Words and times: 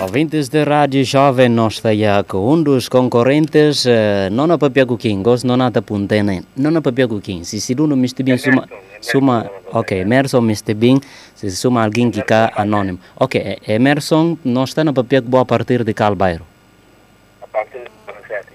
Ouvintes 0.00 0.48
de 0.48 0.64
Rádio 0.64 1.04
Jovem, 1.04 1.54
estamos 1.68 2.24
com 2.26 2.54
um 2.54 2.62
dos 2.62 2.88
concorrentes, 2.88 3.84
uh, 3.84 4.30
não 4.32 4.46
na 4.46 4.56
papel 4.56 4.86
Kim, 4.96 5.22
gosto 5.22 5.46
não 5.46 5.56
na 5.56 5.70
puntene, 5.70 6.42
não 6.56 6.70
na 6.70 6.80
papel 6.80 7.20
Kim, 7.20 7.44
se 7.44 7.60
se 7.60 7.74
não 7.74 7.92
Mr. 7.92 8.22
Bean 8.22 8.38
suma, 8.38 8.66
suma, 9.02 9.50
ok, 9.70 10.00
Emerson 10.00 10.38
Mr. 10.38 10.72
Bean, 10.72 10.98
se 11.34 11.50
suma 11.50 11.84
alguém 11.84 12.10
que 12.10 12.20
está 12.20 12.52
anônimo. 12.56 12.98
Ok, 13.16 13.58
Emerson, 13.68 14.38
nós 14.42 14.70
está 14.70 14.82
na 14.82 14.94
papel 14.94 15.20
boa 15.20 15.42
a 15.42 15.44
partir 15.44 15.84
de 15.84 15.92
qual 15.92 16.14
bairro? 16.14 16.46
A 17.42 17.46
partir 17.46 17.80
de 17.80 17.90
zona 18.06 18.26
7. 18.26 18.46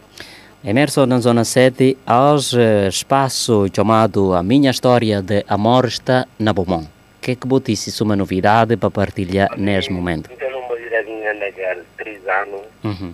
Emerson, 0.64 1.06
na 1.06 1.20
zona 1.20 1.44
7, 1.46 1.98
há 2.08 2.34
uh, 2.34 2.88
espaço 2.88 3.68
chamado 3.72 4.34
A 4.34 4.42
Minha 4.42 4.72
História 4.72 5.22
de 5.22 5.46
Amor 5.48 5.86
está 5.86 6.26
na 6.40 6.52
Beaumont. 6.52 6.99
O 7.30 7.32
que 7.32 7.34
é 7.34 7.42
que 7.42 7.48
você 7.48 7.74
disse 7.74 8.02
uma 8.02 8.16
novidade 8.16 8.76
para 8.76 8.90
partilhar 8.90 9.56
neste 9.56 9.92
momento? 9.94 10.32
Então, 10.34 10.50
uma 10.50 10.68
mulherzinha 10.70 11.32
legal, 11.34 11.78
3 11.96 12.28
anos, 12.28 12.66
Uhum. 12.84 13.14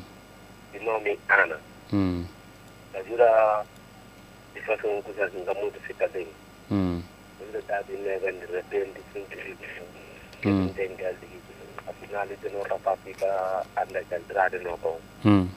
de 0.72 0.80
nome 0.80 1.20
Ana. 1.27 1.59
Hum, 1.91 2.23
Ajuda 2.94 3.66
de 4.53 4.62
fazer 4.62 4.88
uma 4.88 5.02
coisa 5.02 5.25
assim, 5.25 5.44
dá 5.44 5.53
muito 5.55 5.77
fica 5.81 6.08
bem. 6.08 6.30
hum, 6.72 7.02
Ajuda 7.41 7.58
está 7.59 7.81
de 7.81 7.91
neve, 7.98 8.31
de 8.31 8.45
repente, 8.53 9.02
sempre 9.12 9.58
que 10.41 10.47
Hum. 10.47 10.61
não 10.61 10.70
tem 10.70 10.95
gás 10.95 11.16
de 11.20 11.27
Afinal, 11.86 12.25
de 12.27 12.50
não 12.55 12.61
rapaz 12.63 12.97
fica 13.03 13.66
anda 13.75 14.02
de 14.02 14.16
entrada 14.16 14.58
no 14.59 14.77
bom. 14.77 14.97
hum, 15.25 15.50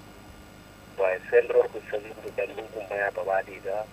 Vai 0.96 1.20
sempre 1.30 1.56
de 1.62 2.32
que 2.32 2.46
não 2.56 2.64
acompanha 2.64 3.12
para 3.12 3.38
a 3.38 3.42
vida. 3.42 3.86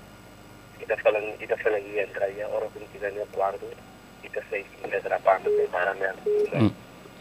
E 0.82 0.86
tá 0.88 0.98
falando, 0.98 1.36
e 1.40 1.46
tá 1.46 1.56
falando 1.58 1.84
que 1.84 2.00
entra 2.00 2.26
aí, 2.26 2.42
a 2.42 2.48
hora 2.48 2.68
que 2.72 2.80
quiser 2.88 3.12
me 4.88 4.96
atrapalha, 4.96 5.40
tem 5.44 5.68
para 5.68 5.94
mesmo. 5.96 6.20
hum, 6.54 6.72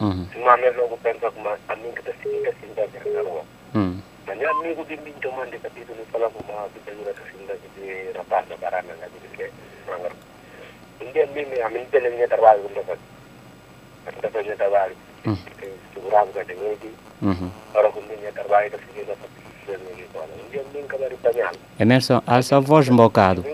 uhum, 0.00 0.26
Se 0.32 0.38
uma 0.38 0.56
mesmo 0.56 0.80
eu 0.82 0.98
penso 1.02 1.18
que 1.30 1.38
uma 1.38 1.58
amiga 1.68 2.02
tá 2.02 2.12
se 2.12 2.28
fica 2.28 2.50
assim, 2.50 2.74
da 2.74 3.10
na 3.10 3.20
rua. 3.28 3.42
hum, 3.74 4.00
Mas 4.26 4.38
meu 4.38 4.50
amigo 4.50 4.84
de 4.84 4.96
mim 4.98 5.14
tomando 5.20 5.50
de 5.50 5.58
capítulo 5.58 5.98
fala 6.10 6.30
com 6.30 6.52
uma 6.52 6.68
pessoa 6.68 7.14
que 7.14 7.30
se 7.30 7.36
ainda 7.38 7.54
de 7.76 8.16
rapaz 8.18 8.48
da 8.48 8.56
barana 8.56 8.94
na 9.00 9.06
vida 9.06 9.26
que 9.36 9.50
manga. 9.90 10.10
India 11.00 11.26
mimi 11.26 11.60
a 11.60 11.68
mim 11.70 11.84
pelo 11.90 12.10
minha 12.10 12.28
trabalho 12.28 12.62
com 12.62 12.82
você. 12.82 12.98
Anda 14.16 14.28
fazendo 14.30 14.56
trabalho. 14.56 14.96
Hum. 15.26 15.36
Segurava 15.94 16.26
que 16.32 16.44
tem 16.44 16.56
ele. 16.58 16.94
uhum. 17.22 17.50
Ora 17.74 17.90
com 17.90 18.00
minha 18.02 18.32
trabalho 18.32 18.70
da 18.70 18.78
seguida 18.78 19.14
para 19.16 19.28
fazer 19.76 19.80
ele 19.92 20.06
agora. 20.14 20.28
India 20.46 20.62
mim 20.74 20.86
que 20.88 20.96
vai 20.96 21.12
apanhar. 21.12 21.52
Emerson, 21.78 22.22
alça 22.26 22.56
a 22.56 22.60
voz 22.60 22.88
um 22.88 22.96
bocado. 22.96 23.44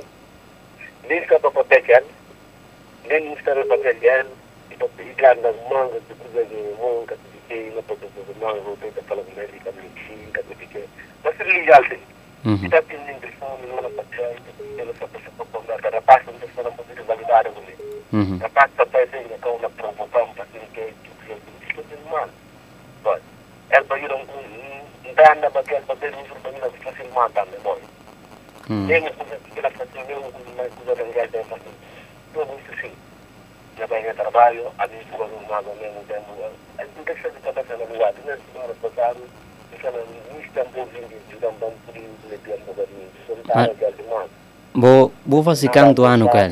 Nem 1.09 1.21
que 1.23 1.39
para 1.39 1.51
proteger. 1.51 2.03
Nem 2.03 2.11
não 3.19 3.35
para 3.37 3.65
proteger. 3.65 4.27
E 4.71 4.77
para 4.77 4.89
pegar 4.89 5.35
nas 5.37 5.57
mangas 5.69 6.01
de 6.09 6.15
coisa 6.15 6.45
de 6.45 6.55
de 6.55 7.39
que 7.49 7.75
não 7.75 7.83
pode 7.83 8.01
fazer 8.01 8.39
manga, 8.41 8.61
vou 8.61 8.77
tentar 8.77 9.03
falar 9.03 9.23
com 9.25 9.41
ele, 9.41 9.61
que 9.61 10.07
xinga, 10.07 10.43
de 10.45 10.55
que. 10.67 10.85
Mas 11.25 11.37
se 11.37 11.43
ligar, 11.45 11.83
Uhum, 12.43 12.55
está 12.65 12.81
tendo 12.81 13.29
fome, 13.39 13.67
não 13.67 13.79
era 13.79 13.91
para 13.91 14.05
ter, 14.05 14.37
ela 14.79 14.95
só 14.99 15.07
precisa 15.09 15.31
conversar. 15.53 15.95
A 15.95 16.01
paz 16.01 16.25
não 16.25 16.35
está 16.37 16.63
na 16.63 16.71
poder 16.71 17.03
validar 17.03 17.45
comigo. 17.45 17.83
uhum, 18.15 18.39
A 18.43 18.49
paz 18.49 18.71
está 18.71 18.87
fazendo 18.87 19.41
com 19.43 19.51
uma 19.51 19.69
promoção 19.71 20.33
para 20.35 20.47
ter 20.47 20.61
que 20.73 20.81
isso 20.81 21.85
é 21.93 22.11
mal. 22.11 22.29
Mas, 23.05 23.21
ela 23.69 23.85
vai 23.85 24.03
ir 24.05 24.11
a 24.11 24.17
um 24.17 24.25
dana 25.15 25.51
para 25.51 25.63
que 25.65 25.75
ela 25.75 25.85
vai 25.87 25.97
ter 25.97 26.15
um 26.15 26.23
grupo 26.23 26.51
de 26.51 26.79
pessoas 26.79 26.97
que 26.97 27.09
matam, 27.09 27.45
né, 27.45 27.59
boy? 27.63 27.79
hum, 28.71 28.87
Tem 28.87 29.01
uma 29.03 29.11
coisa 29.11 29.37
que 29.53 29.59
ela 29.59 29.71
faz, 29.71 29.91
tem 29.91 30.17
uma 30.17 30.33
coisa 30.33 30.51
mais 30.57 30.73
coisa 30.75 30.95
da 30.95 31.05
Tudo 32.33 32.49
isso 32.59 32.81
sim. 32.81 32.93
Já 33.79 33.87
vai 33.87 34.09
em 34.09 34.15
trabalho, 34.15 34.67
a 34.79 34.87
gente 34.87 35.11
vai 35.11 35.29
no 35.29 35.49
mago 35.49 35.71
mesmo 35.81 36.05
tempo. 36.07 36.27
A 36.79 36.85
gente 36.85 37.05
deixa 37.05 37.31
de 37.31 37.37
estar 37.37 37.53
fazendo 37.53 37.89
no 37.89 37.99
lado, 37.99 38.17
né? 38.25 38.37
Se 38.37 38.43
não 38.59 38.65
era 38.65 38.75
passado, 38.75 39.19
isso 39.73 39.87
não 39.87 40.41
está 40.41 40.61
envolvido, 40.63 41.09
de 41.29 41.47
um 41.47 41.53
banco 41.53 41.79
de 41.93 42.01
um 42.01 42.67
lugar 42.67 42.87
de 42.87 43.27
solitário, 43.27 43.75
que 43.75 43.85
é 43.85 43.91
de 43.91 44.03
mago. 44.05 44.31
Vou, 44.75 45.13
vou 45.27 45.43
fazer 45.43 45.69
canto 45.71 46.05
ano. 46.05 46.29
É 46.29 46.51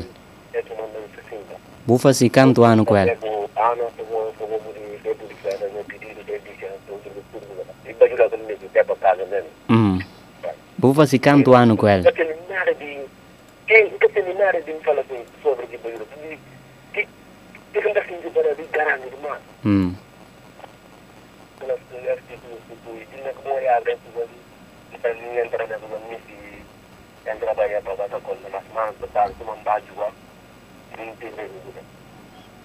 isso 0.59 0.69
né? 0.73 1.55
Vou 1.85 1.97
fazer 1.97 2.29
canto 2.29 2.63
ano 2.63 2.85
de 2.85 2.93
de. 2.93 3.17
E 7.85 7.93
todo 7.93 8.37
mesmo. 9.27 9.49
Hum. 9.69 9.99
Vou 10.77 10.93
fazer 10.93 11.19
canto 11.19 11.53
ano 11.53 11.77
tem 12.11 12.35
nada 12.49 12.73
de... 12.75 12.99
Nada 14.39 14.61
de 14.61 14.73
falar 14.85 15.01
assim, 15.01 15.25
sobre 15.43 15.67
de 15.67 15.77
banheiro. 15.79 16.07
Que... 16.93 17.07
Que 17.73 17.81
não 17.81 17.89
está 17.89 18.01
assim 18.01 18.19
de 18.19 18.29
para 18.29 18.55
de 18.55 18.63
garantir 18.63 19.15
mais. 19.21 19.41
Hum. 19.65 19.93
Pelas 21.59 21.79
mulheres 21.91 22.23
que 22.27 22.37
tu, 22.37 22.47
que 22.67 22.75
tu, 22.83 23.17
e 23.17 23.21
não 23.21 23.33
como 23.33 23.57
é 23.57 23.69
a 23.69 23.79
dentro 23.81 24.01
ali, 24.15 24.97
para 25.01 25.13
mim 25.13 25.37
entrar 25.37 25.67
na 25.67 25.77
rua, 25.77 25.99
me 26.09 26.17
se 26.17 27.29
entrar 27.29 27.53
para 27.53 27.67
ir 27.67 27.81
para 27.83 28.07
dar 28.07 28.21
conta, 28.21 28.49
nas 28.49 28.63
mãos, 28.73 28.95
para 28.99 29.07
dar 29.27 29.31
uma 29.41 29.55
baixa, 29.57 29.85
não 29.95 31.15
tem 31.15 31.31
nada. 31.31 31.49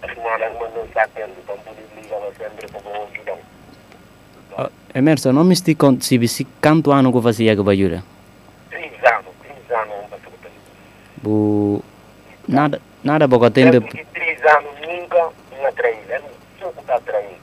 Afinal, 0.02 0.42
as 0.42 0.52
mãos 0.54 0.74
não 0.74 0.88
sabem, 0.92 1.24
então 1.38 1.56
por 1.58 1.72
isso 1.72 1.94
liga 1.96 2.16
sempre 2.38 2.68
para 2.68 2.90
o 2.90 3.08
ajudar. 3.12 3.38
Oh, 4.56 4.70
Emerson, 4.94 5.32
não 5.32 5.44
me 5.44 5.54
estic 5.54 5.80
se 6.00 6.28
se 6.28 6.44
canto 6.60 6.92
ano 6.92 7.12
que 7.12 7.20
fazia 7.20 7.56
que 7.56 7.62
vai 7.62 7.76
jura. 7.76 8.04
Três 8.70 8.92
anos, 9.04 9.34
três 9.42 9.80
anos, 9.80 9.94
um 10.04 10.08
passou 10.08 10.32
por 10.32 10.50
isso. 10.50 11.22
Bu 11.22 11.84
nada 12.46 12.80
nada 13.02 13.26
boca 13.26 13.50
tempo. 13.50 13.86
Me 14.44 15.64
atraí, 15.66 15.98
eu 16.10 16.20
não 16.20 16.28
sou 16.60 16.72
que 16.84 16.90
atraí. 16.90 17.36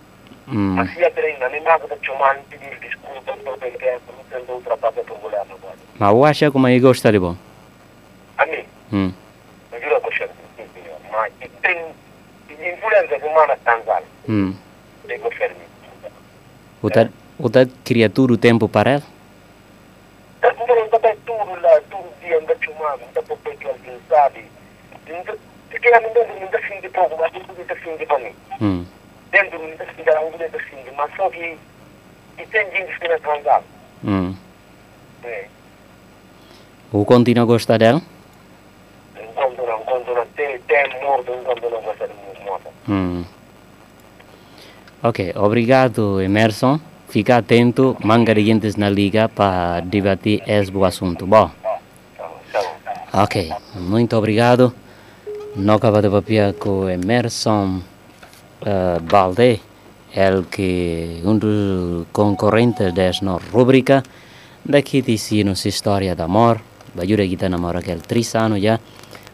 Hum. 0.48 0.76
Mas 0.76 0.94
se 0.94 1.04
atraí, 1.04 1.38
na 1.40 1.50
minha 1.50 1.64
casa 1.80 1.96
de 1.96 2.06
chamar, 2.06 2.38
pedir 2.50 2.78
desculpa, 2.80 3.36
não 3.44 3.58
tem 3.58 3.72
que 3.72 3.78
tem 4.30 4.44
outra 4.48 4.78
parte 4.78 5.02
para 5.02 5.16
olhar 5.16 5.46
no 5.46 5.56
agora. 5.56 5.76
Mas 5.98 6.12
eu 6.12 6.26
acho 6.26 6.52
como 6.52 6.68
eu 6.68 6.80
gostaria 6.82 7.20
bom. 7.20 7.36
A 8.38 8.46
mim, 8.46 8.66
Hum. 8.94 9.12
que 9.72 9.78
eu 10.08 10.12
chamo, 10.12 10.32
mas 11.12 11.34
tem 11.62 11.86
influência 12.50 13.26
humana 13.28 13.58
tanzal, 13.66 14.04
Hum. 14.30 14.54
tem 15.08 15.20
que 15.20 15.32
fermi. 15.36 15.62
Outra 16.84 17.12
outra 17.40 17.68
criatura 17.84 18.34
o 18.34 18.38
tempo 18.38 18.70
para 18.70 18.92
ela. 18.92 19.04
Tá 20.42 20.50
um 20.50 20.68
tudo 21.26 21.62
lá, 21.62 21.82
tudo 21.90 22.10
dia 22.22 22.40
não 23.00 23.08
dá 23.14 23.22
para 23.24 23.56
que 23.56 23.68
alguém 23.68 24.00
sabe. 24.08 24.46
Ainda 25.08 25.38
um 30.22 30.38
deve 30.38 30.60
fim 30.60 30.76
de, 30.84 30.92
mas 30.92 31.12
só 31.16 31.30
que 31.30 31.58
e 32.38 32.46
tem 32.48 32.72
gente 32.72 33.00
que 33.00 33.08
não 33.08 33.16
é 33.16 33.20
tanzal. 33.20 33.64
Hum. 34.04 34.36
É. 35.24 35.46
O 36.92 37.06
continua 37.06 37.44
a 37.44 37.46
gostar 37.46 37.78
dela? 37.78 38.02
Enquanto 39.16 40.14
não 40.14 40.26
tem, 40.36 40.60
tem 40.60 41.02
morto, 41.04 41.32
enquanto 41.32 41.70
não 41.70 41.82
gosta 41.82 42.08
de 42.08 42.44
morto. 42.44 42.68
Hum. 42.90 43.24
Ok, 45.04 45.34
obrigado 45.36 46.22
Emerson. 46.22 46.80
Fica 47.10 47.38
atento, 47.38 47.98
manga 48.04 48.34
de 48.34 48.46
gente 48.46 48.80
na 48.80 48.90
liga 48.90 49.28
para 49.28 49.82
debater 49.82 50.42
esse 50.48 50.72
assunto. 50.86 51.28
Bom. 51.28 51.52
Ok, 53.14 53.52
muito 53.76 54.16
obrigado. 54.16 54.74
Não 55.56 55.76
acaba 55.76 56.02
de 56.02 56.10
papel 56.10 56.54
com 56.54 56.90
Emerson 56.90 57.82
uh, 58.62 59.00
Balde, 59.04 59.60
ele 60.16 60.44
que 60.50 61.22
um 61.26 61.38
dos 61.38 62.08
concorrentes 62.12 62.94
desta 62.94 63.38
rubrica. 63.52 64.04
Daqui 64.64 65.02
disse 65.02 65.44
nossa 65.44 65.68
história 65.68 66.16
de 66.16 66.22
amor. 66.22 66.62
Bajura 66.96 67.28
kita 67.28 67.50
namora 67.50 67.80
aquele 67.80 68.02
três 68.02 68.36
anos 68.36 68.62
já, 68.62 68.80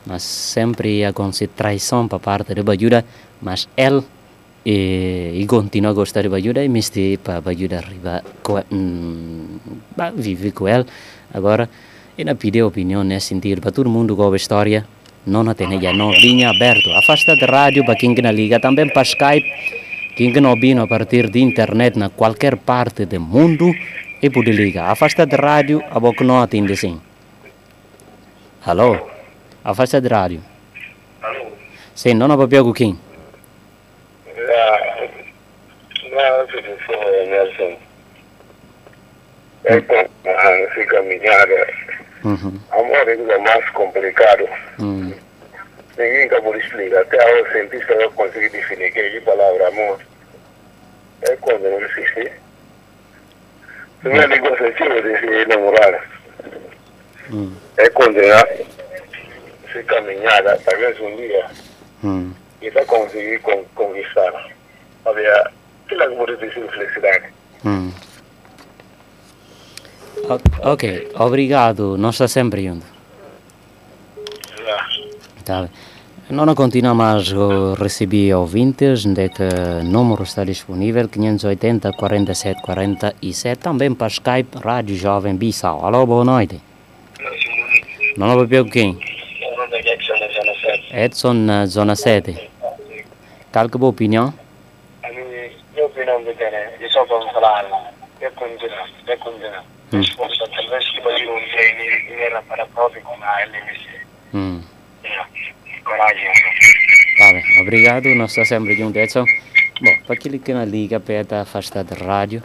mas 0.06 0.22
sempre 0.24 1.12
com 1.14 1.30
traição 1.56 2.08
para 2.08 2.20
parte 2.20 2.54
de 2.54 2.62
Bajura, 2.64 3.04
mas 3.42 3.68
ele 3.76 4.04
e, 4.66 5.34
e 5.42 5.46
continua 5.48 5.92
a 5.92 5.94
gostar 5.94 6.22
de 6.24 6.30
Bajura 6.30 6.64
e 6.64 6.70
misti 6.70 7.18
para 7.24 7.42
Bajura 7.42 7.78
arriba 7.78 8.24
com, 8.44 8.62
hum, 8.72 9.60
ba- 9.96 10.12
vive 10.12 10.52
com 10.52 10.68
ele 10.68 10.86
agora 11.34 11.70
e 12.18 12.24
na 12.24 12.36
pedir 12.36 12.64
opinião 12.64 13.04
nesse 13.04 13.28
sentido 13.28 13.62
para 13.62 13.72
todo 13.72 13.90
mundo 13.90 14.16
com 14.16 14.32
a 14.32 14.36
história 14.36 14.86
não 15.28 15.42
a 15.42 15.54
já 15.82 15.94
não 15.94 16.12
linha 16.12 16.50
aberto 16.50 16.90
afasta 16.92 17.36
de 17.36 17.46
rádio 17.46 17.86
para 17.86 17.96
quem 17.96 18.16
que 18.16 18.22
na 18.22 18.32
liga. 18.32 18.60
Também 18.60 18.88
para 18.90 19.04
Skype. 19.04 19.46
Quem 20.16 20.34
que 20.34 20.42
não 20.42 20.52
ouvindo 20.52 20.82
a 20.82 20.88
partir 20.88 21.30
de 21.30 21.40
internet 21.40 22.00
na 22.00 22.10
qualquer 22.10 22.56
parte 22.56 23.06
do 23.06 23.20
mundo 23.20 23.72
e 24.22 24.30
pode 24.30 24.52
ligar 24.52 24.90
afasta 24.90 25.26
de 25.28 25.36
rádio 25.36 25.84
a 25.92 26.00
boca 26.00 26.24
não 26.24 26.42
atende 26.42 26.76
sim 26.76 27.00
alô 28.66 28.98
afasta 29.64 30.02
de 30.02 30.08
rádio 30.08 30.42
alô? 31.22 31.46
sim 31.94 32.16
não 32.16 32.36
papel 32.36 32.64
com 32.64 32.74
quem 32.74 32.98
Nelson. 37.28 37.78
É 39.66 39.82
com 39.82 39.96
essa 40.24 40.86
caminhada. 40.86 41.87
Uhum. 42.24 42.60
Amor 42.72 43.10
é 43.10 43.38
mais 43.38 43.70
complicado. 43.72 44.48
Hum. 44.80 45.14
Ninguém 45.98 46.26
acabou 46.26 46.54
de 46.54 46.60
explicar. 46.60 47.02
Até 47.02 47.18
a 47.18 47.52
cientista 47.52 47.96
vai 47.96 48.10
conseguir 48.10 48.50
definir 48.50 48.92
que 48.92 49.00
é 49.00 49.18
a 49.18 49.22
palavra 49.22 49.68
amor. 49.68 50.00
é 51.22 51.36
quando 51.38 51.66
eu 51.66 51.86
assisti. 51.86 52.32
Primeiro 54.02 54.28
negócio 54.28 54.74
tive 54.74 55.02
de 55.02 55.46
namorar. 55.48 56.08
Hum. 57.32 57.54
É 57.78 57.90
condenar 57.90 58.48
se 59.72 59.84
caminhada, 59.84 60.60
talvez 60.64 61.00
um 61.00 61.16
dia, 61.16 61.46
Hum. 62.04 62.32
e 62.62 62.70
vai 62.70 62.86
conseguir 62.86 63.40
con 63.40 63.64
conquistar. 63.76 64.32
Havia 65.06 65.52
aquela 65.86 66.10
muito 66.10 66.38
de 66.38 66.50
felicidade. 66.50 67.26
Hum. 67.66 67.92
O- 70.26 70.72
ok, 70.74 71.12
obrigado. 71.16 71.98
Nós 71.98 72.16
está 72.16 72.28
sempre. 72.28 72.64
Já. 74.66 74.88
Tá 75.46 75.62
bem. 75.62 75.70
Não 76.30 76.54
continua 76.56 76.94
mais 76.94 77.32
a 77.32 77.82
receber 77.82 78.34
ouvintes, 78.34 79.06
onde 79.06 79.30
que 79.30 79.44
o 79.44 79.84
número 79.86 80.24
está 80.24 80.44
disponível, 80.44 81.08
580 81.08 81.94
47 81.94 82.62
47, 82.62 83.60
também 83.60 83.94
para 83.96 84.08
Skype, 84.08 84.58
Rádio 84.62 84.96
Jovem 84.98 85.36
Bissau. 85.38 85.86
Alô, 85.86 86.06
boa 86.06 86.26
noite. 86.26 86.60
Não 88.18 88.32
é 88.42 88.46
para 88.46 88.66
quem? 88.66 88.92
O 88.92 89.58
nome 89.58 89.72
da 89.72 89.80
Jackson 89.80 90.14
da 90.20 90.28
Zona 90.28 90.54
7. 90.60 90.96
Edson, 90.98 91.34
na 91.34 91.66
Zona 91.66 91.96
7. 91.96 92.50
Qual 93.54 93.70
que 93.70 93.78
é 93.78 93.82
a 93.82 93.86
opinião? 93.86 94.34
A 95.04 95.10
minha, 95.10 95.86
opinião 95.86 96.22
de 96.26 96.34
ter, 96.34 96.74
eu 96.82 96.90
só 96.90 97.06
vou 97.06 97.22
falar, 97.32 97.66
é 98.20 98.30
condenar, 98.32 98.90
é 99.08 99.16
condenar. 99.16 99.64
Resposta, 99.92 100.50
talvez 100.50 100.90
que 100.90 101.02
vai 101.02 101.28
um 101.28 101.40
dia 101.40 102.20
era 102.20 102.42
para 102.42 102.64
a 102.64 102.68
própria 102.68 103.02
com 103.02 103.16
a 103.24 103.42
LMC. 103.42 103.88
Hum. 104.34 104.62
Coragem. 105.84 106.32
Tá 107.18 107.32
bem, 107.32 107.62
obrigado. 107.62 108.10
Nós 108.16 108.32
estamos 108.32 108.50
sempre 108.50 108.76
juntos, 108.76 109.02
Edson. 109.02 109.26
Bom, 109.82 109.98
para 110.06 110.16
aquele 110.16 110.40
que 110.40 110.54
não 110.54 110.66
liga, 110.66 111.00
para 111.00 111.42
afastado 111.42 111.96
da 111.96 112.06
rádio, 112.06 112.44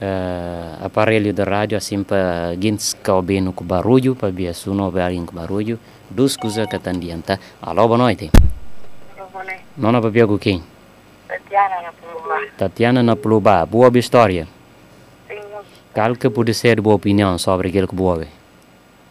eh, 0.00 0.76
aparelho 0.82 1.32
de 1.32 1.42
rádio, 1.42 1.76
assim 1.76 2.02
para 2.02 2.56
quem 2.58 2.74
está 2.74 3.14
ouvindo 3.14 3.52
com 3.52 3.64
barulho, 3.64 4.16
para 4.16 4.30
ver 4.30 4.54
se 4.54 4.70
não 4.70 4.84
ouve 4.84 5.00
com 5.26 5.34
barulho, 5.34 5.78
duas 6.08 6.36
coisas 6.36 6.66
que 6.66 6.76
estão 6.76 6.94
diante. 6.94 7.38
Alô, 7.60 7.86
boa 7.86 7.98
noite. 7.98 8.30
Não 9.76 9.90
é 9.90 10.00
para 10.00 10.10
ver 10.10 10.26
com 10.26 10.38
quem? 10.38 10.62
Tatiana 11.28 11.82
na. 11.82 11.92
Tatiana 12.56 13.02
na 13.02 13.16
Pluba, 13.16 13.66
boa 13.66 13.90
história. 13.98 14.46
Qual 15.94 16.16
que 16.16 16.30
pode 16.30 16.54
ser 16.54 16.80
boa 16.80 16.96
opinião 16.96 17.36
sobre 17.38 17.68
aquilo 17.68 17.86
que 17.86 17.94
boa? 17.94 18.16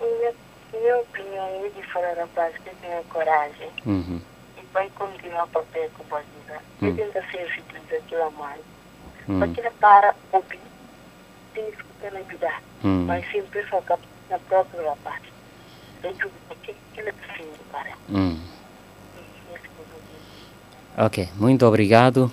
minha, 0.01 0.33
minha 0.73 0.97
opinião 0.97 1.45
é 1.65 1.69
de 1.69 1.83
falar 1.93 2.17
a 2.19 2.27
paz 2.27 2.55
que 2.57 2.75
tenha 2.81 3.01
coragem 3.09 3.69
Uhum. 3.85 4.19
e 4.57 4.61
vai 4.73 4.89
continuar 4.95 5.45
para 5.47 5.61
pé 5.73 5.89
com 5.95 6.15
a 6.15 6.19
vida. 6.19 6.59
Hum. 6.81 6.87
E 6.87 6.93
tenta 6.93 7.21
ser 7.29 7.47
feliz 7.49 8.03
aquilo 8.03 8.23
a 8.23 8.31
mais. 8.31 8.61
Hum. 9.29 9.39
Porque 9.39 9.61
para 9.79 10.15
ouvir, 10.31 10.59
tem 11.53 11.65
que 11.65 11.77
escutar 11.77 12.11
na 12.13 12.19
vida. 12.21 12.51
Hum. 12.83 13.05
Mas 13.05 13.31
sempre 13.31 13.63
focar 13.67 13.99
na 14.29 14.39
própria 14.39 14.93
parte. 15.03 15.31
Digo, 16.01 16.31
porque 16.47 16.73
ele 16.97 17.09
é 17.09 17.11
preciso, 17.11 17.59
cara. 17.71 17.91
Hum. 18.09 18.39
E 19.15 19.53
esse 19.53 19.61
que 19.61 19.69
eu 19.77 19.85
digo. 19.85 21.05
Ok, 21.05 21.29
muito 21.35 21.63
obrigado 21.67 22.31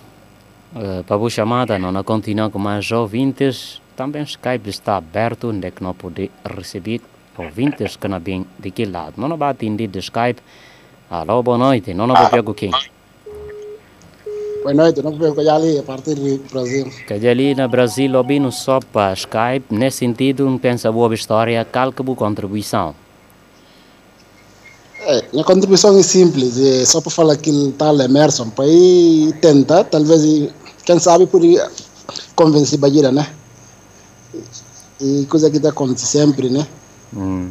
eh, 0.75 1.03
para 1.07 1.23
a 1.23 1.29
chamada. 1.31 1.79
Não 1.79 2.03
continua 2.03 2.49
com 2.49 2.59
mais 2.59 2.91
ouvintes. 2.91 3.83
Também 3.99 4.23
o 4.23 4.25
Skype 4.25 4.71
está 4.71 4.97
aberto, 4.97 5.49
onde 5.49 5.67
é 5.67 5.73
que 5.73 5.83
não 5.83 5.93
pode 5.93 6.31
receber 6.57 7.01
ouvintes 7.37 7.97
que 7.97 8.07
não 8.07 8.21
vêm 8.21 8.47
daquele 8.57 8.93
lado. 8.93 9.15
Não 9.17 9.37
vai 9.37 9.51
atender 9.51 9.89
de 9.89 9.99
Skype. 9.99 10.41
Alô, 11.11 11.43
boa 11.43 11.59
noite. 11.59 11.93
Não 11.93 12.07
vai 12.07 12.31
pegar 12.31 12.55
quem? 12.55 12.71
Boa 14.63 14.73
noite, 14.73 15.03
não 15.03 15.11
vejo 15.19 15.35
que 15.35 15.49
ali 15.49 15.81
a 15.81 15.83
partir 15.83 16.15
do 16.15 16.39
Brasil. 16.49 16.89
Que 17.09 17.27
ali 17.27 17.57
no 17.57 17.69
Brasil, 17.69 18.17
ouvindo 18.17 18.53
só 18.53 18.79
para 18.79 19.15
Skype, 19.15 19.67
nesse 19.75 19.99
sentido, 19.99 20.45
não 20.45 20.59
pensa 20.59 20.93
boa 20.93 21.13
história, 21.13 21.65
calca 21.65 22.01
boa 22.01 22.17
contribuição. 22.17 22.95
É, 25.01 25.25
minha 25.33 25.45
contribuição 25.45 25.99
é 25.99 26.05
simples, 26.05 26.57
é 26.57 26.85
só 26.85 27.01
para 27.01 27.11
falar 27.11 27.37
que 27.37 27.51
tal 27.77 28.01
Emerson, 28.01 28.49
para 28.51 28.65
ir 28.65 29.33
tentar, 29.41 29.83
talvez, 29.83 30.53
quem 30.85 31.01
sabe, 31.01 31.27
por 31.27 31.43
convencer 32.37 32.79
Bagira, 32.79 33.11
né? 33.11 33.27
E 35.01 35.27
coisa 35.27 35.51
que 35.51 35.59
está 35.59 35.69
acontecendo 35.71 36.29
sempre, 36.29 36.51
né? 36.51 36.67
Hum. 37.15 37.51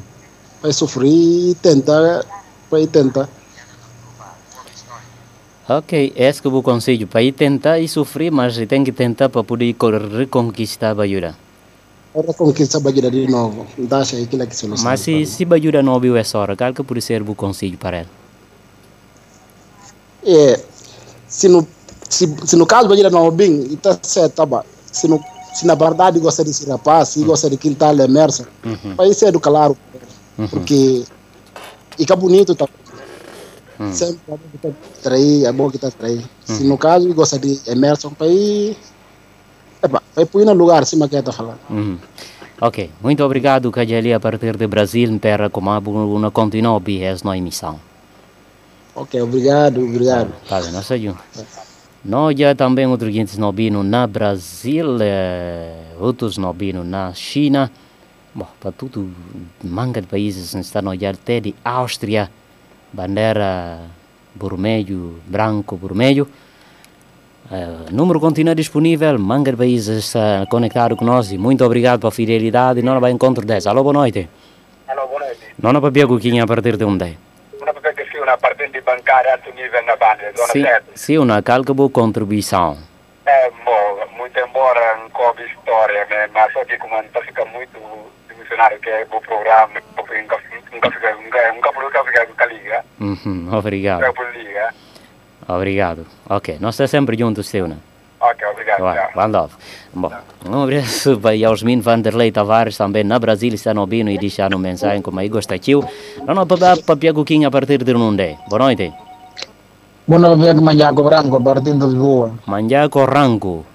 Vai 0.62 0.74
sofrer 0.74 1.08
e 1.10 1.56
tentar, 1.62 2.26
para 2.70 2.82
ir 2.82 2.88
tentar. 2.88 3.30
Ok, 5.70 6.14
esse 6.16 6.42
que 6.42 6.48
eu 6.48 6.64
conselho 6.64 7.08
para 7.08 7.22
ir 7.22 7.34
tentar 7.34 7.80
e 7.80 7.88
sofrer, 7.88 8.32
mas 8.32 8.58
tem 8.68 8.84
que 8.84 8.92
tentar 8.92 9.28
para 9.30 9.44
poder 9.44 9.74
co- 9.74 9.90
reconquistar 9.92 10.92
a 10.92 10.96
Bajura. 10.96 11.36
Para 12.14 12.34
conquistar 12.34 12.80
Bagira 12.80 13.12
de 13.12 13.28
novo, 13.28 13.68
não 13.78 13.98
acha 13.98 14.16
aquilo 14.18 14.48
que 14.48 14.56
solução. 14.56 14.86
Mas 14.86 15.02
se, 15.02 15.26
se 15.26 15.46
Bajura 15.46 15.84
não 15.84 15.94
ouviu 15.94 16.16
essa 16.16 16.38
hora, 16.40 16.56
qual 16.56 16.74
que 16.74 16.82
pode 16.84 17.02
ser 17.02 17.22
o 17.22 17.36
conselho 17.36 17.78
para 17.78 18.00
ele? 18.00 18.10
É, 20.26 20.60
se 21.28 21.48
no, 21.48 21.68
se, 22.10 22.34
se 22.46 22.56
no 22.56 22.66
caso 22.66 22.88
Bagira 22.88 23.10
não 23.10 23.30
bem, 23.30 23.74
está 23.74 23.98
certo, 24.02 24.34
tá 24.36 24.46
bom. 24.46 24.64
Se, 24.92 25.08
no, 25.08 25.24
se 25.58 25.66
na 25.66 25.74
verdade 25.74 26.20
gosta 26.20 26.44
desse 26.44 26.70
rapaz, 26.70 27.10
se 27.10 27.24
gosta 27.24 27.50
de 27.50 27.58
que 27.58 27.74
tal 27.74 27.98
Emerson, 28.00 28.46
Uhum. 28.64 28.96
para 28.96 29.08
isso 29.08 29.26
é 29.26 29.32
do 29.32 29.40
claro. 29.40 29.76
Uhum. 30.38 30.48
Porque 30.48 31.04
fica 31.98 32.16
bonito, 32.16 32.54
tá? 32.54 32.68
Hum. 33.80 33.92
Sempre 33.92 34.20
é 34.28 34.32
bom 34.32 34.40
que 34.52 34.58
tá 34.60 34.70
trair, 35.02 35.46
é 35.46 35.52
bom 35.52 35.72
que 35.72 35.78
tá 35.80 35.90
trair. 35.90 36.24
Se 36.46 36.64
no 36.64 36.78
caso 36.78 37.12
gosta 37.14 37.40
de 37.40 37.60
Emerson, 37.66 38.12
para 38.12 38.28
ir. 38.28 38.78
Epa, 39.82 40.02
vai 40.16 40.26
pôr 40.28 40.46
no 40.46 40.54
lugar 40.54 40.84
acima 40.84 41.10
que 41.10 41.20
tá 41.22 41.32
falando. 41.32 41.60
Uhum. 41.72 41.98
Ok, 42.62 42.92
muito 43.02 43.24
obrigado, 43.24 43.72
Cajali, 43.72 44.14
a 44.14 44.20
partir 44.20 44.56
de 44.58 44.68
Brasil, 44.68 45.18
terra 45.20 45.50
como 45.50 45.72
a 45.72 45.80
Buna 45.80 46.30
continua 46.30 46.80
a 46.80 47.04
essa 47.04 47.36
emissão. 47.36 47.80
Ok, 48.96 49.20
obrigado, 49.22 49.84
obrigado. 49.84 50.34
Tá 50.48 50.60
nós 50.72 50.88
juntos. 50.88 51.67
Nós 52.08 52.40
já 52.40 52.56
também 52.56 52.88
outro 52.88 53.12
gente 53.12 53.28
snobino 53.28 53.84
na 53.84 54.08
Brasil, 54.08 54.98
eh, 55.02 55.74
outros 56.00 56.36
snobino 56.36 56.82
na 56.82 57.14
China. 57.14 57.70
Bom, 58.34 58.48
para 58.62 58.72
tudo, 58.72 59.12
manga 59.62 60.00
de 60.00 60.08
países 60.08 60.54
está 60.54 60.82
no 60.82 60.92
até 60.92 61.42
de 61.42 61.54
Áustria, 61.66 62.32
bandeira 62.94 63.80
vermelho, 64.34 65.20
branco, 65.28 65.76
vermelho. 65.76 66.30
Uh, 67.52 67.92
número 67.94 68.22
continua 68.22 68.56
disponível, 68.56 69.20
manga 69.20 69.52
de 69.52 69.58
países 69.58 70.06
está 70.06 70.46
conectado 70.50 70.96
conosco. 70.96 71.38
Muito 71.38 71.66
obrigado 71.66 72.00
pela 72.00 72.12
fidelidade. 72.12 72.82
Nós 72.82 73.02
vamos 73.02 73.16
encontro 73.16 73.46
10. 73.46 73.68
Alô, 73.68 73.84
boa 73.84 73.94
noite. 73.94 74.30
Alô, 74.88 75.08
boa 75.08 75.20
noite. 75.20 75.42
Nós 75.62 75.74
não 75.74 75.82
para 75.82 76.08
Cuquinha 76.08 76.46
a 76.46 76.48
partir 76.48 76.78
de 76.78 76.86
um 76.86 76.98
dia 76.98 77.27
una 78.28 78.38
patente 78.38 78.82
bancária 78.82 79.36
atingida 79.36 79.82
na 79.84 79.96
banda, 79.96 80.32
zona 80.36 80.52
sim, 80.52 80.64
7. 80.64 80.84
Sim, 80.96 81.18
uma 81.20 81.42
calca 81.42 81.74
boa 81.74 81.90
contribuição. 81.90 82.78
É, 83.26 83.50
bom, 83.64 84.06
muito 84.18 84.38
embora 84.38 84.98
não 84.98 85.10
cobre 85.12 85.46
história, 85.46 86.06
mas 86.34 86.52
só 86.52 86.66
que 86.66 86.78
como 86.78 87.02
não 87.02 87.22
fica 87.22 87.46
muito 87.46 87.80
dimensionário 88.28 88.80
que 88.80 88.90
é 88.90 89.08
o 89.10 89.22
programa, 89.22 89.82
nunca 89.96 90.14
nunca 90.74 90.92
fica, 90.92 91.16
nunca, 91.16 91.54
nunca 91.54 91.74
por 91.74 91.84
nunca 91.84 92.04
fica 92.04 92.26
com 92.26 92.44
a 92.44 92.46
liga. 92.48 92.86
Obrigado. 93.58 94.02
Nunca. 94.02 94.74
Obrigado. 95.48 96.06
Ok, 96.30 96.58
nós 96.60 96.76
estamos 96.76 96.92
sempre 96.92 97.18
juntos, 97.18 97.48
Silna. 97.48 97.76
Né? 97.76 97.82
Ok, 98.20 98.48
obrigado. 98.52 98.82
Vai, 98.82 99.30
lá. 99.30 99.50
Bom, 99.94 100.12
um 100.50 100.64
abraço 100.64 101.20
para 101.20 101.36
Yasmin 101.36 101.82
Vanderlei 101.82 102.32
Tavares, 102.32 102.76
também 102.76 103.04
na 103.04 103.20
Brasília, 103.20 103.56
está 103.56 103.74
no 103.74 103.82
ouvindo 103.82 104.10
e 104.10 104.18
deixando 104.18 104.58
mensagem 104.58 105.02
como 105.02 105.20
aí 105.20 105.30
gostou. 105.30 105.86
Não, 106.26 106.34
não, 106.34 106.48
para 106.48 106.98
Piago 106.98 107.24
Quinha 107.24 107.48
a 107.48 107.52
partir 107.52 107.84
de 107.84 107.94
onde? 107.94 108.36
Boa 108.50 108.64
noite. 108.64 108.92
Boa 110.08 110.20
noite, 110.20 110.62
Manjaco 110.62 111.04
Branco, 111.04 111.36
a 111.36 111.42
partir 111.42 111.74
de 111.74 111.86
Lisboa. 111.86 112.32
Manjaco 112.48 113.06
Ranco. 113.06 113.66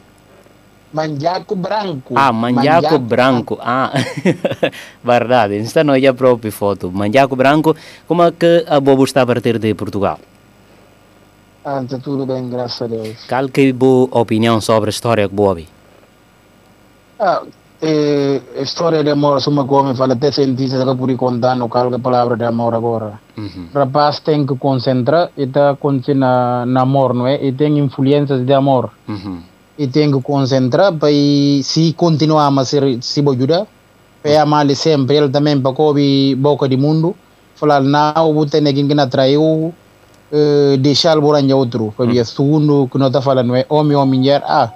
Manjaco 0.92 1.54
Branco. 1.54 2.14
Ah, 2.16 2.32
Manjaco 2.32 2.98
Branco. 2.98 3.58
Ah, 3.60 3.92
verdade. 5.04 5.56
Está 5.58 5.84
no 5.84 5.94
a 5.94 6.14
própria 6.14 6.50
foto. 6.50 6.90
Manjaco 6.90 7.36
Branco, 7.36 7.76
como 8.08 8.24
é 8.24 8.32
que 8.32 8.64
a 8.66 8.80
Bobo 8.80 9.04
está 9.04 9.22
a 9.22 9.26
partir 9.26 9.58
de 9.58 9.74
Portugal? 9.74 10.18
Ah, 11.64 11.80
está 11.82 11.98
tudo 11.98 12.26
bem, 12.26 12.48
graças 12.50 12.82
a 12.82 12.86
Deus. 12.86 13.24
Qual 13.28 13.48
que 13.48 13.60
é 13.60 13.70
a 13.70 13.72
boa 13.72 14.08
opinião 14.10 14.60
sobre 14.60 14.88
a 14.88 14.90
história 14.90 15.28
que 15.28 15.34
Bobo? 15.34 15.62
Ah, 17.20 17.42
eh, 17.80 18.40
história 18.60 19.02
de 19.04 19.10
amor, 19.10 19.40
se 19.40 19.48
uma 19.48 19.64
coisa 19.64 19.94
fala 19.94 20.14
até 20.14 20.32
cientista 20.32 20.84
que 20.84 20.94
por 20.96 21.16
contar 21.16 21.56
no 21.56 21.68
cargo 21.68 21.96
de 21.96 22.02
palavra 22.02 22.36
de 22.36 22.44
amor 22.44 22.74
agora. 22.74 23.20
Uhum. 23.36 23.68
rapaz 23.74 24.20
tem 24.20 24.44
que 24.44 24.56
concentrar 24.56 25.30
e 25.36 25.44
está 25.44 25.76
na, 26.14 26.66
na 26.66 26.82
amor, 26.82 27.14
não 27.14 27.26
é? 27.26 27.44
E 27.44 27.52
tem 27.52 27.78
influências 27.78 28.44
de 28.44 28.52
amor. 28.52 28.90
Uhum. 29.08 29.40
E 29.78 29.86
tem 29.86 30.10
que 30.12 30.20
concentrar 30.20 30.92
para 30.92 31.10
se 31.62 31.92
continuar 31.94 32.52
a 32.56 32.64
ser 32.64 33.02
se 33.02 33.20
ajudar, 33.20 33.66
para 34.22 34.42
amar 34.42 34.68
sempre, 34.74 35.16
ele 35.16 35.28
também 35.28 35.60
para 35.60 35.72
coube 35.72 36.34
boca 36.36 36.68
de 36.68 36.76
mundo, 36.76 37.16
falar 37.54 37.80
não, 37.80 38.36
o 38.36 38.46
tem 38.46 38.60
ninguém 38.60 38.86
que 38.86 38.94
não 38.94 39.08
traiu, 39.08 39.42
eh, 39.42 39.81
deixar 40.78 41.18
o 41.18 41.20
boranja 41.20 41.54
outro, 41.54 41.92
para 41.96 42.06
ver 42.06 42.24
segundo 42.24 42.88
que 42.90 42.98
não 42.98 43.08
está 43.08 43.20
falando, 43.20 43.54
é? 43.54 43.66
Homem 43.68 43.96
ou 43.96 44.06
mulher, 44.06 44.42
ah, 44.44 44.72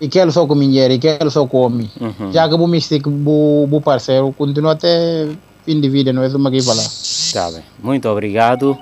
e 0.00 0.08
quer 0.08 0.30
só 0.30 0.46
com 0.46 0.54
mulher, 0.54 0.90
e 0.90 0.98
quer 0.98 1.18
só 1.30 1.46
com 1.46 1.58
homem. 1.58 1.90
Uhum. 2.00 2.32
Já 2.32 2.48
que 2.48 2.54
o 2.54 2.66
místico, 2.66 3.10
o 3.10 3.80
parceiro, 3.80 4.32
continua 4.36 4.72
até 4.72 5.28
fim 5.64 5.80
de 5.80 5.88
vida, 5.88 6.12
não 6.12 6.22
é 6.22 6.28
uma 6.28 6.50
que 6.50 6.62
falar. 6.62 6.86
Tá 7.32 7.50
bem. 7.50 7.64
Muito 7.82 8.08
obrigado. 8.08 8.78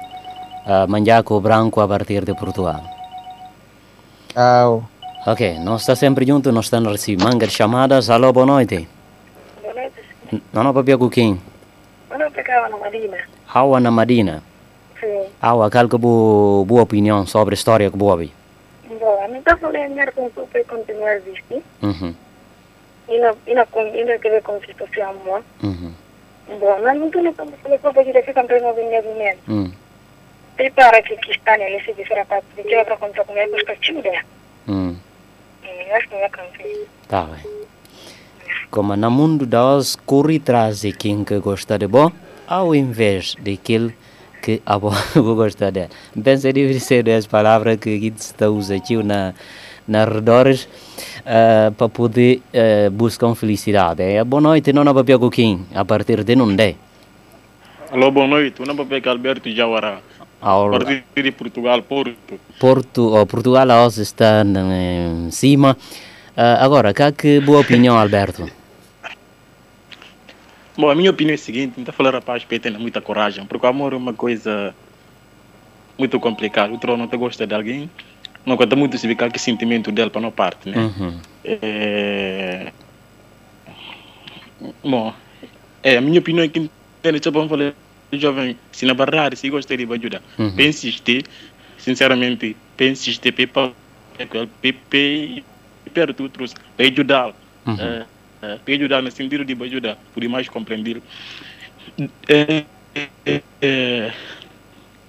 Uh, 0.66 0.88
Manjaco 0.88 1.40
Branco 1.40 1.80
a 1.80 1.88
partir 1.88 2.24
de 2.24 2.34
Portugal. 2.34 2.82
Tchau. 4.32 4.88
Ok, 5.26 5.58
nós 5.60 5.80
está 5.80 5.96
sempre 5.96 6.26
junto, 6.26 6.52
nós 6.52 6.66
estamos 6.66 6.88
a 6.88 6.92
receber 6.92 7.24
manga 7.24 7.46
de 7.46 7.52
chamadas. 7.52 8.10
Alô, 8.10 8.32
boa 8.32 8.46
noite. 8.46 8.88
Boa 9.62 9.74
noite. 9.74 10.42
Não 10.52 10.62
não 10.62 10.72
papia 10.72 10.96
com 10.96 11.08
quem? 11.08 11.40
Eu 12.10 12.18
não 12.18 12.30
pegava 12.30 12.68
na 12.68 12.76
Marina. 12.76 13.16
Awa 13.52 13.80
na 13.80 13.90
Madina. 13.90 14.42
Sim. 15.00 15.26
Awa, 15.40 15.70
qual 15.70 15.88
que 15.88 15.98
boa, 15.98 16.64
boa 16.64 16.82
opinião 16.82 17.26
sobre 17.26 17.54
a 17.54 17.56
história 17.56 17.90
que 17.90 17.96
boa 17.96 18.16
vi? 18.16 18.32
Bom, 18.88 19.24
a 19.24 19.28
mim 19.28 19.38
está 19.38 19.56
falando 19.56 20.12
com 20.12 20.26
o 20.26 20.46
para 20.46 20.64
continuar 20.64 21.10
a 21.10 21.16
existir. 21.16 21.62
Uhum. 21.82 22.14
E 23.08 23.18
não, 23.18 23.36
e 23.46 23.54
não, 23.54 23.66
e 23.94 24.04
não 24.04 24.18
querer 24.18 24.42
com 24.42 24.60
situação 24.60 25.10
amor. 25.10 25.42
Uhum. 25.62 25.92
Bom, 26.60 26.78
mas 26.82 26.98
não 26.98 27.10
tenho 27.10 27.34
como 27.34 27.52
fazer 27.58 27.78
com 27.78 27.88
a 27.88 27.92
que 28.22 28.60
não 28.60 28.74
vem 28.74 29.02
do 29.02 29.18
mesmo. 29.18 29.40
Uhum. 29.48 29.72
Prepara 30.56 31.02
que 31.02 31.16
que 31.16 31.32
está 31.32 31.56
nele 31.58 31.82
se 31.84 31.92
disser 31.92 32.24
para 32.26 32.42
pedir 32.54 32.78
outra 32.78 32.96
conta 32.96 33.24
com 33.24 33.36
ele. 33.36 33.52
Uhum. 34.68 34.96
Eu 35.62 35.96
acho 35.96 36.08
que 36.08 36.14
não 36.14 36.22
é 36.22 36.28
cansei. 36.28 36.86
Tá 37.08 37.22
bem. 37.22 37.66
Como 38.70 38.96
no 38.96 39.10
mundo 39.10 39.46
das 39.46 39.96
corre 39.96 40.40
de 40.80 40.92
quem 40.92 41.24
que 41.24 41.38
gosta 41.38 41.78
de 41.78 41.86
bom, 41.86 42.10
ao 42.46 42.74
invés 42.74 43.34
daquele 43.38 43.94
que 44.46 44.62
a 44.64 44.78
bom 44.78 44.94
gosta 45.34 45.70
de. 45.76 45.88
Pensa 46.22 46.52
de 46.52 46.78
ser 46.78 47.10
as 47.10 47.26
palavras 47.26 47.78
que 47.82 47.90
a 47.90 48.00
gente 48.00 48.18
está 48.18 48.48
usando 48.48 48.78
aqui 48.78 48.96
na 49.02 49.34
na 49.88 50.04
redores 50.04 50.68
uh, 51.22 51.70
para 51.72 51.88
poder 51.88 52.42
uh, 52.50 52.90
buscar 52.90 53.34
felicidade. 53.34 54.02
É 54.02 54.24
boa 54.24 54.40
noite, 54.40 54.72
não 54.72 54.82
é 54.82 54.92
para 54.92 55.30
quem 55.30 55.64
a 55.74 55.84
partir 55.84 56.24
de 56.24 56.34
não 56.34 56.50
é. 56.58 56.74
Alô, 57.90 58.10
boa 58.10 58.26
noite. 58.26 58.60
O 58.60 58.66
nome 58.66 58.84
é 58.90 59.08
Alberto 59.08 59.48
Jawara. 59.50 60.00
A 60.42 60.68
partir 60.70 61.04
de 61.22 61.32
Portugal, 61.32 61.82
Porto. 61.82 62.34
Porto, 62.58 63.02
ou 63.14 63.26
Portugal 63.26 63.70
a 63.70 63.86
está 63.86 64.42
em 64.44 65.30
cima. 65.30 65.76
Uh, 66.36 66.58
agora, 66.60 66.92
cá 66.92 67.12
que 67.12 67.40
boa 67.40 67.60
opinião, 67.60 67.96
Alberto? 67.96 68.50
Bom, 70.76 70.90
a 70.90 70.94
minha 70.94 71.10
opinião 71.10 71.32
é 71.32 71.34
a 71.34 71.38
seguinte: 71.38 71.74
não 71.76 71.82
está 71.82 71.92
falando 71.92 72.20
para 72.22 72.38
ter 72.40 72.78
muita 72.78 73.00
coragem, 73.00 73.44
porque 73.46 73.66
o 73.66 73.68
amor 73.68 73.92
é 73.92 73.96
uma 73.96 74.12
coisa 74.12 74.74
muito 75.98 76.20
complicada. 76.20 76.72
O 76.72 76.78
trono 76.78 77.08
não 77.10 77.18
gosta 77.18 77.46
de 77.46 77.54
alguém, 77.54 77.90
não 78.44 78.56
conta 78.56 78.76
muito 78.76 78.98
se 78.98 79.08
ficar 79.08 79.30
que 79.30 79.38
sentimento 79.38 79.90
dele 79.90 80.10
para 80.10 80.20
não 80.20 80.30
parte, 80.30 80.68
né? 80.68 80.76
Uhum. 80.78 81.18
É... 81.44 82.72
Bom, 84.82 85.14
é, 85.82 85.96
a 85.96 86.00
minha 86.00 86.18
opinião 86.20 86.44
é 86.44 86.48
que 86.48 86.58
entende, 86.58 87.20
só 87.22 87.30
para 87.30 87.48
falar, 87.48 87.72
jovem, 88.12 88.56
se 88.72 88.84
na 88.86 88.94
barrada, 88.94 89.36
se 89.36 89.48
gosta 89.48 89.76
de 89.76 89.84
ajudar, 89.84 90.22
Uhum. 90.38 90.52
para 90.52 90.64
insistir, 90.64 91.24
sinceramente, 91.78 92.56
para 92.76 92.86
insistir, 92.86 93.32
para 93.32 93.72
perto 95.92 96.22
outros, 96.22 96.54
para 96.76 96.86
ajudar, 96.86 97.34
Uhum. 97.66 97.76
é, 97.80 98.06
para 98.40 98.60
ajudar 98.74 99.02
no 99.02 99.10
sentido 99.10 99.44
de 99.44 99.52
ajudar, 99.64 99.96
por 100.12 100.26
mais 100.28 100.48
compreender. 100.48 101.02
É, 102.28 102.64
é, 103.24 103.42
é, 103.62 104.12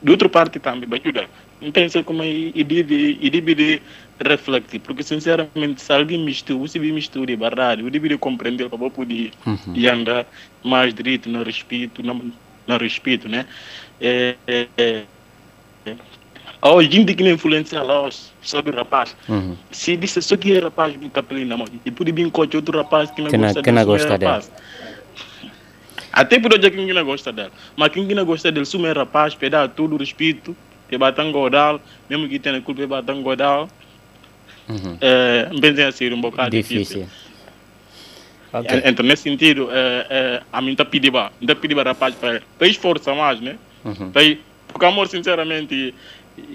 de 0.02 0.12
outra 0.12 0.30
parte 0.30 0.60
também, 0.60 0.88
ajudar. 1.04 1.28
Não 1.62 1.72
pensa 1.72 2.04
como 2.04 2.24
e 2.24 2.64
deve, 2.64 3.18
e 3.20 3.30
deve 3.30 3.56
de 3.56 3.82
refletir, 4.24 4.80
porque 4.82 5.04
sinceramente, 5.04 5.82
se 5.82 5.92
alguém 5.92 6.24
mistura, 6.24 6.68
se 6.68 6.80
mistura 6.80 7.36
barrado, 7.36 7.82
eu 7.82 7.90
deve 7.90 8.10
de 8.10 8.18
compreender 8.18 8.70
para 8.70 8.90
poder 8.90 9.32
Uhum. 9.46 9.74
e 9.74 9.88
andar 9.90 10.26
mais 10.64 10.94
direito 10.94 11.30
no 11.30 11.44
respeito, 11.44 12.04
no, 12.04 12.14
no 12.68 12.78
respeito, 12.78 13.28
né? 13.28 13.46
É, 14.00 14.36
é, 14.48 14.66
A 16.62 16.82
gente 16.82 17.14
que 17.14 17.24
não 17.24 17.32
influencia 17.32 17.82
lá 17.84 18.10
sobre 18.42 18.72
o 18.72 18.76
rapaz. 18.76 19.16
Uhum. 19.30 19.56
Se 19.72 19.96
disse 19.96 20.22
só 20.22 20.36
que 20.36 20.58
é 20.58 20.60
rapaz 20.60 20.96
do 20.96 21.10
capelino, 21.10 21.58
mano, 21.58 21.72
e 21.86 21.92
pode 21.92 22.12
vir 22.12 22.32
com 22.32 22.42
outro 22.42 22.78
rapaz 22.78 23.12
que 23.12 23.22
não 23.22 23.30
Que 23.30 23.38
gosta 23.38 23.62
que 23.62 23.72
não 23.72 23.86
gosta 23.86 24.08
é 24.08 24.12
rapaz. 24.12 24.52
Até 26.12 26.40
por 26.40 26.52
hoje 26.52 26.72
quem 26.72 26.92
não 26.92 27.06
gosta 27.06 27.32
dele. 27.32 27.52
Mas 27.76 27.90
quem 27.90 28.04
não 28.06 28.26
gosta 28.26 28.52
dele, 28.52 28.66
sume 28.66 28.88
é 28.88 28.92
rapaz, 28.92 29.36
pedar 29.36 29.70
todo 29.70 29.94
o 29.94 29.98
respeito, 29.98 30.56
e 30.90 30.98
bater 30.98 31.32
godal, 31.32 31.80
mesmo 32.10 32.28
que 32.28 32.40
tenha 32.40 32.62
culpa, 32.62 32.82
e 32.82 32.88
bater 32.88 33.16
godal. 33.16 33.70
Uhum. 34.68 34.98
É, 35.00 35.50
pensei 35.62 35.86
assim, 35.86 36.12
um 36.12 36.20
bocado 36.20 36.50
difícil. 36.50 37.02
Difícil. 37.02 37.28
Ok. 38.52 38.82
Então, 38.86 39.06
nesse 39.06 39.24
sentido, 39.24 39.70
é, 39.72 40.08
é, 40.10 40.42
a 40.52 40.62
mim 40.62 40.72
está 40.72 40.86
pedindo, 40.86 41.20
está 41.42 41.56
pedindo 41.56 41.84
rapaz 41.84 42.16
para 42.16 42.68
esforçar 42.68 43.16
mais, 43.16 43.40
né? 43.42 43.58
Uhum. 43.84 44.12
Para, 44.12 44.24
porque 44.68 44.86
amor, 44.86 45.08
sinceramente, 45.08 45.94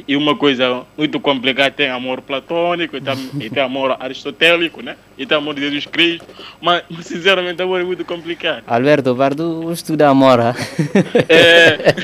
é 0.09 0.17
uma 0.17 0.37
coisa 0.37 0.83
muito 0.97 1.21
complicada. 1.21 1.71
Tem 1.71 1.89
amor 1.89 2.21
platônico, 2.21 2.97
e 2.97 3.01
tem, 3.01 3.15
e 3.41 3.51
tem 3.51 3.63
amor 3.63 3.97
aristotélico, 3.99 4.83
né? 4.83 4.97
E 5.17 5.25
tem 5.27 5.37
amor 5.37 5.55
de 5.55 5.63
Jesus 5.63 5.87
Cristo. 5.87 6.27
Mas, 6.61 6.83
sinceramente, 7.03 7.63
amor 7.63 7.81
é 7.81 7.85
muito 7.85 8.05
complicado. 8.05 8.65
Alberto, 8.67 9.15
Bardo 9.15 9.73
estuda 9.73 10.09
amor. 10.09 10.41
ah? 10.41 10.55
É, 11.29 11.95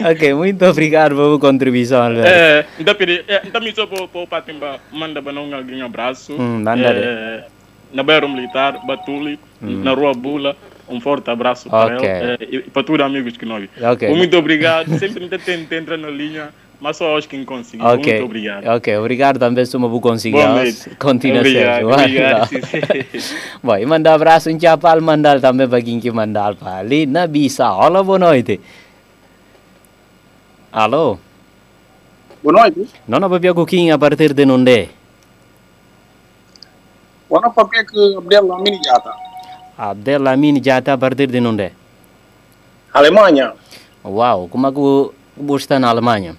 ok, 0.10 0.34
muito 0.34 0.64
obrigado 0.64 1.14
pela 1.14 1.38
contribuição, 1.38 2.02
Alberto. 2.02 2.28
é, 2.28 2.66
então, 2.78 2.94
pedi, 2.94 3.24
é, 3.28 3.42
então, 3.44 3.60
me 3.60 3.74
só 3.74 3.86
para 3.86 4.04
o 4.04 4.26
Patimba, 4.26 4.80
manda 4.90 5.22
para 5.22 5.32
não 5.32 5.54
alguém 5.54 5.82
um 5.82 5.86
abraço. 5.86 6.34
Hum, 6.34 6.62
manda 6.62 6.90
é, 6.90 7.44
na 7.92 8.02
Bairro 8.02 8.28
Militar, 8.28 8.84
Batuli, 8.86 9.38
na 9.60 9.92
Rua 9.92 10.14
Bula. 10.14 10.56
Um 10.92 11.00
forte 11.00 11.30
abraço 11.30 11.70
para 11.70 11.96
ele 11.96 12.06
é, 12.06 12.38
e 12.50 12.60
para 12.60 12.82
todos 12.82 13.00
os 13.00 13.06
amigos 13.06 13.36
que 13.36 13.46
nós. 13.46 13.68
Ok. 13.80 14.08
Muito 14.14 14.36
obrigado. 14.36 14.92
Sempre 14.98 15.26
tentando 15.28 15.72
entrar 15.72 15.96
na 15.96 16.10
linha, 16.10 16.50
mas 16.80 16.96
só 16.96 17.16
acho 17.16 17.28
que 17.28 17.42
conseguiu. 17.44 17.86
Ok, 17.86 18.12
Muito 18.12 18.24
obrigado. 18.24 18.66
ok, 18.66 18.96
obrigado 18.98 19.38
também, 19.38 19.64
se 19.64 19.76
uma 19.76 19.88
boa 19.88 20.00
conseguir. 20.00 20.44
Continua 20.98 21.38
Obrigado, 21.38 21.88
obrigado. 21.88 22.50
Bom, 23.62 23.76
e 23.76 23.86
mandar 23.86 24.14
abraço 24.14 24.50
em 24.50 24.60
Chapal, 24.60 25.00
mandar 25.00 25.40
também 25.40 25.68
para 25.68 25.80
quem 25.80 25.98
que 25.98 26.10
mandar 26.10 26.54
para 26.56 26.78
ali 26.78 27.06
na 27.06 27.26
Bisa. 27.26 27.72
Olá, 27.72 28.02
boa 28.02 28.18
noite. 28.18 28.60
Alô? 30.72 31.18
Boa 32.42 32.62
noite. 32.62 32.88
Não 33.06 33.20
não 33.20 33.30
papia 33.30 33.54
coquinho 33.54 33.94
a 33.94 33.98
partir 33.98 34.34
de 34.34 34.44
onde? 34.44 34.88
Boa 37.28 37.40
noite, 37.40 37.54
papel 37.54 37.86
que 37.86 38.16
Abdel 38.16 38.46
Lamini 38.46 38.80
Jata. 38.84 39.31
Abdelamin 39.76 40.62
já 40.62 40.78
está 40.78 40.92
a 40.94 40.98
partir 40.98 41.26
de 41.28 41.40
onde? 41.40 41.72
Alemanha. 42.92 43.54
Uau, 44.04 44.48
como 44.48 44.66
é 44.66 44.72
que 44.72 44.78
o- 44.78 45.14
você 45.36 45.64
está 45.64 45.78
na 45.78 45.88
Alemanha? 45.88 46.36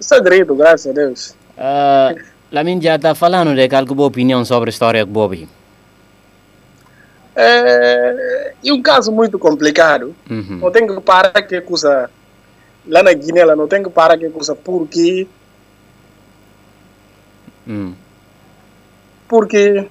Segredo, 0.00 0.54
graças 0.54 0.86
a 0.86 0.92
Deus. 0.92 1.36
Uh, 1.56 2.18
Lamin 2.52 2.80
já 2.80 2.96
está 2.96 3.14
falando 3.14 3.54
de 3.54 3.68
qual 3.68 3.84
que 3.84 3.90
é 3.90 3.92
a 3.92 3.96
boa 3.96 4.08
opinião 4.08 4.44
sobre 4.44 4.70
a 4.70 4.72
história 4.72 5.04
que 5.04 5.10
Bobby. 5.10 5.48
É, 7.36 8.54
e 8.64 8.72
um 8.72 8.82
caso 8.82 9.12
muito 9.12 9.38
complicado. 9.38 10.14
Uhum. 10.28 10.58
Não 10.60 10.70
tem 10.72 10.86
que 10.86 11.00
parar 11.00 11.40
que 11.42 11.60
coisa. 11.60 12.10
Lá 12.86 13.02
na 13.02 13.12
Guiné, 13.12 13.44
lá 13.44 13.54
não 13.54 13.68
tem 13.68 13.82
que 13.82 13.90
parar 13.90 14.18
que 14.18 14.28
coisa. 14.30 14.56
Porque. 14.56 15.28
Hum. 17.66 17.94
Porque. 19.28 19.86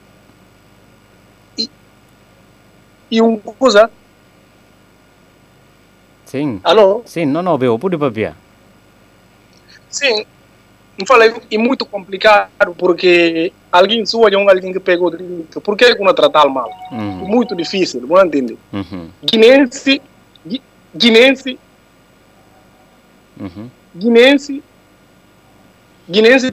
E, 1.57 1.69
e 3.09 3.21
um 3.21 3.37
coisa. 3.37 3.89
Sim, 6.25 6.59
Alô? 6.63 7.01
sim, 7.05 7.25
não, 7.25 7.41
não, 7.41 7.57
viu, 7.57 7.79
pode 7.79 7.97
papia. 7.97 8.35
Sim. 9.89 10.25
Não 10.99 11.05
falei, 11.05 11.31
e 11.51 11.57
muito 11.59 11.85
complicado 11.85 12.49
porque 12.75 13.53
alguém 13.71 14.03
sua 14.05 14.29
é 14.29 14.37
um 14.37 14.49
alguém 14.49 14.73
que 14.73 14.79
pegou 14.79 15.11
direito. 15.11 15.61
Por 15.61 15.77
que 15.77 15.93
não 16.03 16.13
tratar 16.13 16.49
mal? 16.49 16.69
Uhum. 16.91 17.27
Muito 17.27 17.55
difícil, 17.55 18.01
não 18.01 18.25
entende? 18.25 18.57
Uhum. 18.73 19.09
Guinense, 19.23 20.01
gui- 20.45 20.61
guinense, 20.95 21.59
Uhum. 23.39 23.69
guinense, 23.95 24.63
guinense, 26.09 26.51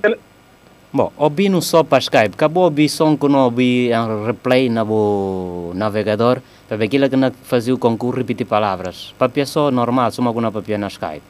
Bom, 0.95 1.11
ouvi 1.17 1.49
no 1.49 1.61
só 1.61 1.83
para 1.83 1.99
Skype, 1.99 2.35
acabou 2.35 2.63
ouvir 2.63 2.89
som 2.89 3.17
que 3.17 3.27
não 3.27 3.47
ouvi 3.47 3.91
em 3.91 4.27
replay 4.27 4.69
na 4.69 4.85
bo 4.85 5.73
navegador, 5.75 6.41
para 6.69 6.77
ver 6.77 6.85
aquilo 6.85 7.11
que 7.11 7.17
não 7.17 7.33
fazia 7.43 7.75
o 7.75 7.79
concurso 7.79 8.19
repetir 8.19 8.47
palavras. 8.47 9.13
Papia 9.19 9.45
só 9.45 9.73
normal, 9.73 10.13
só 10.13 10.23
alguma 10.23 10.53
papia 10.53 10.79
na 10.79 10.87
Skype. 10.87 11.27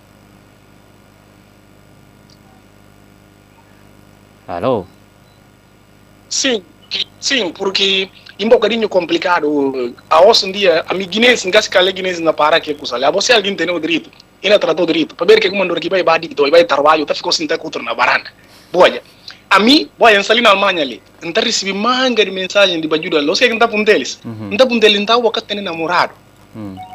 Alô? 4.46 4.84
sim, 6.28 6.62
sim, 7.18 7.50
porque 7.50 8.10
é 8.38 8.44
um 8.44 8.50
bocadinho 8.50 8.86
complicado. 8.86 9.94
A 10.10 10.20
hoje 10.26 10.46
em 10.46 10.52
dia, 10.52 10.84
a 10.86 10.92
minha 10.92 11.08
guinense, 11.08 11.48
engasga 11.48 11.70
que 11.70 11.78
a 11.78 11.90
guinense 11.90 12.20
na 12.20 12.34
para 12.34 12.60
que. 12.60 12.76
Lá 12.98 13.10
você 13.10 13.32
alguém 13.32 13.56
tem 13.56 13.70
o 13.70 13.80
direito, 13.80 14.10
ainda 14.42 14.58
tratou 14.58 14.84
direito, 14.84 15.14
para 15.14 15.26
ver 15.26 15.40
que 15.40 15.48
como 15.48 15.62
andou 15.62 15.74
aqui 15.74 15.88
vai 15.88 16.02
badir, 16.02 16.28
vai 16.50 16.64
trabalho, 16.64 17.06
tá 17.06 17.14
ficou 17.14 17.32
sem 17.32 17.46
ter 17.46 17.56
cultura 17.56 17.82
na 17.82 17.94
varanda. 17.94 18.30
Boia. 18.70 19.02
A 19.54 19.60
mim, 19.60 19.88
boia, 19.96 20.16
eu 20.16 20.42
na 20.42 20.50
Alemanha 20.50 20.82
ali. 20.82 21.00
Então 21.22 21.40
recebi 21.40 21.72
manga 21.72 22.24
de 22.24 22.30
mensagem 22.32 22.80
de 22.80 22.88
bajuda. 22.88 23.20
Tá 23.56 23.68
com 23.68 23.84
deles. 23.84 24.18
Uhum. 24.24 24.48
Não 24.50 24.56
tá 24.56 24.66
com 24.66 24.76
deles, 24.80 24.98
não 24.98 25.06
tá 25.06 25.40
tendo 25.40 25.62
namorado. 25.62 26.12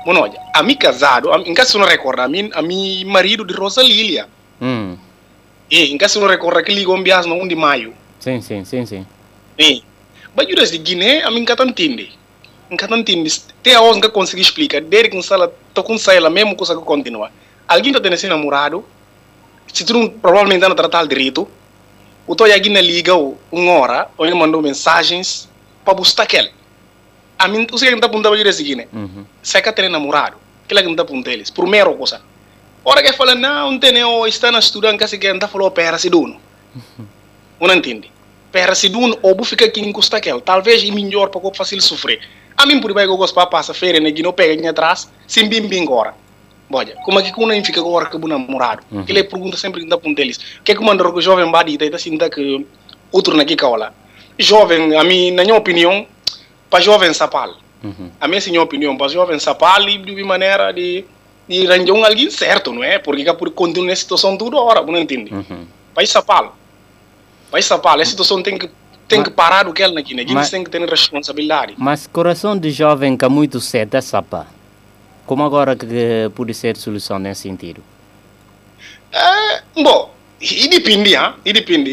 Olha, 0.06 0.38
a 0.54 0.62
mim 0.62 0.76
casado, 0.76 1.32
a 1.32 1.38
mim, 1.38 1.54
caso 1.54 1.80
não 1.80 1.86
recorda, 1.86 2.24
a 2.24 2.28
mim, 2.28 2.50
a 2.54 2.62
mim 2.62 3.06
marido 3.06 3.46
de 3.46 3.54
Rosa 3.54 3.82
Lilia. 3.82 4.28
E 5.72 5.94
em 5.94 5.98
caso 5.98 6.20
não 6.20 6.28
recorda 6.28 6.62
que 6.62 6.74
ligou 6.74 6.98
um 6.98 7.02
bias 7.02 7.26
no 7.26 7.36
1 7.36 7.48
de 7.48 7.56
maio. 7.56 7.94
Sim, 8.20 8.42
sim, 8.42 8.66
sim, 8.66 8.86
sim. 8.86 9.08
E 9.58 9.82
bajudas 10.36 10.70
de 10.70 10.80
Guiné, 10.80 11.24
a 11.24 11.32
mim 11.32 11.40
nunca 11.40 11.64
entende. 11.64 12.12
Nunca 12.70 12.94
entende. 12.94 13.42
Até 13.62 13.76
a 13.76 13.82
nunca 13.82 14.10
consegui 14.10 14.42
explicar. 14.42 14.82
Desde 14.82 15.10
que 15.10 15.24
sala, 15.24 15.50
tô 15.74 15.82
com 15.82 15.98
saída, 15.98 16.30
mesmo 16.30 16.58
coisa 16.58 16.76
que 16.76 16.82
continua. 16.82 17.32
Alguém 17.66 17.94
tá 17.94 18.02
tendo 18.02 18.16
esse 18.16 18.28
namorado, 18.28 18.84
se 19.74 19.86
tu 19.86 19.94
não, 19.94 20.10
provavelmente 20.10 20.68
não 20.68 20.76
tratar 20.76 21.06
direito, 21.08 21.48
o 22.30 22.36
Toya 22.36 22.56
Guiné 22.60 22.80
liga 22.80 23.16
uma 23.52 23.72
hora, 23.72 24.08
ou 24.16 24.24
ele 24.24 24.36
mandou 24.36 24.62
mensagens 24.62 25.50
para 25.84 25.96
buscar 25.96 26.24
aquele. 26.26 26.52
A 27.40 27.48
mim, 27.48 27.66
o 27.72 27.76
que 27.76 27.88
apontando 27.88 28.30
bajudas 28.30 28.58
de 28.58 28.64
Guiné? 28.66 28.88
Uhum. 28.94 29.26
que 29.42 29.72
tem 29.74 29.90
namorado, 29.90 30.38
que 30.68 30.76
lá 30.76 30.84
que 30.84 30.94
não 30.94 31.06
com 31.08 31.24
eles, 31.26 31.50
primeiro 31.50 31.92
coisa. 31.96 32.22
Ora 32.86 33.02
que 33.02 33.14
fala, 33.14 33.34
não, 33.34 33.72
não 33.72 33.80
tem, 33.80 34.04
ou 34.04 34.28
está 34.28 34.52
na 34.52 34.60
estudando, 34.60 35.00
que 35.00 35.08
se 35.08 35.18
quer, 35.18 35.34
não 35.34 35.48
falou, 35.48 35.72
pera, 35.72 35.98
se 35.98 36.08
dono. 36.08 36.40
Não 37.60 37.74
entende? 37.74 38.12
Pera, 38.52 38.76
se 38.76 38.90
dono, 38.90 39.18
ou 39.24 39.34
bu 39.34 39.44
fica 39.44 39.66
aqui 39.66 39.92
custa 39.92 40.18
aquele, 40.18 40.40
talvez 40.40 40.84
é 40.84 40.92
melhor 40.92 41.30
para 41.30 41.42
que 41.42 41.58
fácil 41.58 41.82
sofrer. 41.82 42.22
A 42.56 42.64
mim, 42.68 42.80
por 42.80 42.94
baixo, 42.94 43.18
gosto 43.18 43.34
para 43.34 43.48
passar 43.48 43.74
feira, 43.74 44.00
né, 44.00 44.12
que 44.12 44.22
não 44.22 44.34
pega 44.34 44.54
aqui 44.54 44.68
atrás, 44.68 45.10
sem 45.28 45.50
bim 45.50 45.68
bim 45.68 45.82
agora. 45.82 46.14
Olha, 46.72 46.96
como 47.04 47.20
é 47.20 47.24
que 47.24 47.32
não 47.40 47.66
fica 47.66 47.80
agora 47.80 48.06
com 48.06 48.18
o 48.18 48.28
namorado? 48.28 48.84
Uhum. 48.92 49.04
Ele 49.08 49.24
pergunta 49.24 49.58
sempre 49.58 49.80
que 49.82 49.86
está 49.86 49.98
com 49.98 50.14
eles. 50.18 50.38
O 50.60 50.64
que 50.64 50.72
é 50.72 50.76
que 50.76 50.84
manda 50.84 51.08
o 51.08 51.22
jovem 51.22 51.50
badi, 51.50 51.78
está 51.82 51.96
assim, 51.96 52.18
que 52.18 52.66
outro 53.12 53.36
na 53.36 53.44
caola. 53.46 53.94
Jovem, 54.38 54.96
a 54.96 55.04
mim, 55.04 55.32
na 55.32 55.44
minha 55.44 55.56
opinião, 55.56 56.06
para 56.70 56.80
jovem 56.80 57.14
sapal. 57.14 57.56
Uhum. 57.84 58.12
A 58.22 58.28
minha 58.28 58.42
senhora 58.42 58.64
opinião, 58.64 58.96
para 58.96 59.08
jovem 59.08 59.40
sapal 59.40 59.82
e 59.90 59.98
de 59.98 60.24
maneira 60.24 60.72
de 60.72 61.06
de 61.50 61.68
arranjar 61.68 61.94
um 61.94 62.06
alguém 62.06 62.30
certo, 62.30 62.72
não 62.72 62.84
é? 62.84 63.00
Porque 63.00 63.24
que 63.24 63.34
por 63.34 63.50
continuar 63.50 63.88
nessa 63.88 64.04
situação 64.04 64.38
toda 64.38 64.58
hora, 64.58 64.84
não 64.84 65.00
entende? 65.00 65.34
Uhum. 65.34 65.66
Vai 65.96 66.06
sapal. 66.06 66.56
Vai 67.52 67.64
sapal, 67.64 68.00
essa 68.00 68.12
situação 68.12 68.44
tem 68.44 68.58
que 68.58 68.70
tem 69.08 69.24
que 69.24 69.32
parar 69.32 69.68
o 69.68 69.74
que 69.74 69.82
ela 69.82 70.00
aqui, 70.00 70.14
né? 70.14 70.22
Eles 70.22 70.52
têm 70.52 70.64
que 70.64 70.70
ter 70.70 70.88
responsabilidade. 70.88 71.74
Mas 71.80 72.06
coração 72.06 72.56
de 72.56 72.70
jovem 72.70 73.18
que 73.18 73.26
é 73.26 73.28
muito 73.28 73.60
cedo 73.60 73.96
é 73.96 74.02
sapa. 74.02 74.46
Como 75.30 75.44
agora 75.44 75.76
que 75.76 76.32
pode 76.34 76.56
ser 76.56 76.76
solução 76.76 77.20
nesse 77.20 77.44
sentido? 77.44 77.84
É, 79.12 79.62
bom, 79.80 80.12
e 80.42 80.68
depende, 80.68 81.16
ah, 81.16 81.36
e 81.46 81.54
depende. 81.54 81.92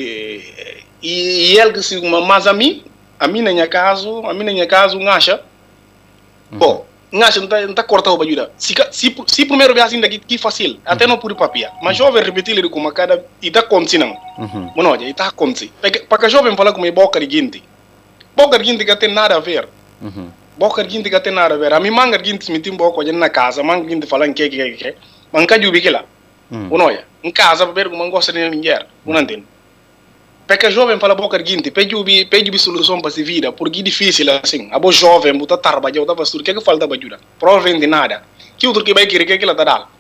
E, 1.03 1.53
e 1.53 1.59
ele 1.59 1.75
que 1.75 1.83
se 1.83 2.01
mas 2.01 2.47
a 2.47 2.55
mim, 2.55 2.83
a 3.21 3.29
mim 3.29 3.43
na 3.43 3.51
minha 3.51 3.69
caso, 3.69 4.25
a 4.25 4.33
mim 4.33 4.43
na 4.43 4.53
minha 4.53 4.67
caso, 4.67 4.99
um 4.99 5.07
acha, 5.07 5.43
bom, 6.51 6.87
um 7.13 7.23
acha 7.23 7.39
não 7.39 7.47
tá, 7.47 7.61
não 7.67 7.75
tá 7.75 7.83
corta 7.83 8.11
o 8.11 8.23
ajuda. 8.23 8.51
Se, 8.57 8.75
se, 8.91 9.15
se 9.27 9.45
primeiro 9.45 9.75
vez 9.75 9.85
assim 9.85 10.01
daqui, 10.01 10.19
que 10.19 10.39
fácil, 10.39 10.81
até 10.83 11.07
não 11.07 11.19
por 11.19 11.35
papia. 11.35 11.71
Mas 11.83 11.99
jovem 11.99 12.25
repetir 12.25 12.57
ele 12.57 12.71
como 12.71 12.89
a 12.89 12.93
cada, 12.95 13.23
e 13.43 13.51
tá 13.51 13.61
acontecendo. 13.61 14.17
Uhum. 14.39 14.73
Mano, 14.75 14.93
olha, 14.93 15.07
e 15.07 15.13
tá 15.13 15.27
acontecendo. 15.27 15.73
Para 16.09 16.23
que 16.23 16.29
jovem 16.31 16.57
falar 16.57 16.73
como 16.73 16.87
é 16.87 16.91
boca 16.91 17.21
de 17.21 17.27
guinte. 17.27 17.63
Boca 18.35 18.59
de 18.59 18.65
guinte 18.65 18.83
que 18.83 18.97
tem 18.97 19.13
nada 19.13 19.37
a 19.37 19.41
ver. 19.41 19.69
Uhum. 20.01 20.31
Boka 20.59 20.85
ginti 20.85 21.11
ka 21.11 21.21
tena 21.21 21.49
da 21.49 21.57
vera 21.57 21.81
mi 21.81 21.91
manga 21.91 22.19
ginti 22.19 22.53
mi 22.53 22.61
timbo 22.61 22.91
ko 22.93 23.03
na 23.03 23.29
casa 23.29 23.63
manga 23.63 23.89
ginti 23.89 24.07
falan 24.07 24.35
ke 24.35 24.49
ke 24.49 24.77
ke 24.77 24.95
man 25.33 25.47
ka 25.47 25.59
jubi 25.59 25.81
kila. 25.81 26.05
Hum. 26.51 26.71
uno 26.73 26.91
ya 26.91 27.03
casa 27.35 27.67
ber 27.67 27.89
ko 27.89 27.97
man 27.97 28.11
gosta 28.11 28.33
de 28.33 28.49
ninguém 28.49 28.79
unantin 29.07 29.45
Porque 30.47 30.71
jovem 30.71 31.01
fala 31.01 31.15
boca 31.15 31.43
ginti 31.43 31.71
pe 31.71 31.87
jubi 31.87 32.25
pe 32.25 32.45
jubi 32.45 32.59
solução 32.59 33.01
para 33.01 33.11
se 33.11 33.23
vida 33.23 33.53
porque 33.53 33.83
difícil 33.83 34.31
assim 34.31 34.69
abo 34.73 34.93
jovem 34.93 35.37
buta 35.37 35.59
tarba 35.59 35.93
já 35.93 36.05
tava 36.07 36.25
sur 36.25 36.43
que 36.43 36.55
que 36.55 36.61
falta 36.61 36.87
para 36.87 36.97
ajuda 36.97 37.19
provavelmente 37.39 37.87
nada. 37.87 38.23
Que 38.57 38.67
outro 38.67 38.85
que 38.85 38.95
vai 38.95 39.07
querer 39.07 39.27
que 39.27 39.39
que 39.39 39.45
ela 39.45 39.55
dal 39.55 39.91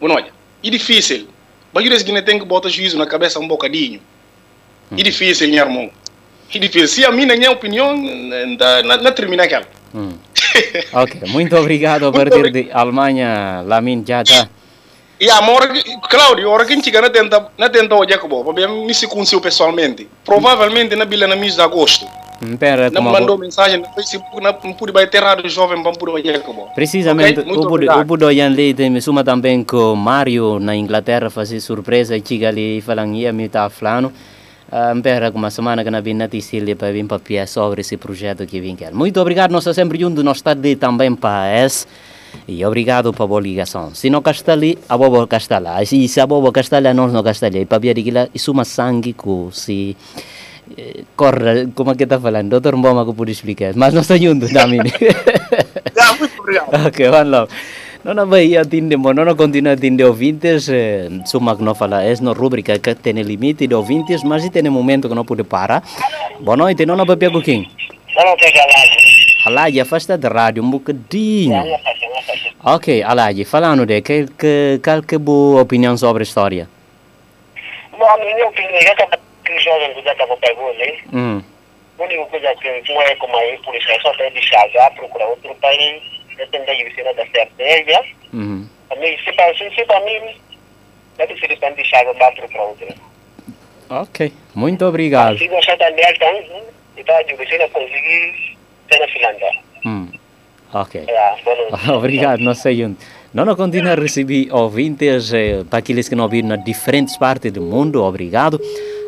uno 0.00 0.18
ya 0.18 0.30
é 0.62 0.70
difícil 0.70 1.26
Bajuda 1.72 1.96
seguinte 1.98 2.22
tem 2.22 2.38
que 2.38 2.44
botar 2.44 2.68
juízo 2.68 2.98
na 2.98 3.06
cabeça 3.06 3.38
um 3.38 3.46
bocadinho. 3.46 4.00
É 4.90 5.02
difícil, 5.02 5.48
meu 5.48 5.64
irmão. 5.64 5.90
É 6.54 6.58
difícil. 6.58 6.88
Se 6.88 7.04
a 7.04 7.12
minha, 7.12 7.36
minha 7.36 7.50
opinião, 7.50 7.96
não, 7.96 8.82
não, 8.84 9.02
não 9.02 9.12
termina 9.12 9.44
aquela. 9.44 9.66
Hum. 9.92 10.12
Ok, 10.92 11.20
muito 11.26 11.56
obrigado 11.56 12.06
a 12.06 12.12
partir 12.12 12.52
de 12.52 12.70
Alemanha, 12.72 13.64
Lamin 13.66 14.04
Jata. 14.06 14.48
E 15.18 15.28
a 15.28 15.42
mora, 15.42 15.68
Claudio, 16.08 16.48
a 16.48 16.52
hora 16.52 16.64
que 16.64 16.72
a 16.72 16.76
gente 16.76 16.92
não 16.92 17.10
tenta, 17.10 17.48
não 17.58 17.68
o 17.98 18.06
para 18.44 18.68
me 18.68 18.94
se 18.94 19.08
conheceu 19.08 19.40
pessoalmente. 19.40 20.08
Provavelmente 20.24 20.94
na 20.94 21.04
bila 21.04 21.26
na 21.26 21.34
mês 21.34 21.56
de 21.56 21.60
agosto. 21.60 22.06
Pera, 22.58 22.88
Não 22.88 23.02
mandou 23.02 23.36
mensagem 23.36 23.80
no 23.80 23.86
Facebook, 23.92 24.40
não 24.42 24.56
não 24.64 24.72
pude 24.72 24.92
bater 24.92 25.20
errado 25.20 25.46
jovem 25.46 25.82
para 25.82 25.90
o 25.90 25.94
Precisamente, 26.74 27.40
Ok, 27.40 27.52
muito 27.52 27.68
o 27.68 28.00
o 28.00 28.04
Budoyan 28.04 28.48
Leite 28.48 28.88
me 28.88 29.02
suma 29.02 29.22
também 29.22 29.62
com 29.62 29.92
o 29.92 29.96
Mário 29.96 30.58
na 30.58 30.74
Inglaterra 30.74 31.28
fazer 31.28 31.60
surpresa 31.60 32.16
e 32.16 32.22
chega 32.26 32.48
ali 32.48 32.80
falando 32.80 33.14
ia 33.14 33.30
me 33.30 33.46
tá 33.46 33.68
falando. 33.68 34.10
Espera 34.70 35.32
uma 35.34 35.50
semana 35.50 35.82
que 35.82 35.90
não 35.90 36.00
vi 36.00 36.14
notícia 36.14 36.60
ali 36.60 36.76
para 36.76 36.92
vir 36.92 37.04
para 37.04 37.18
piar 37.18 37.48
sobre 37.48 37.80
esse 37.80 37.96
projeto 37.96 38.46
que 38.46 38.60
vim 38.60 38.76
quer. 38.76 38.92
Muito 38.94 39.20
obrigado, 39.20 39.50
nós 39.50 39.64
sempre 39.64 39.98
juntos, 39.98 40.22
nós 40.22 40.36
está 40.36 40.52
ali 40.52 40.76
também 40.76 41.14
para 41.14 41.64
esse. 41.64 41.86
E 42.46 42.64
obrigado 42.64 43.12
para 43.12 43.24
a 43.24 43.26
boa 43.26 43.40
ligação. 43.40 43.92
Se 43.94 44.08
não 44.08 44.22
está 44.24 44.52
ali, 44.52 44.78
a 44.88 44.96
boa 44.96 45.28
lá. 45.60 45.82
E 45.82 46.08
se 46.08 46.20
a 46.20 46.26
boa 46.26 46.52
lá, 46.82 46.94
nós 46.94 47.12
não 47.12 47.26
está 47.28 47.46
ali. 47.46 47.66
Para 47.66 47.78
ver 47.78 47.98
aquilo, 47.98 48.28
isso 48.32 48.52
é 48.52 48.54
uma 48.54 48.64
sangue 48.64 49.12
que 49.12 49.48
se 49.50 49.96
eh, 50.78 51.02
corre, 51.16 51.66
como 51.74 51.90
é 51.90 51.94
que 51.96 52.04
está 52.04 52.20
falando? 52.20 52.50
Doutor 52.50 52.76
Mboma 52.76 53.04
que 53.04 53.12
pode 53.12 53.32
explicar. 53.32 53.72
Mas 53.74 53.92
nós 53.92 54.04
estamos 54.04 54.22
juntos 54.22 54.52
também. 54.52 54.80
Já, 55.96 56.14
muito 56.18 56.40
obrigado. 56.40 56.86
Ok, 56.86 57.08
one 57.08 57.30
love. 57.30 57.52
Não 58.02 58.14
não 58.14 58.26
vai 58.26 58.56
atender, 58.56 58.96
não 58.96 59.12
não 59.12 59.36
continua 59.36 59.72
a 59.72 59.74
atender 59.74 60.04
ouvintes, 60.04 60.68
eh, 60.70 61.08
suma 61.26 61.54
que 61.54 61.62
não 61.62 61.74
fala, 61.74 62.02
é 62.02 62.14
na 62.22 62.32
rubrica 62.32 62.78
que 62.78 62.94
tem 62.94 63.12
limite 63.20 63.66
de 63.66 63.74
ouvintes, 63.74 64.22
mas 64.24 64.48
tem 64.48 64.62
momento 64.70 65.06
que 65.08 65.14
não 65.14 65.24
pode 65.24 65.44
parar. 65.44 65.82
Boa 66.40 66.56
noite, 66.56 66.86
não 66.86 66.96
não 66.96 67.04
vai 67.04 67.16
pegar 67.16 67.42
quem? 67.42 67.68
Vamos 68.14 68.40
pegar 68.40 68.64
lá. 68.64 68.80
Alaji, 69.46 69.80
afasta 69.80 70.16
da 70.16 70.28
rádio 70.28 70.62
um 70.62 70.70
bocadinho. 70.70 71.62
Ok, 72.64 73.02
Alaji, 73.02 73.44
falando 73.44 73.84
de 73.84 74.00
que, 74.00 74.26
que, 74.38 74.80
qual 74.82 75.02
que 75.02 75.14
é 75.14 75.16
a 75.16 75.18
boa 75.18 75.60
opinião 75.62 75.94
sobre 75.96 76.22
a 76.22 76.24
história? 76.24 76.68
Bom, 77.98 78.06
a 78.06 78.16
minha 78.16 78.46
opinião, 78.48 78.80
já 78.80 78.92
estava 78.92 79.18
que 79.44 79.52
os 79.52 79.62
jovens 79.62 80.04
já 80.04 80.12
estavam 80.12 80.36
pegando, 80.38 80.72
né? 80.78 80.92
Hum, 81.12 81.42
A 81.98 82.02
única 82.02 82.24
coisa 82.26 82.54
que 82.60 82.92
não 82.94 83.02
é 83.02 83.14
como 83.16 83.36
aí, 83.36 83.58
por 83.62 83.74
isso 83.74 83.90
é 83.90 84.00
só 84.00 84.10
ter 84.14 84.30
de 84.32 84.40
chagar, 84.42 84.90
procurar 84.94 85.26
outro 85.26 85.54
país, 85.60 86.02
eu 86.40 86.46
tentar 86.48 86.72
ir 86.74 86.92
virar 86.94 87.12
da 87.12 87.26
certeza. 87.26 88.02
uhum. 88.32 88.66
A 88.90 88.96
mim, 88.96 89.16
se 89.24 89.32
para 89.32 89.54
se, 89.54 89.70
se 89.70 89.84
para 89.84 90.00
mim, 90.00 90.36
deve 91.16 91.38
ser 91.38 91.48
de 91.48 91.56
de 91.56 91.84
chagar, 91.84 92.14
vá 92.14 92.32
procurar 92.32 92.64
outro. 92.64 92.88
Ok, 93.88 94.32
muito 94.54 94.84
obrigado. 94.84 95.38
Se 95.38 95.44
então, 95.44 97.14
não 97.58 97.68
conseguir 97.70 98.56
na 98.98 99.08
Finlândia. 99.08 99.50
Hum, 99.84 100.08
ok. 100.72 101.04
É. 101.06 101.90
Obrigado, 101.92 102.40
não 102.40 102.54
sei 102.54 102.84
onde. 102.84 102.96
Não, 103.32 103.44
não 103.44 103.54
continua 103.54 103.92
a 103.92 103.94
receber 103.94 104.52
ouvintes 104.52 105.32
eh, 105.32 105.62
para 105.68 105.78
aqueles 105.78 106.08
que 106.08 106.16
não 106.16 106.28
viram 106.28 106.48
nas 106.48 106.64
diferentes 106.64 107.16
partes 107.16 107.52
do 107.52 107.62
mundo. 107.62 108.02
Obrigado. 108.02 108.60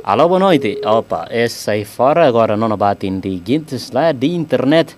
Alô, 0.04 0.28
boa 0.28 0.38
noite. 0.38 0.80
Opa, 0.84 1.26
essa 1.30 1.72
aí 1.72 1.84
fora 1.84 2.26
agora 2.26 2.56
não 2.56 2.76
bate 2.76 3.06
em 3.06 3.20
seguintes 3.20 3.90
lá 3.90 4.12
de 4.12 4.28
internet. 4.28 4.96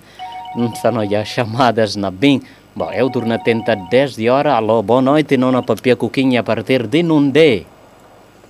Já 1.10 1.24
chamadas 1.24 1.96
na 1.96 2.10
bem. 2.10 2.40
Bom, 2.76 2.90
eu 2.92 3.10
turno 3.10 3.38
tenta 3.38 3.74
10 3.74 4.16
de 4.16 4.28
hora. 4.30 4.54
Alô, 4.54 4.82
boa 4.82 5.02
noite. 5.02 5.36
Não 5.36 5.50
na 5.50 5.62
papia 5.62 5.96
coquinha 5.96 6.40
a 6.40 6.42
partir 6.44 6.86
de 6.86 7.02
Nundé. 7.02 7.64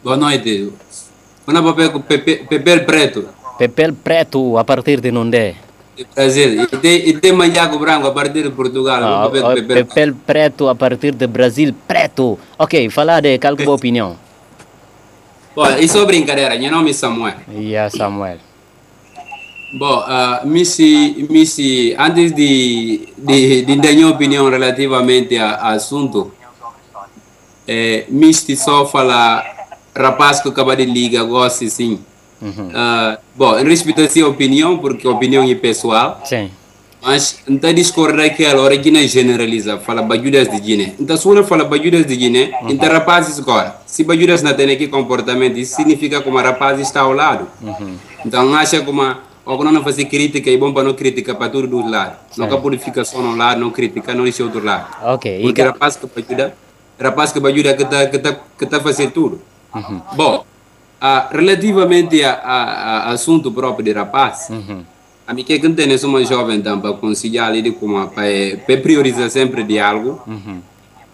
Boa 0.03 0.17
noite. 0.17 0.73
Una 1.47 1.63
papel 1.63 2.01
pepe, 2.01 2.45
papel 2.49 2.85
preto, 2.85 3.29
Pepel 3.59 3.93
Preto 3.95 4.59
a 4.59 4.65
partir 4.65 5.01
de 5.01 5.13
Nundé. 5.13 5.55
de 5.97 6.07
Brasil. 6.15 6.63
E 6.63 6.67
tem, 6.67 7.09
e 7.09 7.13
tem 7.21 7.33
manjaco 7.33 7.79
branco 7.79 8.09
a 8.09 8.13
partir 8.13 8.43
de 8.43 8.51
Portugal. 8.51 9.03
Ah, 9.05 9.25
papel, 9.27 9.47
ah, 9.47 9.55
papel. 9.55 9.67
Pepel 9.67 10.15
Preto 10.27 10.69
a 10.69 10.75
partir 10.75 11.13
de 11.15 11.27
Brasil. 11.27 11.75
Preto. 11.87 12.39
Ok, 12.59 12.91
falar 12.91 13.21
de 13.21 13.39
qual 13.39 13.57
é 13.59 13.65
a 13.65 13.71
opinião? 13.71 14.17
Bom, 15.55 15.69
isso 15.79 15.99
é 15.99 16.05
brincadeira. 16.05 16.59
Meu 16.59 16.71
nome 16.71 16.91
é 16.91 16.93
Samuel. 16.93 17.37
Yeah, 17.49 17.91
Samuel. 17.91 18.39
Bom, 19.77 19.99
uh, 19.99 20.47
Missy, 20.47 21.27
Missy, 21.29 21.97
antes 21.99 22.33
de, 22.33 23.09
de, 23.19 23.63
de 23.63 23.77
dar 23.77 23.93
minha 23.93 24.09
opinião 24.09 24.49
relativamente 24.49 25.37
ao 25.37 25.75
assunto, 25.75 26.33
é, 27.67 28.05
Missy 28.09 28.57
só 28.57 28.87
fala 28.87 29.43
rapaz 29.97 30.41
que 30.41 30.49
acaba 30.49 30.77
de 30.77 30.85
ligar, 30.85 31.25
gosta 31.25 31.69
sim. 31.69 31.99
Uhum. 32.41 32.69
Uh, 32.69 33.19
bom, 33.35 33.59
em 33.59 33.65
respeito 33.65 34.01
a 34.01 34.09
sua 34.09 34.29
opinião, 34.29 34.79
porque 34.79 35.09
a 35.09 35.11
opinião 35.11 35.43
é 35.43 35.55
pessoal, 35.55 36.21
Sim. 36.25 36.51
Mas 37.03 37.41
não 37.47 37.75
discorda 37.75 38.31
que 38.31 38.47
a 38.47 38.59
hora 38.59 38.79
que 38.79 38.91
não 38.91 39.03
generaliza, 39.03 39.79
fala 39.79 40.01
bajudas 40.01 40.49
de 40.49 40.59
Guiné. 40.59 40.95
Então, 40.99 41.19
se 41.19 41.25
você 41.25 41.45
fala 41.45 41.63
bajudas 41.65 42.07
de 42.07 42.17
Guiné, 42.17 42.59
então 42.67 42.89
rapazes 42.91 43.39
agora. 43.39 43.77
Se 43.85 44.05
bajudas 44.05 44.43
não 44.43 44.55
tem 44.55 44.71
aquele 44.71 44.89
comportamento, 44.89 45.59
isso 45.59 45.77
significa 45.77 46.23
que 46.23 46.29
o 46.31 46.35
rapaz 46.35 46.81
está 46.81 47.03
ao 47.03 47.13
lado. 47.13 47.47
Então, 48.25 48.55
acha 48.55 48.81
como 48.81 49.03
ou 49.45 49.63
não 49.65 49.83
fazer 49.83 50.07
crítica 50.07 50.51
é 50.51 50.57
bom 50.57 50.73
para 50.73 50.85
não 50.85 50.95
criticar 50.95 51.37
para 51.37 51.51
todos 51.51 51.71
os 51.73 51.91
lados. 51.91 52.17
Nunca 52.37 52.57
purifica 52.57 53.05
só 53.05 53.19
um 53.19 53.37
lado, 53.37 53.61
não 53.61 53.71
critica, 53.71 54.15
não 54.15 54.25
deixa 54.25 54.43
outro 54.43 54.65
lado. 54.65 54.87
Ok. 55.03 55.43
Porque 55.43 55.61
E, 55.61 55.65
rapaz 55.65 55.97
que 55.97 56.07
ajuda, 56.17 56.55
rapaz 56.99 57.33
que 57.33 57.39
ajuda 57.39 57.75
que 57.75 57.83
está 57.83 58.07
que 58.07 58.19
tá, 58.19 58.37
que 58.59 58.67
tá 58.67 58.81
fazendo 58.81 59.13
tudo. 59.13 59.41
Bom, 60.17 60.45
ah, 61.01 61.29
relativamente 61.31 62.25
a, 62.25 62.33
a, 62.33 62.99
a 63.09 63.11
assunto 63.11 63.53
próprio 63.53 63.85
de 63.85 63.93
rapaz, 63.93 64.49
a 65.27 65.35
mim 65.35 65.45
que 65.45 65.59
tem 65.59 65.97
uma 66.05 66.25
jovem 66.25 66.63
também 66.63 66.81
para 66.81 66.93
conciliar 66.95 67.49
ali 67.49 67.71
como 67.73 68.09
para, 68.09 68.57
para 68.67 68.77
priorizar 68.79 69.29
sempre 69.31 69.63
diálogo. 69.63 70.23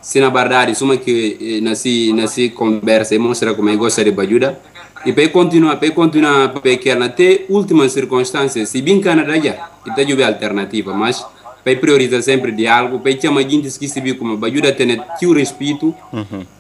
Se 0.00 0.18
na 0.18 0.30
verdade, 0.30 0.74
suma 0.74 0.96
que 0.96 1.36
eh, 1.38 1.60
nasi 1.60 2.10
nasi 2.14 2.48
conversa 2.50 3.14
e 3.14 3.18
mostra 3.18 3.52
como 3.52 3.76
gosta 3.76 4.02
de 4.02 4.18
ajuda 4.18 4.58
e 5.04 5.12
para 5.12 5.28
continuar 5.28 5.76
para 5.76 5.90
continuar 5.90 6.48
para 6.50 6.76
que 6.76 6.90
até 6.90 7.44
últimas 7.48 7.92
circunstâncias 7.92 8.68
se 8.68 8.82
bem 8.82 9.00
Canadá 9.00 9.38
já 9.38 9.70
e 9.86 9.90
tá 9.94 10.02
jube 10.02 10.22
alternativa 10.22 10.92
mas 10.94 11.24
para 11.64 11.76
priorizar 11.76 12.22
sempre 12.22 12.52
diálogo 12.52 13.00
para 13.00 13.18
chamar 13.18 13.42
gente 13.42 13.70
que 13.78 13.88
se 13.88 14.00
vê 14.00 14.14
como 14.14 14.44
ajuda 14.44 14.72
ter 14.72 15.00
tio 15.18 15.32
respeito 15.32 15.94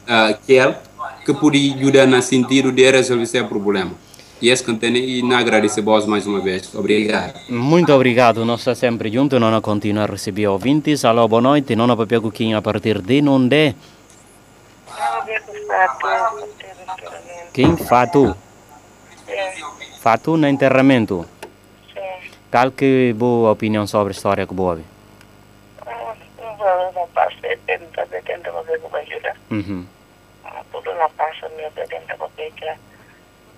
ah, 0.08 0.34
que 0.46 0.54
ele 0.54 0.74
que 1.24 1.34
pode 1.34 1.74
ajudar 1.78 2.06
no 2.06 2.20
sentido 2.22 2.72
de 2.72 2.90
resolver 2.90 3.24
esse 3.24 3.42
problema 3.44 3.92
e 4.40 4.48
esse 4.48 4.64
que 4.64 4.72
tem 4.74 4.96
e 4.96 5.22
não 5.22 5.36
agradecer 5.36 5.82
vos 5.82 6.06
mais 6.06 6.26
uma 6.26 6.40
vez 6.40 6.74
obrigado 6.74 7.38
muito 7.50 7.92
obrigado, 7.92 8.44
nós 8.44 8.60
estamos 8.60 8.78
sempre 8.78 9.10
juntos, 9.10 9.38
nós 9.38 9.60
continuamos 9.60 10.08
a 10.08 10.12
receber 10.12 10.46
ouvintes. 10.46 11.04
Alô, 11.04 11.28
boa 11.28 11.42
noite, 11.42 11.74
vamos 11.76 12.06
pegar 12.06 12.26
aqui 12.26 12.54
a 12.54 12.62
partir 12.62 13.02
de 13.02 13.20
onde? 13.28 13.74
Quem? 17.52 17.76
Fatu. 17.76 18.36
Fatu 20.00 20.36
no 20.36 20.46
enterramento. 20.46 21.26
Qual 22.50 22.70
que 22.72 23.08
é 23.08 23.10
a 23.10 23.14
boa 23.14 23.52
opinião 23.52 23.86
sobre 23.86 24.12
a 24.12 24.16
história 24.16 24.46
que 24.46 24.54
boa? 24.54 24.80
Não 26.94 27.08
passa 27.14 27.36
70, 27.40 28.06
70 28.06 28.50
você 28.52 28.78
com 28.78 28.96
ajuda. 28.96 29.36
Uhum. 29.50 29.86
Tudo 30.72 30.94
não 30.94 31.10
passa 31.10 31.48
meu 31.56 31.70
70 31.72 32.16
você 32.16 32.52
que 32.56 32.72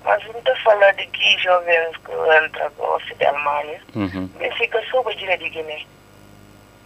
Mas 0.05 0.25
não 0.27 0.39
estou 0.39 0.57
falando 0.57 0.97
de 0.97 1.07
que 1.07 1.39
jovens 1.39 1.97
que 1.99 2.13
entram 2.45 2.71
com 2.77 3.15
da 3.19 3.29
Alemanha. 3.29 3.81
Uhum. 3.95 4.29
Me 4.39 4.51
fica 4.53 4.83
só 4.91 5.03
a 5.07 5.13
gira 5.13 5.39
de 5.39 5.49
Guiné. 5.49 5.85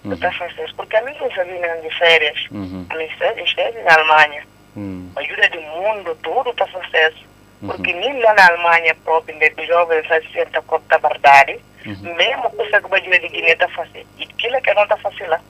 Que 0.02 0.30
fazendo. 0.38 0.74
Porque 0.76 0.96
a 0.96 1.02
mim 1.02 1.16
não 1.20 1.30
sabia 1.32 1.80
de 1.82 1.90
férias. 1.98 2.46
Uhum. 2.52 2.86
A 2.90 2.94
mim 2.94 3.08
esteve 3.44 3.82
na 3.82 3.94
Alemanha. 3.94 4.44
Uhum. 4.76 5.10
ajuda 5.16 5.48
do 5.48 5.60
mundo, 5.62 6.18
tudo 6.22 6.50
está 6.50 6.66
sucesso. 6.66 7.24
Porque 7.60 7.92
nem 7.92 8.22
lá 8.22 8.34
na 8.34 8.46
Alemanha 8.48 8.94
própria, 9.02 9.34
os 9.34 9.66
jovens 9.66 10.06
se 10.06 10.32
sentem 10.32 10.62
com 10.62 10.76
a 10.76 10.98
verdade, 10.98 11.58
mesmo 11.84 12.50
coisa 12.50 12.80
que 12.80 12.86
o 12.86 12.94
ajuda 12.94 13.18
de 13.18 13.28
Guiné 13.28 13.52
está 13.52 13.68
fazendo. 13.68 14.06
E 14.18 14.24
aquilo 14.24 14.60
que 14.60 14.74
não 14.74 14.82
está 14.82 14.96
fazendo 14.98 15.30
lá. 15.30 15.40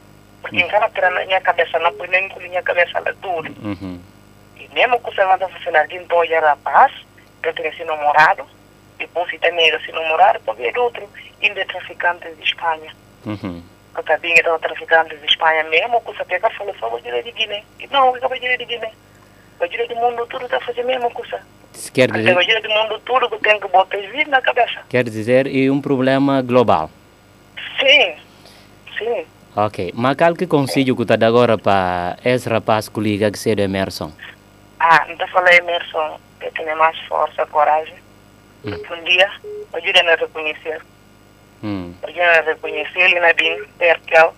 Porque 0.40 0.60
em 0.60 0.68
cada 0.68 0.88
tira 0.90 1.10
na 1.10 1.24
minha 1.24 1.40
cabeça, 1.40 1.78
não 1.78 1.92
põe 1.94 2.08
nem 2.08 2.28
com 2.28 2.40
minha 2.40 2.62
cabeça 2.62 3.00
lá 3.00 3.12
tudo. 3.20 3.52
Uhum. 3.60 4.00
E 4.56 4.68
mesmo 4.72 4.98
que 5.00 5.06
você 5.06 5.24
não 5.24 5.34
está 5.34 5.48
fazendo 5.48 5.76
alguém, 5.76 6.06
pode 6.06 6.32
ir 6.32 6.40
rapaz, 6.40 6.92
que 7.42 7.52
tem 7.52 7.66
esse 7.66 7.84
namorado, 7.84 8.46
depois 8.98 9.28
se 9.28 9.38
tem 9.38 9.68
esse 9.68 9.92
namorado, 9.92 10.40
pode 10.40 10.62
ver 10.62 10.78
outro, 10.78 11.08
ainda 11.42 11.64
traficantes 11.66 12.36
de 12.36 12.44
Espanha. 12.44 12.94
Uhum. 13.24 13.62
Que 13.94 14.02
também 14.04 14.38
eram 14.38 14.58
traficantes 14.58 15.18
de 15.20 15.26
Espanha 15.26 15.64
mesmo, 15.64 16.00
que 16.00 16.12
você 16.12 16.24
pega 16.24 16.48
e 16.48 16.54
fala 16.54 16.74
só 16.78 16.92
o 16.92 16.96
ajuda 16.96 17.22
de 17.22 17.32
Guiné. 17.32 17.64
E 17.80 17.86
não, 17.88 18.12
o 18.12 18.14
ajuda 18.14 18.38
de 18.38 18.64
Guiné. 18.64 18.92
Ajuda 19.60 19.86
do 19.88 19.96
mundo 19.96 20.26
tudo 20.26 20.44
está 20.44 20.60
fazendo 20.60 20.84
a 20.84 20.88
mesma 20.88 21.10
coisa. 21.10 21.40
Se 21.72 21.92
Quer 21.92 22.10
dizer, 22.10 22.36
ajuda 22.36 22.60
do 22.60 22.70
mundo 22.70 22.98
tudo 23.04 23.30
que 23.30 23.38
tem 23.38 23.60
que 23.60 23.68
botar 23.68 23.96
vida 23.98 24.30
na 24.30 24.40
cabeça. 24.40 24.80
quer 24.88 25.04
dizer, 25.04 25.46
é 25.46 25.70
um 25.70 25.80
problema 25.80 26.42
global. 26.42 26.90
Sim, 27.78 28.14
sim. 28.98 29.26
Ok, 29.54 29.92
mas 29.94 30.16
qual 30.16 30.34
que 30.34 30.46
conselho 30.46 30.94
que 30.96 31.02
está 31.02 31.26
agora 31.26 31.56
para 31.56 32.16
esse 32.24 32.48
rapaz 32.48 32.88
que 32.88 33.00
liga 33.00 33.30
que 33.30 33.38
seja 33.38 33.62
Emerson? 33.62 34.12
Ah, 34.78 35.06
então 35.08 35.26
falei 35.28 35.58
Emerson, 35.58 36.20
que 36.40 36.50
tem 36.50 36.74
mais 36.74 36.98
força, 37.08 37.46
coragem. 37.46 37.94
Porque 38.62 38.92
um 38.92 39.04
dia, 39.04 39.30
ajuda 39.72 40.12
a 40.12 40.16
reconhecer. 40.16 40.82
Hum. 41.62 41.94
Ajuda 42.02 42.22
a 42.24 42.42
reconhecer 42.42 43.00
ele 43.00 43.20
na 43.20 43.32
bem 43.32 43.64
perto. 43.78 44.34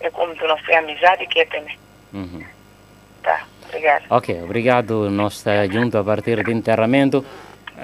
É 0.00 0.10
como 0.10 0.34
tu 0.36 0.46
não 0.46 0.56
foi 0.58 0.74
amizade 0.74 1.26
que 1.26 1.44
tem. 1.46 1.78
Uhum. 2.12 2.44
Tá, 3.22 3.46
obrigado. 3.72 4.04
Ok, 4.10 4.42
obrigado. 4.42 5.10
Nós 5.10 5.34
estamos 5.34 5.72
juntos 5.72 5.96
a 6.00 6.04
partir 6.04 6.42
do 6.44 6.50
enterramento. 6.50 7.24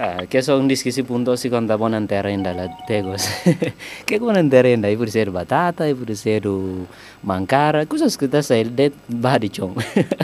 Ah, 0.01 0.27
que 0.31 0.41
só 0.43 0.57
um 0.57 0.69
diz 0.69 0.83
que 0.83 0.93
se 0.93 1.03
punto 1.03 1.37
se 1.37 1.51
conta 1.51 1.77
buona 1.77 1.99
enterra 1.99 2.29
ainda 2.29 2.53
lá 2.53 2.69
tegos. 2.87 3.27
que 4.07 4.19
buona 4.19 4.41
enterra 4.41 4.69
ainda? 4.69 4.87
Pode 4.97 5.11
ser 5.11 5.31
batata, 5.31 5.85
pode 5.99 6.15
ser 6.15 6.47
o 6.47 6.87
mancara, 7.23 7.87
coisas 7.87 8.17
que 8.17 8.27
está 8.27 8.43
saindo 8.43 8.71
de 8.71 8.93
barichon. 9.09 9.75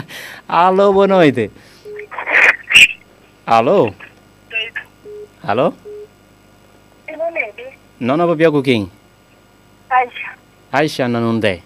Alô, 0.47 0.93
boa 0.93 1.07
noite. 1.07 1.51
Alô? 3.45 3.93
Alô? 5.43 5.73
E 7.07 7.17
não 7.17 7.33
lembro. 7.33 7.65
Não 7.99 8.17
não 8.17 8.27
papia 8.29 8.49
quem? 8.63 8.89
Aisha. 9.89 10.31
Aisha 10.71 11.07
não 11.07 11.39
tem. 11.39 11.64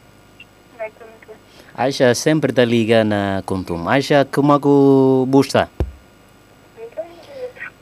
Aisha 1.80 2.14
sempre 2.14 2.52
está 2.52 2.66
liga 2.66 3.06
na 3.06 3.42
contum. 3.46 3.88
Aisha, 3.88 4.28
como 4.36 4.54
é 4.54 4.60
que 4.60 5.32
busta? 5.32 5.70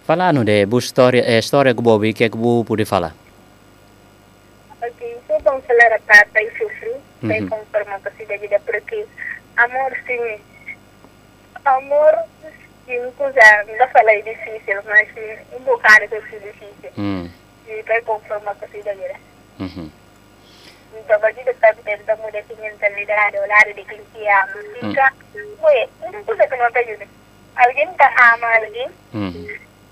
Falando 0.06 0.46
de 0.46 0.68
boa 0.68 0.80
história, 0.80 1.24
é 1.26 1.40
história 1.40 1.74
que 1.74 1.82
Bobby, 1.82 2.14
que 2.14 2.24
é 2.26 2.30
que 2.30 2.38
vou 2.38 2.64
poder 2.64 2.86
falar? 2.86 3.16
Ok, 4.80 5.18
so 5.26 5.34
vamos 5.44 5.66
falar 5.66 5.94
a 5.94 6.00
parte 6.02 6.44
e 6.44 6.68
Uhum. 7.24 7.28
bem 7.30 7.48
conforme 7.50 7.92
a 7.94 8.12
cidade 8.12 8.38
vida, 8.38 8.62
porque 8.64 9.04
amor 9.56 9.92
sim, 10.06 10.40
amor 11.66 12.14
sim, 12.86 13.12
coisa, 13.18 13.42
não 13.80 13.88
falei 13.88 14.22
difícil, 14.22 14.78
mas 14.86 15.08
sim, 15.16 15.56
um 15.58 15.60
bocado 15.64 16.08
que 16.08 16.16
é 16.16 16.20
difícil, 16.22 16.92
Hum, 16.96 17.28
e 17.68 17.82
bem 17.82 18.04
conforme 18.04 18.48
a 18.48 18.68
cidade 18.68 19.00
uhum. 19.60 19.90
Então, 21.00 21.20
a 21.24 21.32
gente 21.32 21.50
está 21.50 21.74
tentando 21.74 22.22
mudar 22.22 22.40
essa 22.40 22.62
mentalidade, 22.62 23.38
o 23.38 23.48
lado 23.48 23.74
de 23.74 23.84
que 23.84 24.28
a 24.28 24.48
música, 24.48 25.14
ué, 25.62 25.90
não 26.12 26.24
coisa 26.24 26.48
que 26.48 26.56
não 26.56 26.72
te 26.72 26.80
ajuda. 26.80 27.06
Alguém 27.56 27.90
está 27.90 28.34
ama 28.34 28.48
alguém, 28.56 28.90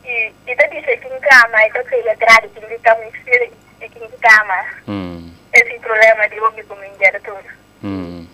e 0.06 0.34
está 0.46 0.68
dizendo 0.68 1.02
que 1.02 1.10
não 1.10 1.46
ama, 1.46 1.68
então 1.68 1.84
que 1.86 1.96
ele 1.96 2.10
agrada, 2.10 2.48
que 2.48 2.64
ele 2.64 2.76
está 2.76 2.96
muito 2.96 3.20
feliz, 3.24 3.52
e 3.82 3.90
que 3.90 4.00
não 4.00 4.10
ama. 4.42 4.66
Esse 5.54 5.80
problema 5.80 6.28
de 6.28 6.40
homem 6.42 6.64
tudo. 7.24 7.38
hum. 7.84 8.28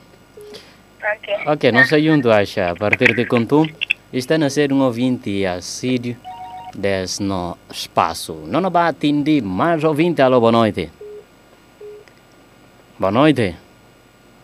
Ok. 1.46 1.72
Não 1.72 1.86
sei 1.86 2.06
junto, 2.06 2.32
Aisha. 2.32 2.72
A 2.72 2.76
partir 2.76 3.14
de 3.16 3.26
contum, 3.26 3.66
está 4.14 4.36
a 4.36 4.50
ser 4.50 4.72
um 4.72 4.82
ouvinte 4.82 5.46
assíduo 5.46 6.16
desse 6.76 7.24
no 7.24 7.58
espaço. 7.72 8.34
Não 8.46 8.70
vai 8.70 8.90
atender 8.90 9.42
mais 9.42 9.84
ouvinte. 9.84 10.22
Alô, 10.22 10.40
boa 10.40 10.52
noite. 10.52 10.92
Boa 13.02 13.10
noite. 13.12 13.58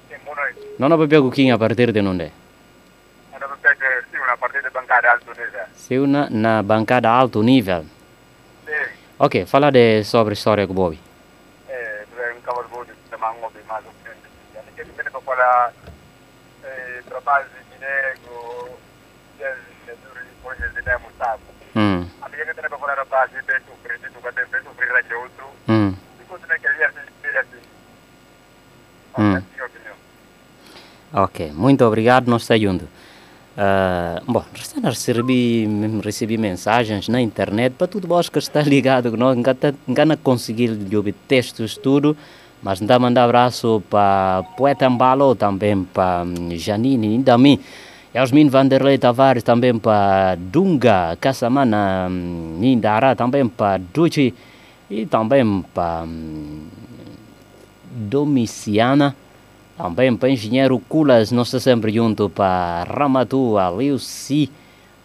Sim, 0.10 0.18
boa 0.26 0.36
noite. 0.36 0.60
Não 0.80 0.90
pegar 0.98 1.22
o 1.22 1.30
Kim 1.30 1.52
a 1.52 1.60
partir 1.60 1.92
de 1.92 2.00
onde? 2.02 2.32
Era 3.32 3.48
para 3.48 3.56
pegar, 3.58 4.02
sim, 4.10 4.18
na 4.18 4.36
partida 4.36 4.68
bancária 4.72 5.12
alto, 5.12 5.32
né? 5.38 5.68
Se 5.76 6.00
una 6.00 6.28
na 6.32 6.64
bancada 6.64 7.08
alto 7.12 7.44
nível. 7.44 7.86
Sim, 8.66 8.90
Ok, 9.20 9.46
fala 9.46 9.70
de 9.72 10.04
sobre 10.04 10.32
a 10.32 10.34
história 10.34 10.66
que 10.66 10.74
Bobby. 10.74 11.00
eh, 11.70 12.04
dove 12.10 12.32
un 12.34 12.42
cavolo 12.42 12.68
buono, 12.70 12.86
si 12.86 13.10
chiama 13.10 13.30
un 13.30 13.44
hobby, 13.44 13.60
ma 13.68 13.78
non 13.80 13.94
prende. 14.02 14.26
Che 14.74 14.84
mi 14.86 14.92
viene 14.96 15.12
con 15.12 15.22
la 15.38 15.72
eh, 16.64 17.04
propasi 17.08 17.46
di 17.70 17.78
nego, 17.78 18.76
del 19.38 19.58
duri 19.86 20.22
di 20.26 20.34
poi 20.42 20.56
del 20.58 20.82
demo 20.84 21.10
stato. 21.14 21.46
Hum, 21.74 22.10
A 22.22 22.28
me 22.28 22.36
che 22.36 22.54
te 22.56 22.62
ne 22.62 22.68
con 22.70 22.88
la 22.88 22.94
propasi 22.96 23.36
per 23.46 23.62
tu, 23.68 23.72
per 23.84 24.00
tu, 24.02 24.20
per 24.20 24.34
tu, 24.34 24.50
per 24.50 24.62
tu, 24.64 24.76
per 24.76 25.06
tu, 25.06 25.14
outro. 25.14 25.46
E 25.68 26.24
quando 26.26 26.46
a 26.52 26.58
dire 26.58 26.86
assim. 26.86 27.17
Hum. 29.18 29.42
Ok, 31.14 31.52
muito 31.56 31.84
obrigado, 31.86 32.28
nós 32.28 32.44
estamos 32.44 32.64
juntos. 32.64 32.88
Ah, 33.60 34.22
bom, 34.28 34.46
receber, 34.84 35.68
receber 36.04 36.38
mensagens 36.38 37.08
na 37.08 37.20
internet 37.20 37.74
para 37.74 37.88
tudo 37.88 38.08
vós 38.08 38.30
que 38.30 38.38
está 38.38 38.62
ligado, 38.62 39.18
nós 39.18 39.36
não 39.36 40.18
conseguir 40.18 40.78
ouvir 40.96 41.16
textos 41.28 41.76
tudo, 41.76 42.16
mas 42.62 42.80
ainda 42.80 43.00
mandar 43.00 43.24
abraço 43.24 43.82
para 43.90 44.44
Poeta 44.56 44.86
Ambalo, 44.86 45.34
também 45.34 45.84
para 45.86 46.24
hum, 46.24 46.56
Janine, 46.56 47.16
e 48.14 48.18
aos 48.18 48.32
meninos 48.32 48.54
Vanderlei 48.54 49.00
Tavares, 49.00 49.42
também 49.42 49.78
para 49.80 50.36
Dunga, 50.36 51.18
Cassamana, 51.20 52.08
hum, 52.12 52.60
Indara, 52.62 53.16
também 53.16 53.48
para 53.48 53.82
Duchi, 53.92 54.36
e 54.90 55.08
também 55.08 55.64
para 55.74 56.04
hum, 56.04 56.68
Domiciana, 57.98 59.16
também 59.76 60.16
para 60.16 60.30
engenheiro 60.30 60.78
Culas, 60.88 61.32
nós 61.32 61.48
estamos 61.48 61.64
sempre 61.64 61.92
junto 61.92 62.30
para 62.30 62.84
Ramatu, 62.84 63.58
Aliuci, 63.58 64.52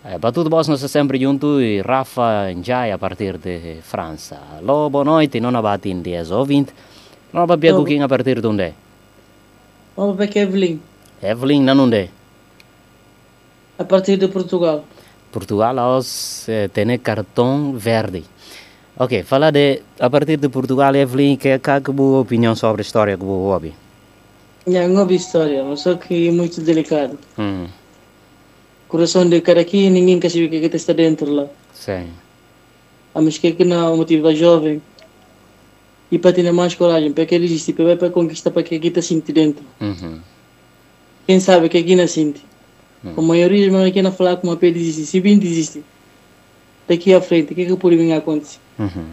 eh, 0.05 0.18
para 0.18 0.31
tudo 0.31 0.50
bom, 0.50 0.57
nós 0.57 0.68
estamos 0.68 0.90
sempre 0.90 1.18
junto 1.18 1.59
e 1.61 1.81
Rafa 1.81 2.52
Njai 2.52 2.92
a 2.92 2.98
partir 2.98 3.38
de 3.38 3.78
França. 3.81 4.38
Alô, 4.59 4.90
boa 4.90 5.05
noite, 5.05 5.40
não 5.40 5.57
abate 5.57 5.88
em 5.88 6.02
10 6.02 6.31
ou 6.31 6.44
20. 6.44 6.72
Não 7.33 7.42
abate 7.42 7.68
a 7.68 8.05
a 8.05 8.09
partir 8.09 8.40
de 8.40 8.46
onde? 8.46 8.74
Vamos 9.96 10.16
para 10.16 10.38
Evelyn, 10.38 10.78
Evelyn, 11.22 11.62
não 11.62 11.85
onde? 11.85 12.11
a 13.78 13.85
partir 13.85 14.16
de 14.16 14.28
Portugal. 14.28 14.85
Portugal 15.31 15.74
nós 15.74 16.46
eh, 16.48 16.68
tem 16.68 16.98
cartão 16.98 17.72
verde. 17.72 18.24
Ok, 18.96 19.22
fala 19.24 19.50
de 19.50 19.83
a 19.98 20.11
partir 20.11 20.37
de 20.37 20.48
Portugal, 20.48 20.94
Evelyn, 20.94 21.37
que 21.37 21.48
é 21.48 21.59
que 21.59 21.70
a 21.70 21.81
boa 21.81 22.20
opinião 22.20 22.55
sobre 22.55 22.83
a 22.83 22.85
história 22.85 23.16
que 23.16 23.24
você 23.24 23.55
ouve? 23.55 23.74
É 24.66 24.87
uma 24.87 25.05
boa 25.05 25.14
história, 25.16 25.64
mas 25.64 25.81
só 25.81 25.94
que 25.94 26.28
é 26.28 26.31
muito 26.31 26.61
delicado. 26.61 27.18
Hum, 27.38 27.66
Coração 28.87 29.26
de 29.26 29.40
cara 29.40 29.62
aqui, 29.62 29.88
ninguém 29.88 30.20
quer 30.20 30.28
saber 30.31 30.46
o 30.46 30.50
que 30.50 30.57
é 30.57 30.68
que 30.68 30.76
está 30.76 30.92
dentro 30.92 31.33
lá. 31.33 31.46
sim. 31.72 32.09
A 33.14 33.20
mas 33.20 33.37
que 33.37 33.48
é 33.48 33.52
que 33.52 33.64
não 33.64 33.96
motiva 33.96 34.35
jovem 34.35 34.81
e 36.11 36.18
para 36.18 36.33
ter 36.33 36.50
mais 36.52 36.74
coragem, 36.74 37.12
para 37.12 37.26
que 37.26 37.35
ele 37.35 37.44
existe, 37.44 37.72
para 37.72 37.96
para 37.96 38.11
conquistar 38.11 38.50
para 38.50 38.62
que 38.62 38.74
aqui 38.74 38.88
está 38.88 39.02
sente 39.02 39.33
dentro. 39.33 39.64
Uhum. 39.81 40.18
Quem 41.26 41.40
sabe 41.40 41.68
que 41.68 41.78
aqui 41.78 41.94
não 41.94 42.07
sente. 42.07 42.42
Hum. 43.05 43.14
A 43.16 43.22
maioria 43.22 43.70
dos 43.70 43.87
aqui 43.87 44.02
não 44.02 44.12
falar 44.12 44.37
com 44.37 44.48
uma 44.48 44.57
pé 44.57 44.70
desiste, 44.70 45.07
se 45.07 45.20
bem 45.20 45.38
desiste. 45.38 45.83
Daqui 46.88 47.14
à 47.14 47.21
frente, 47.21 47.53
o 47.53 47.55
que 47.55 47.62
é 47.62 47.66
que 47.66 47.77
pode 47.77 48.12
a 48.12 48.16
acontecer? 48.18 48.59
Uhum. 48.79 49.07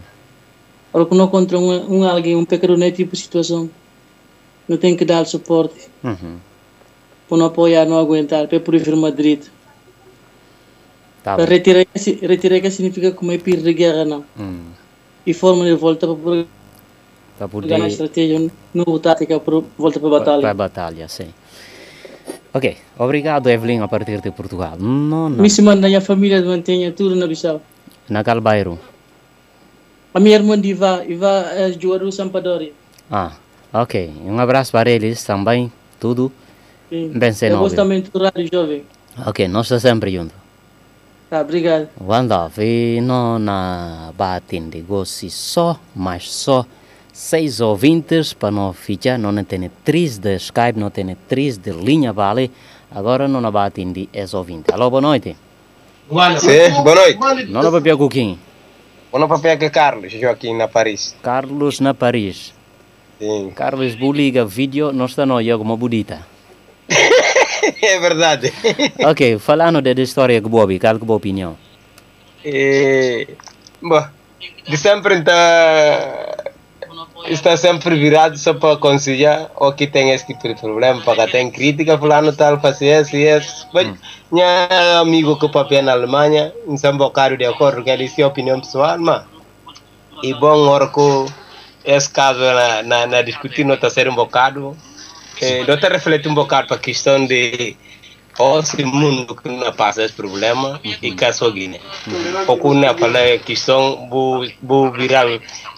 Ora, 0.92 1.06
quando 1.06 1.24
encontra 1.24 1.58
um, 1.58 1.98
um 1.98 2.04
alguém, 2.04 2.34
um 2.34 2.44
pequeno 2.44 2.76
né, 2.76 2.90
tipo 2.90 3.12
de 3.12 3.22
situação, 3.22 3.70
não 4.68 4.76
tem 4.76 4.96
que 4.96 5.04
dar 5.04 5.24
suporte, 5.24 5.88
Uhum. 6.02 6.36
para 7.28 7.38
não 7.38 7.46
apoiar, 7.46 7.86
não 7.86 7.98
aguentar, 7.98 8.48
para 8.48 8.58
por 8.58 8.76
vir 8.76 8.92
uma 8.94 9.12
direita. 9.12 9.48
Tá 11.22 11.36
Para 11.36 11.44
retirar, 11.44 11.86
retirar 12.22 12.60
que 12.60 12.70
significa 12.70 13.12
como 13.12 13.30
é 13.30 13.38
pir 13.38 13.60
de 13.60 13.72
guerra, 13.74 14.04
não. 14.04 14.24
Hum. 14.38 14.64
E 15.26 15.34
forma 15.34 15.64
de 15.64 15.74
volta 15.74 16.06
para 16.06 16.46
pegar 17.36 17.48
poder 17.48 17.78
na 17.78 17.88
estratégia, 17.88 18.50
não 18.74 18.98
tática 18.98 19.38
para 19.38 19.62
volta 19.78 20.00
para 20.00 20.08
a 20.08 20.20
para 20.20 20.24
a 20.24 20.38
batalha. 20.38 20.54
batalha, 20.54 21.08
sim. 21.08 21.28
Ok, 22.52 22.76
obrigado, 22.98 23.48
Evelyn, 23.48 23.80
a 23.80 23.88
partir 23.88 24.20
de 24.20 24.30
Portugal. 24.32 24.76
Não, 24.76 25.30
não. 25.30 25.42
Me 25.42 25.48
se 25.48 25.62
manda 25.62 25.86
a 25.86 26.00
família 26.00 26.42
mantenha 26.42 26.90
tudo 26.90 27.14
na 27.14 27.26
Bissau. 27.26 27.62
Na 28.08 28.24
Calbairo. 28.24 28.78
A 30.12 30.18
minha 30.18 30.34
irmã 30.34 30.58
de 30.58 30.70
Iva, 30.70 31.04
Iva 31.06 31.46
é 31.54 31.70
Juaru 31.70 32.10
Sampadori. 32.10 32.74
Ah, 33.08 33.32
ok. 33.72 34.10
Um 34.26 34.38
abraço 34.40 34.72
para 34.72 34.90
eles 34.90 35.22
também, 35.22 35.70
tudo. 36.00 36.32
Sim. 36.88 37.12
Bem, 37.14 37.30
Eu 37.42 37.58
gosto 37.58 37.76
também 37.76 38.00
do 38.02 38.18
rádio 38.18 38.48
jovem. 38.52 38.82
Ok, 39.24 39.46
nós 39.46 39.66
estamos 39.66 39.82
sempre 39.82 40.10
juntos. 40.10 40.34
Tá, 41.30 41.42
obrigado. 41.42 41.88
Quando 42.04 42.48
vi 42.48 43.00
não 43.00 43.38
na 43.38 44.10
batem 44.18 44.68
de 44.68 44.80
gosto 44.80 45.30
só, 45.30 45.78
mas 45.94 46.28
só 46.28 46.66
seis 47.12 47.60
ouvintes 47.60 48.32
para 48.32 48.50
não 48.50 48.72
ficar, 48.72 49.18
não 49.18 49.44
tem 49.44 49.70
três 49.84 50.18
de 50.18 50.36
Skype, 50.36 50.78
não 50.78 50.90
tem 50.90 51.16
três 51.28 51.58
de 51.58 51.70
linha 51.70 52.12
vale, 52.12 52.50
agora 52.90 53.28
não 53.28 53.50
batem 53.50 53.92
de 53.92 54.08
es 54.12 54.34
ouvinte. 54.34 54.72
Alô, 54.72 54.90
boa 54.90 55.00
noite. 55.00 55.36
Sim, 56.38 56.82
boa 56.82 56.94
noite. 56.94 57.50
Não 57.50 57.62
na 57.62 57.70
papel 57.70 57.96
Cuquim. 57.96 58.38
Boa 59.10 59.26
noite 59.26 59.40
para 59.42 59.56
que 59.56 59.70
Carlos, 59.70 60.12
Joaquim 60.12 60.56
na 60.56 60.68
Paris. 60.68 61.16
Carlos 61.22 61.80
na 61.80 61.94
Paris. 61.94 62.52
Sim. 63.18 63.52
Carlos 63.54 63.94
buliga 63.94 64.44
vídeo, 64.44 64.92
não 64.92 65.06
está 65.06 65.26
não, 65.26 65.38
alguma 65.38 65.76
bonita. 65.76 66.26
É 67.82 67.98
verdade. 68.00 68.52
Ok, 69.04 69.38
falando 69.38 69.82
da 69.82 69.92
história 69.92 70.40
que 70.40 70.48
Bobi, 70.48 70.78
qual 70.78 70.98
que 70.98 71.04
é 71.04 71.08
a 71.08 71.14
opinião? 71.14 71.56
E, 72.44 73.28
bom, 73.82 74.02
de 74.66 74.76
sempre 74.76 75.18
está, 75.18 76.49
está 77.32 77.56
sempre 77.56 77.96
virado 77.96 78.36
só 78.36 78.52
para 78.54 78.74
aconselhar 78.74 79.50
ou 79.56 79.72
que 79.72 79.86
tem 79.86 80.10
esse 80.10 80.26
tipo 80.26 80.48
de 80.48 80.54
problema, 80.54 81.00
para 81.02 81.26
que 81.26 81.32
tem 81.32 81.50
crítica, 81.50 81.98
fulano 81.98 82.32
tal, 82.32 82.60
fazer 82.60 83.00
esse 83.00 83.16
e 83.16 83.22
esse. 83.24 83.66
Mas, 83.72 83.92
minha 84.30 85.00
amigo 85.00 85.38
que 85.38 85.48
papel 85.48 85.82
na 85.82 85.92
Alemanha, 85.92 86.52
não 86.66 86.76
são 86.76 86.96
bocado 86.96 87.36
de 87.36 87.44
acordo 87.44 87.82
com 87.82 87.90
ele, 87.90 88.10
é 88.18 88.26
opinião 88.26 88.60
pessoal, 88.60 88.98
mas, 88.98 89.22
e 90.22 90.34
bom, 90.34 90.88
que 90.88 91.32
esse 91.84 92.10
caso 92.10 92.40
na, 92.40 92.82
na, 92.82 93.06
na 93.06 93.22
discutir, 93.22 93.64
não 93.64 93.74
está 93.74 93.86
a 93.86 93.90
ser 93.90 94.08
um 94.08 94.14
bocado, 94.14 94.76
eh, 95.40 95.64
não 95.66 95.74
está 95.74 95.88
a 95.88 95.92
refletir 95.92 96.28
um 96.28 96.34
bocado 96.34 96.68
para 96.68 96.76
a 96.76 96.80
questão 96.80 97.26
de 97.26 97.76
esse 98.58 98.84
mundo 98.84 99.34
que 99.34 99.48
não 99.48 99.72
passa 99.72 100.02
esse 100.02 100.14
problema 100.14 100.80
e 100.84 101.12
que 101.12 101.32
sua 101.32 101.50
Guiné. 101.50 101.80
Porque 102.46 102.68
não 102.68 102.96
fala 102.96 103.34
a 103.34 103.38
questão 103.38 104.08
vou, 104.08 104.92
virar 104.92 105.26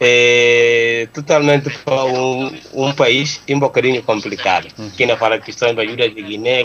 eh, 0.01 1.09
totalmente 1.13 1.71
para 1.85 2.05
um, 2.05 2.57
um 2.73 2.93
país 2.93 3.43
um 3.49 3.59
bocadinho 3.59 4.03
complicado. 4.03 4.69
Que 4.97 5.07
não 5.07 5.17
fala 5.17 5.39
questão 5.39 5.75
da 5.75 5.83
ajuda 5.83 6.09
de 6.09 6.23
Guiné 6.23 6.65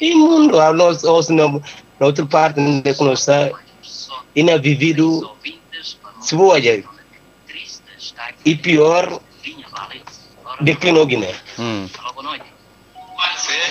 e 0.00 0.14
mundo, 0.14 0.58
a 0.58 0.72
nós, 0.72 1.04
ou 1.04 1.22
se 1.22 1.32
não, 1.32 1.62
na 1.98 2.06
outra 2.06 2.24
parte, 2.24 2.58
não 2.58 2.80
é 2.82 2.94
que 2.94 3.04
nós 3.04 3.20
está, 3.20 3.50
e 4.34 4.42
não 4.42 4.54
é 4.54 4.58
vivido, 4.58 5.30
se 6.22 6.34
vou 6.34 6.52
olhar, 6.52 6.82
e 8.44 8.54
pior 8.56 9.20
do 10.60 10.76
que 10.76 10.90
no 10.90 11.04
Guiné. 11.04 11.34
Hum. 11.58 11.86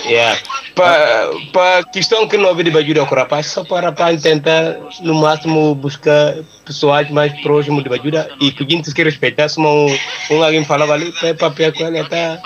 Yeah. 0.06 0.38
Para 0.74 1.30
pa 1.52 1.82
questão 1.84 2.26
que 2.26 2.36
não 2.36 2.54
de 2.54 2.76
ajuda 2.76 3.00
ao 3.00 3.06
rapaz, 3.06 3.46
só 3.46 3.64
para 3.64 3.88
rapaz 3.88 4.22
tentar 4.22 4.76
no 5.00 5.14
máximo 5.14 5.74
buscar 5.74 6.36
pessoas 6.64 7.10
mais 7.10 7.32
próximas 7.42 7.84
de 7.84 7.92
ajuda 7.92 8.30
e 8.40 8.50
que 8.50 8.64
a 8.64 8.68
gente 8.68 8.92
que 8.92 9.02
respeitar, 9.02 9.48
se 9.48 9.60
um, 9.60 9.86
um 10.30 10.42
alguém 10.42 10.64
falava 10.64 10.94
ali, 10.94 11.12
para 11.12 11.34
papel 11.34 11.72
com 11.72 11.86
ele 11.86 12.00
está 12.00 12.40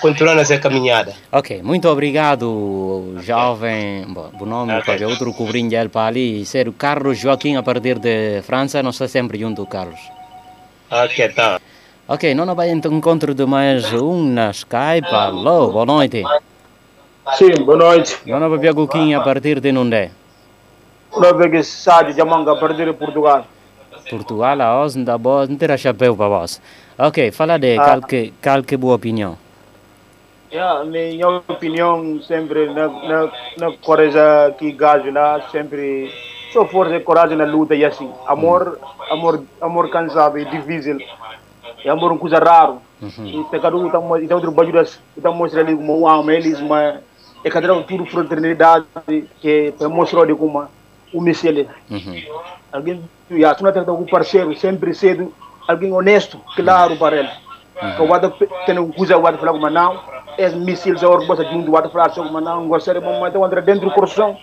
continuando 0.00 0.40
essa 0.40 0.58
caminhada. 0.58 1.14
Ok, 1.30 1.62
muito 1.62 1.88
obrigado, 1.88 3.16
jovem. 3.22 4.04
Bom, 4.08 4.30
o 4.40 4.46
nome 4.46 4.72
Ok. 4.74 4.96
para 4.96 5.08
outro 5.08 5.32
cobrinho 5.32 5.70
dele 5.70 5.88
para 5.88 6.08
ali, 6.08 6.44
ser 6.44 6.68
o 6.68 6.72
Carlos 6.72 7.18
Joaquim 7.18 7.56
a 7.56 7.62
partir 7.62 7.98
de 7.98 8.42
França, 8.42 8.82
nós 8.82 8.96
está 8.96 9.08
sempre 9.08 9.38
junto, 9.38 9.64
Carlos. 9.66 10.00
Ok, 10.90 11.28
tá. 11.30 11.60
Ok, 12.08 12.34
não 12.34 12.52
vai 12.54 12.70
então 12.70 12.92
encontro 12.92 13.32
de 13.32 13.46
mais 13.46 13.90
um 13.92 14.24
na 14.28 14.50
Skype. 14.50 15.06
Alô, 15.08 15.70
boa 15.70 15.86
noite. 15.86 16.22
Sim, 17.30 17.54
boa 17.64 17.78
noite. 17.78 18.18
Não 18.26 18.50
vai 18.50 18.58
ver 18.58 18.74
a 19.14 19.20
partir 19.20 19.60
de 19.60 19.70
onde? 19.70 20.10
Sade 21.62 22.12
de 22.14 22.24
Manga, 22.24 22.52
a 22.52 22.56
partir 22.56 22.84
de 22.84 22.92
Portugal. 22.94 23.46
Portugal, 24.10 24.60
a 24.60 24.84
os 24.84 24.96
da 24.96 25.16
boa, 25.16 25.46
não 25.46 25.56
terá 25.56 25.76
chapéu 25.76 26.16
para 26.16 26.28
vós. 26.28 26.60
Ok, 26.98 27.30
fala 27.30 27.58
de 27.58 27.78
Ah. 27.78 27.84
qual 27.84 28.02
que, 28.02 28.34
qual 28.42 28.62
que 28.64 28.76
boa 28.76 28.96
opinião. 28.96 29.38
Yeah, 30.52 30.84
minha 30.84 31.28
opinião 31.48 32.20
sempre 32.22 32.68
na, 32.74 32.88
na, 32.88 33.30
na 33.56 33.72
coragem 33.80 34.20
que 34.58 34.72
gajo 34.72 35.10
na 35.10 35.40
sempre 35.50 36.12
só 36.52 36.66
força 36.66 36.96
e 36.96 37.00
coragem 37.00 37.38
na 37.38 37.44
luta 37.44 37.74
e 37.74 37.84
assim. 37.84 38.10
Amor, 38.26 38.78
amor, 39.10 39.44
amor 39.60 39.88
cansado 39.90 40.38
e 40.38 40.44
difícil. 40.44 40.98
E 41.84 41.88
amor 41.88 42.10
é 42.10 42.12
uma 42.14 42.18
coisa 42.18 42.38
raro. 42.38 42.82
E 43.00 43.44
pecado 43.50 43.86
então 43.86 44.18
então 44.18 44.36
outro 44.36 44.50
baju 44.52 44.72
então 45.16 45.32
mostra 45.34 45.60
ali 45.60 45.74
como 45.74 46.00
um 46.00 46.04
homem 46.04 46.36
eles 46.36 46.60
mas 46.60 47.00
é 47.44 47.50
cada 47.50 47.82
tudo 47.82 48.06
fraternidade 48.06 48.86
que 49.40 49.74
para 49.78 49.88
mostrar 49.88 50.26
de 50.26 50.34
como 50.34 50.66
o 51.12 51.20
mesele. 51.20 51.68
Uhum. 51.90 52.22
Alguém 52.72 53.02
já 53.30 53.54
tu 53.54 53.64
não 53.64 53.72
trata 53.72 53.92
com 53.92 54.04
parceiro 54.04 54.56
sempre 54.56 54.94
cedo 54.94 55.32
alguém 55.66 55.92
honesto 55.92 56.40
claro 56.56 56.96
para 56.96 57.16
ele. 57.16 57.30
Que 57.96 58.02
o 58.02 58.06
wada 58.06 58.32
tem 58.66 58.78
um 58.78 58.92
coisa 58.92 59.16
o 59.16 59.22
wada 59.22 59.38
falar 59.38 59.52
como 59.52 59.68
não 59.68 60.00
é 60.38 60.48
míssil 60.50 60.96
já 60.96 61.08
orbo 61.08 61.36
sa 61.36 61.44
junto 61.44 61.70
wada 61.70 61.88
falar 61.88 62.10
como 62.10 62.40
não 62.40 62.68
gostaria 62.68 63.00
de 63.00 63.06
então 63.06 63.44
entra 63.44 63.60
dentro 63.60 63.88
do 63.88 63.94
coração 63.94 64.36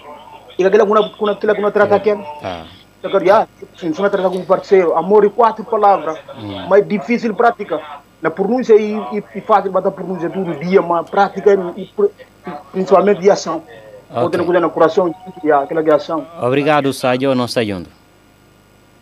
e 0.58 0.66
aquela 0.66 0.86
kuna 0.86 1.10
kuna 1.10 1.32
aquela 1.32 1.56
kuna 1.56 1.72
trata 1.72 1.96
aquele 1.96 2.24
Ah. 2.44 2.66
Agora, 3.02 3.26
já, 3.26 3.48
se 3.78 3.88
não 3.88 4.10
trata 4.10 4.30
com 4.30 4.44
parceiro, 4.44 4.98
amor 4.98 5.24
e 5.24 5.30
quatro 5.30 5.64
palavras, 5.64 6.20
mas 6.68 6.86
difícil 6.86 7.34
prática. 7.34 7.82
Na 8.22 8.30
pronúncia 8.30 8.74
e, 8.76 8.96
e, 9.14 9.24
e 9.36 9.40
fácil 9.40 9.72
bater 9.72 9.90
pronúncia 9.92 10.30
todo 10.30 10.54
dia, 10.60 10.82
mas 10.82 11.10
prática 11.10 11.54
e, 11.54 11.84
e 11.84 11.90
principalmente 12.72 13.22
de 13.22 13.30
ação. 13.30 13.64
Ok. 14.10 14.24
Outra 14.24 14.44
coisa 14.44 14.60
no 14.60 14.70
coração, 14.72 15.14
já, 15.44 15.62
aquela 15.62 15.84
de 15.84 15.92
ação. 15.92 16.26
Obrigado, 16.42 16.92
Sayo, 16.94 17.36
não 17.36 17.46
está 17.46 17.64
junto. 17.64 17.90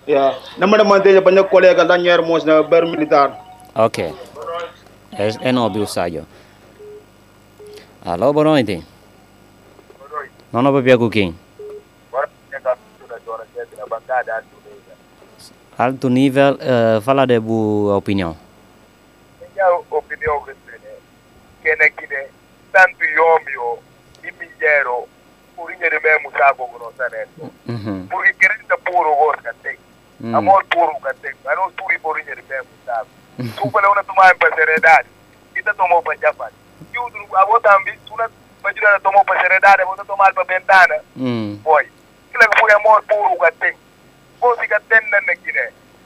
Já. 0.07 0.35
Na 0.57 0.67
manhã 0.67 0.83
manteja 0.83 1.21
para 1.21 1.31
minha 1.31 1.43
colega 1.43 1.85
Daniel 1.85 2.19
Hermos 2.19 2.43
na 2.43 2.63
Ber 2.63 2.85
Militar. 2.85 3.39
Ok. 3.75 4.13
É, 5.13 5.49
é 5.49 5.51
nobre 5.51 5.81
o 5.81 5.87
Sayo. 5.87 6.25
Alô, 8.05 8.31
boa 8.33 8.45
noite. 8.45 8.85
Não, 10.51 10.61
não 10.61 10.71
vai 10.71 10.81
ver 10.81 10.97
Guquim. 10.97 11.35
Alto 15.77 16.09
nível, 16.09 16.57
eh, 16.59 16.99
fala 17.01 17.27
de 17.27 17.39
boa 17.39 17.97
opinião. 17.97 18.35
Minha 19.53 19.79
opinião 19.91 20.43
kene 21.61 22.36
kine 22.77 22.95
tanto 22.97 23.03
yomio 23.05 23.79
i 24.23 24.31
minjero 24.39 25.07
pour 25.55 25.69
ñede 25.71 25.99
me 26.03 26.17
musago 26.23 26.65
gono 26.67 26.91
saneto 26.97 27.49
Mhm. 27.67 28.07
pour 28.09 28.23
que 28.23 28.33
kerenta 28.33 28.77
puro 28.77 29.15
gos 29.15 29.35
ka 29.43 29.51
tek 29.63 29.79
Mm. 30.19 30.35
amor 30.35 30.63
puro 30.69 30.93
ka 31.03 31.13
tek 31.21 31.35
ano 31.45 31.71
turi 31.77 31.97
por 31.99 32.15
ñede 32.17 32.43
me 32.49 32.55
musago 32.61 33.07
tu 33.55 33.71
pala 33.71 33.89
una 33.89 34.03
tuma 34.03 34.29
en 34.31 34.37
paseredad 34.37 35.05
kita 35.53 35.73
tomo 35.73 36.01
pa 36.01 36.15
japan 36.21 36.51
yudu 36.93 37.37
abotambi 37.37 37.91
tuna 38.05 38.27
majira 38.63 38.99
tomo 38.99 39.23
pa 39.23 39.33
seredad 39.41 39.79
abota 39.81 40.03
tomar 40.03 40.33
pa 40.33 40.43
ventana. 40.43 40.95
Mm. 41.15 41.61
boy 41.63 41.83
kila 42.31 42.45
ko 42.47 42.53
puri 42.59 42.73
amor 42.73 43.01
puro 43.07 43.35
ka 43.41 43.51
tek 43.59 43.75
ko 44.39 44.55
si 44.61 44.67
ka 44.67 44.79
tenda 44.89 45.19
na 45.25 45.33
kine 45.35 45.65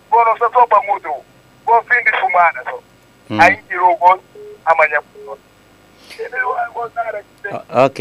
ko 0.09 0.23
no 0.23 0.35
sa 0.39 0.47
sopa 0.53 0.79
mutu. 0.87 1.13
Ko 1.65 1.81
findi 1.87 2.11
sumana 2.19 2.63
so. 2.65 2.83
Mm. 3.29 3.39
ai 3.41 3.55
kiro 3.67 3.95
gos 3.95 4.19
amanya 4.65 5.01
puno 5.01 5.31
O- 5.31 5.39
Ok. 7.69 7.99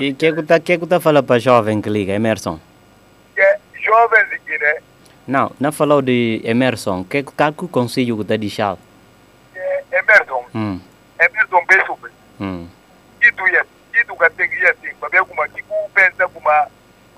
E 0.00 0.14
que 0.14 0.32
que 0.32 0.42
tá 0.42 0.60
que 0.60 0.78
que 0.78 0.86
tá 0.86 1.00
falando 1.00 1.26
para 1.26 1.40
jovem 1.40 1.80
que 1.82 1.90
liga, 1.90 2.12
Emerson? 2.14 2.60
que 3.34 3.82
jovens 3.82 4.28
de 4.30 4.38
Guiné 4.46 4.80
Não, 5.26 5.50
não 5.60 5.72
falou 5.72 6.00
de 6.02 6.40
Emerson. 6.44 7.04
Que 7.04 7.22
que 7.22 7.32
que 7.52 7.68
conselho 7.68 8.16
que 8.18 8.24
tá 8.24 8.36
deixar? 8.36 8.76
Emerson 9.92 10.44
Hum. 10.54 10.80
Emerson 11.18 11.64
Besupe 11.66 12.08
Hum. 12.40 12.68
kitu 13.20 13.46
ya 13.48 13.64
kitu 13.92 14.14
katengia 14.16 14.72
ting 14.80 14.94
babe 15.00 15.18
kuma 15.26 15.48
kiku 15.48 15.74
pensa 15.94 16.28
kuma 16.28 16.68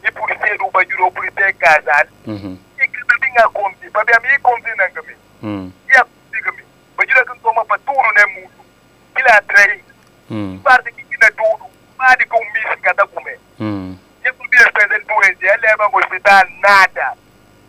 i 0.02 0.10
policier 0.10 0.56
do 0.58 0.70
bajuro 0.72 1.10
policier 1.10 1.52
kazal 1.60 2.06
Mhm. 2.26 2.56
ikita 2.80 3.14
binga 3.20 3.44
konti 3.52 3.86
babe 3.92 4.12
ami 4.16 4.38
konti 4.42 4.70
na 4.78 4.88
ngami 4.88 5.14
Hum. 5.42 5.72
ya 5.92 6.00
konti 6.04 6.38
ngami 6.42 6.62
bajura 6.96 7.24
kan 7.24 7.36
toma 7.42 7.62
paturu 7.64 8.10
ne 8.16 8.24
mu 8.32 8.48
kila 9.20 9.40
train 9.48 9.80
Hum. 10.30 10.60
parte 10.64 10.90
kiki 10.96 11.16
na 11.20 11.28
tudu 11.36 11.66
madi 11.98 12.24
ko 12.24 12.38
misi 12.54 12.80
kata 12.82 13.04
kume. 13.06 13.34
Hum. 13.58 13.98
ye 14.24 14.30
ku 14.32 14.44
bier 14.48 14.70
pesen 14.72 15.02
doense 15.08 15.44
ele 15.44 15.68
ba 15.76 15.84
hospital 15.92 16.46
nada. 16.62 17.08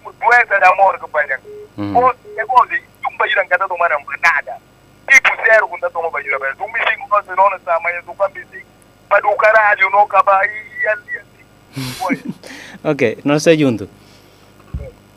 Doense 0.06 0.56
da 0.62 0.70
morgue 0.80 1.08
banyak 1.12 1.42
Hum. 1.76 1.94
ko 1.94 2.14
e 2.38 2.44
ko 2.48 2.66
di 2.70 2.78
tum 3.04 3.14
bajura 3.18 3.44
kata 3.50 3.68
to 3.68 3.76
mana 3.78 3.96
nada. 4.24 4.56
Tipo 5.10 5.32
zero 5.44 5.68
kun 5.68 5.82
toma 5.92 6.10
bajura 6.14 6.38
ba 6.40 6.54
tum 6.56 6.70
misi 6.72 6.94
ko 7.10 7.18
se 7.26 7.34
non 7.36 7.52
sa 7.66 7.80
manya 7.84 8.00
tu 8.06 8.14
kan 8.14 8.30
misi. 8.32 8.62
Pa 9.10 9.20
do 9.20 9.34
caralho 9.36 9.90
no 9.92 10.06
kaba 10.06 10.40
i 10.46 10.88
ali 10.88 11.20
Ok, 12.84 13.18
nós 13.26 13.38
estamos 13.46 13.60
juntos. 13.60 13.88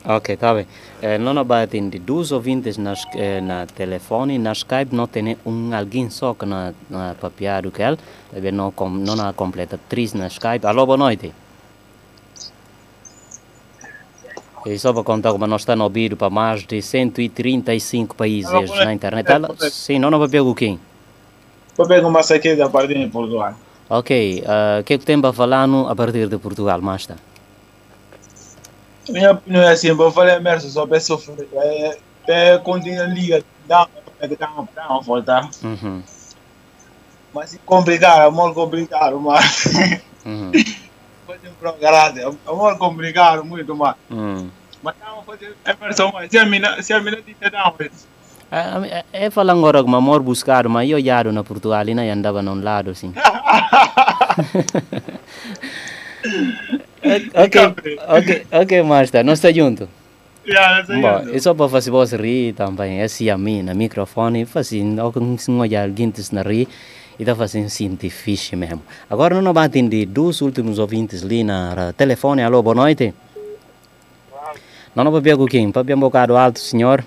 Ok, 0.05 0.37
tá 0.37 0.53
bem. 0.55 0.67
Eh, 1.05 1.19
não 1.19 1.37
abatem 1.39 1.91
de 1.91 1.99
dois 1.99 2.33
ouvintes 2.33 2.79
nas, 2.79 3.05
eh, 3.15 3.39
na 3.39 3.67
telefone, 3.67 4.39
na 4.39 4.53
Skype, 4.53 4.97
não 4.97 5.07
tem 5.07 5.37
um 5.45 5.75
alguém 5.75 6.09
só 6.09 6.33
que 6.33 6.47
na, 6.47 6.73
na 6.89 7.15
papiado 7.21 7.71
que 7.71 7.83
ele, 7.83 7.99
não, 8.51 8.71
com, 8.71 8.89
não 8.89 9.21
há 9.21 9.31
completa 9.35 9.79
três 9.87 10.15
na 10.15 10.29
Skype. 10.29 10.65
Alô, 10.67 10.87
boa 10.87 10.97
noite. 10.97 11.31
E 14.65 14.79
só 14.79 14.95
para 14.95 15.05
contar 15.05 15.33
como 15.33 15.47
nós 15.47 15.61
estamos 15.61 15.83
a 15.83 15.85
ouvir 15.85 16.17
para 16.17 16.31
mais 16.31 16.65
de 16.65 16.81
135 16.81 18.17
países 18.17 18.71
na 18.71 18.95
internet. 18.95 19.29
É, 19.31 19.69
sim, 19.69 19.99
não 19.99 20.11
não 20.11 20.19
papel 20.19 20.47
o 20.47 20.55
quem? 20.55 20.81
Vou 21.77 21.87
pegar 21.87 22.09
uma 22.09 22.23
saqueta 22.23 22.65
da 22.65 22.71
parte 22.71 22.95
de 22.95 23.07
Portugal. 23.09 23.53
Ok, 23.91 24.43
eh, 24.43 24.81
o 24.81 24.85
que 24.85 24.95
é 24.95 24.99
que 24.99 25.05
tem 25.05 25.21
para 25.21 25.35
falar 25.35 25.69
no, 25.69 25.87
a 25.87 25.95
partir 25.95 26.29
de 26.29 26.39
Portugal, 26.39 26.81
Masta? 26.81 27.34
Minha 29.09 29.33
opinião 29.33 29.63
é 29.63 29.73
assim, 29.73 29.93
vou 29.93 30.11
falar 30.11 30.37
Emerson, 30.37 30.69
só 30.69 30.87
para 30.87 31.01
sofrer. 31.01 31.49
É, 31.53 31.99
é 32.27 32.59
continua 32.59 33.05
a 33.05 33.07
liga, 33.07 33.45
dá 33.67 33.87
dá 34.21 34.49
dá 34.75 34.89
uma 34.89 35.01
volta. 35.01 35.49
Uhum. 35.63 36.03
Mas 37.33 37.55
é 37.55 37.59
complicado, 37.67 38.29
amor 38.29 38.55
complicado, 38.55 39.21
mas 39.21 39.67
Uhum. 40.25 40.53
fazer 41.27 41.49
um 41.49 41.55
programa, 41.55 42.37
amor 42.47 42.79
complicado, 42.79 43.45
muito 43.45 43.77
mais. 43.77 43.97
Hum. 44.11 44.49
Mas 44.83 44.95
uma 45.13 45.23
fazer 45.23 45.57
Emerson, 45.67 46.11
mas 46.13 46.31
se 46.31 46.39
a 46.39 46.47
mina, 46.47 46.83
se 46.83 46.93
a 46.93 47.01
mina 47.01 47.21
diz 47.21 47.37
dá 47.51 47.65
uma 47.65 47.73
vez. 47.77 48.09
É, 48.51 49.05
é 49.27 49.31
falar 49.31 49.53
agora 49.53 49.83
que 49.83 49.95
amor 49.95 50.23
buscar, 50.23 50.69
mas 50.69 50.89
eu 50.89 50.97
olhado 50.97 51.33
na 51.33 51.43
Portugal 51.43 51.87
e 51.89 51.95
não 51.95 52.03
andava 52.03 52.41
num 52.41 52.63
lado 52.63 52.91
assim. 52.91 53.13
ok, 57.05 57.55
ok, 58.09 58.47
ok, 58.51 58.83
Master, 58.83 59.25
nós 59.25 59.39
estamos 59.39 59.57
juntos. 59.57 59.89
Yeah, 60.47 60.85
that's 60.85 61.01
Bom, 61.01 61.35
é 61.35 61.39
só 61.39 61.55
para 61.55 61.69
fazer 61.69 61.91
você 61.91 62.17
rir 62.17 62.55
também, 62.55 63.03
assim 63.03 63.31
a 63.31 63.39
mim, 63.39 63.63
no 63.63 63.75
microfone, 63.75 64.45
fazendo 64.45 65.01
alguns 65.01 65.49
olhar 65.49 65.89
guintes 65.89 66.31
na 66.31 66.43
rir 66.43 66.69
e 67.19 67.25
tá 67.25 67.35
fazendo 67.35 67.67
assim 67.67 67.95
difícil 67.95 68.59
mesmo. 68.59 68.83
Agora 69.09 69.41
não 69.41 69.53
vai 69.53 69.67
atender 69.67 70.07
dos 70.07 70.41
últimos 70.41 70.79
ouvintes 70.79 71.25
ali 71.25 71.45
na 71.45 71.93
telefone. 71.93 72.43
Alô, 72.43 72.63
boa 72.63 72.75
noite. 72.75 73.15
Não, 74.95 75.05
não, 75.05 75.13
para 75.13 75.37
com 75.37 75.47
quem? 75.47 75.73
Para 75.73 75.95
um 75.95 76.01
bocado 76.01 76.37
alto, 76.37 76.59
senhor. 76.59 77.05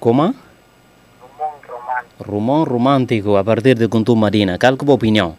Como? 0.00 0.34
Rumon 2.18 2.64
romântico 2.64 3.36
a 3.36 3.44
partir 3.44 3.74
de 3.74 3.88
Kuntum 3.88 4.16
Madina. 4.16 4.58
Qual 4.58 4.76
que 4.76 4.84
é 4.84 4.88
a 4.88 4.94
opinião? 4.94 5.36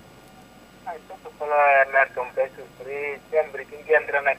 Kalau 1.54 1.86
Emerson 1.86 2.26
Besupe 2.34 3.20
sempre 3.30 3.66
que 3.66 3.94
entra 3.94 4.22
na 4.24 4.34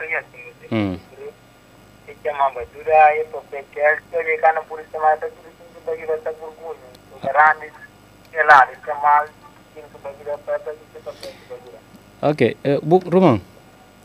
campo 0.00 0.04
de 0.04 0.04
amor 0.04 0.04
e 0.04 0.14
assim 0.16 0.46
Hum. 0.72 0.98
se 2.06 2.16
chama 2.24 2.50
Badura 2.50 3.16
e 3.16 3.24
Popecel, 3.26 3.98
se 4.10 4.16
ele 4.16 4.36
cana 4.38 4.60
por 4.62 4.80
isso 4.80 4.98
mais 5.00 5.20
da 5.20 5.28
tudo 5.28 5.48
que 5.74 5.80
bagi 5.86 6.06
da 6.06 6.32
burgunho. 6.32 6.76
O 7.12 7.20
grande 7.20 7.72
é 8.32 8.42
lá, 8.42 8.66
ele 8.68 8.78
chama 8.84 9.26
que 9.74 9.80
bagi 10.02 10.24
da 10.24 10.38
pata 10.38 10.72
que 10.92 10.98
papel 11.00 11.32
Badura. 11.48 11.78
Ok, 12.22 12.56
eh, 12.64 12.78
bu, 12.82 12.98
Rumon. 12.98 13.40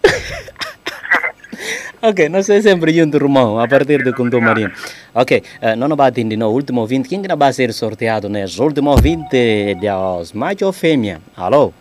Ok, 2.01 2.29
nós 2.29 2.49
é 2.49 2.61
sempre 2.61 2.93
junto, 2.93 3.17
Romão, 3.17 3.57
a 3.59 3.67
partir 3.67 4.03
de 4.03 4.11
Kuntum 4.13 4.41
Marina. 4.41 4.71
Ok, 5.15 5.41
eh, 5.61 5.75
não 5.75 5.95
vai 5.95 6.09
atender 6.09 6.37
no 6.37 6.49
último 6.51 6.85
20. 6.85 7.07
Quem 7.07 7.21
que 7.21 7.35
vai 7.35 7.53
ser 7.53 7.73
sorteado 7.73 8.29
nesse 8.29 8.61
último 8.61 8.95
20 8.95 9.75
de 9.75 9.89
os 9.89 10.33
macho 10.33 10.65
ou 10.65 10.73
fêmea? 10.73 11.19
Alô? 11.35 11.73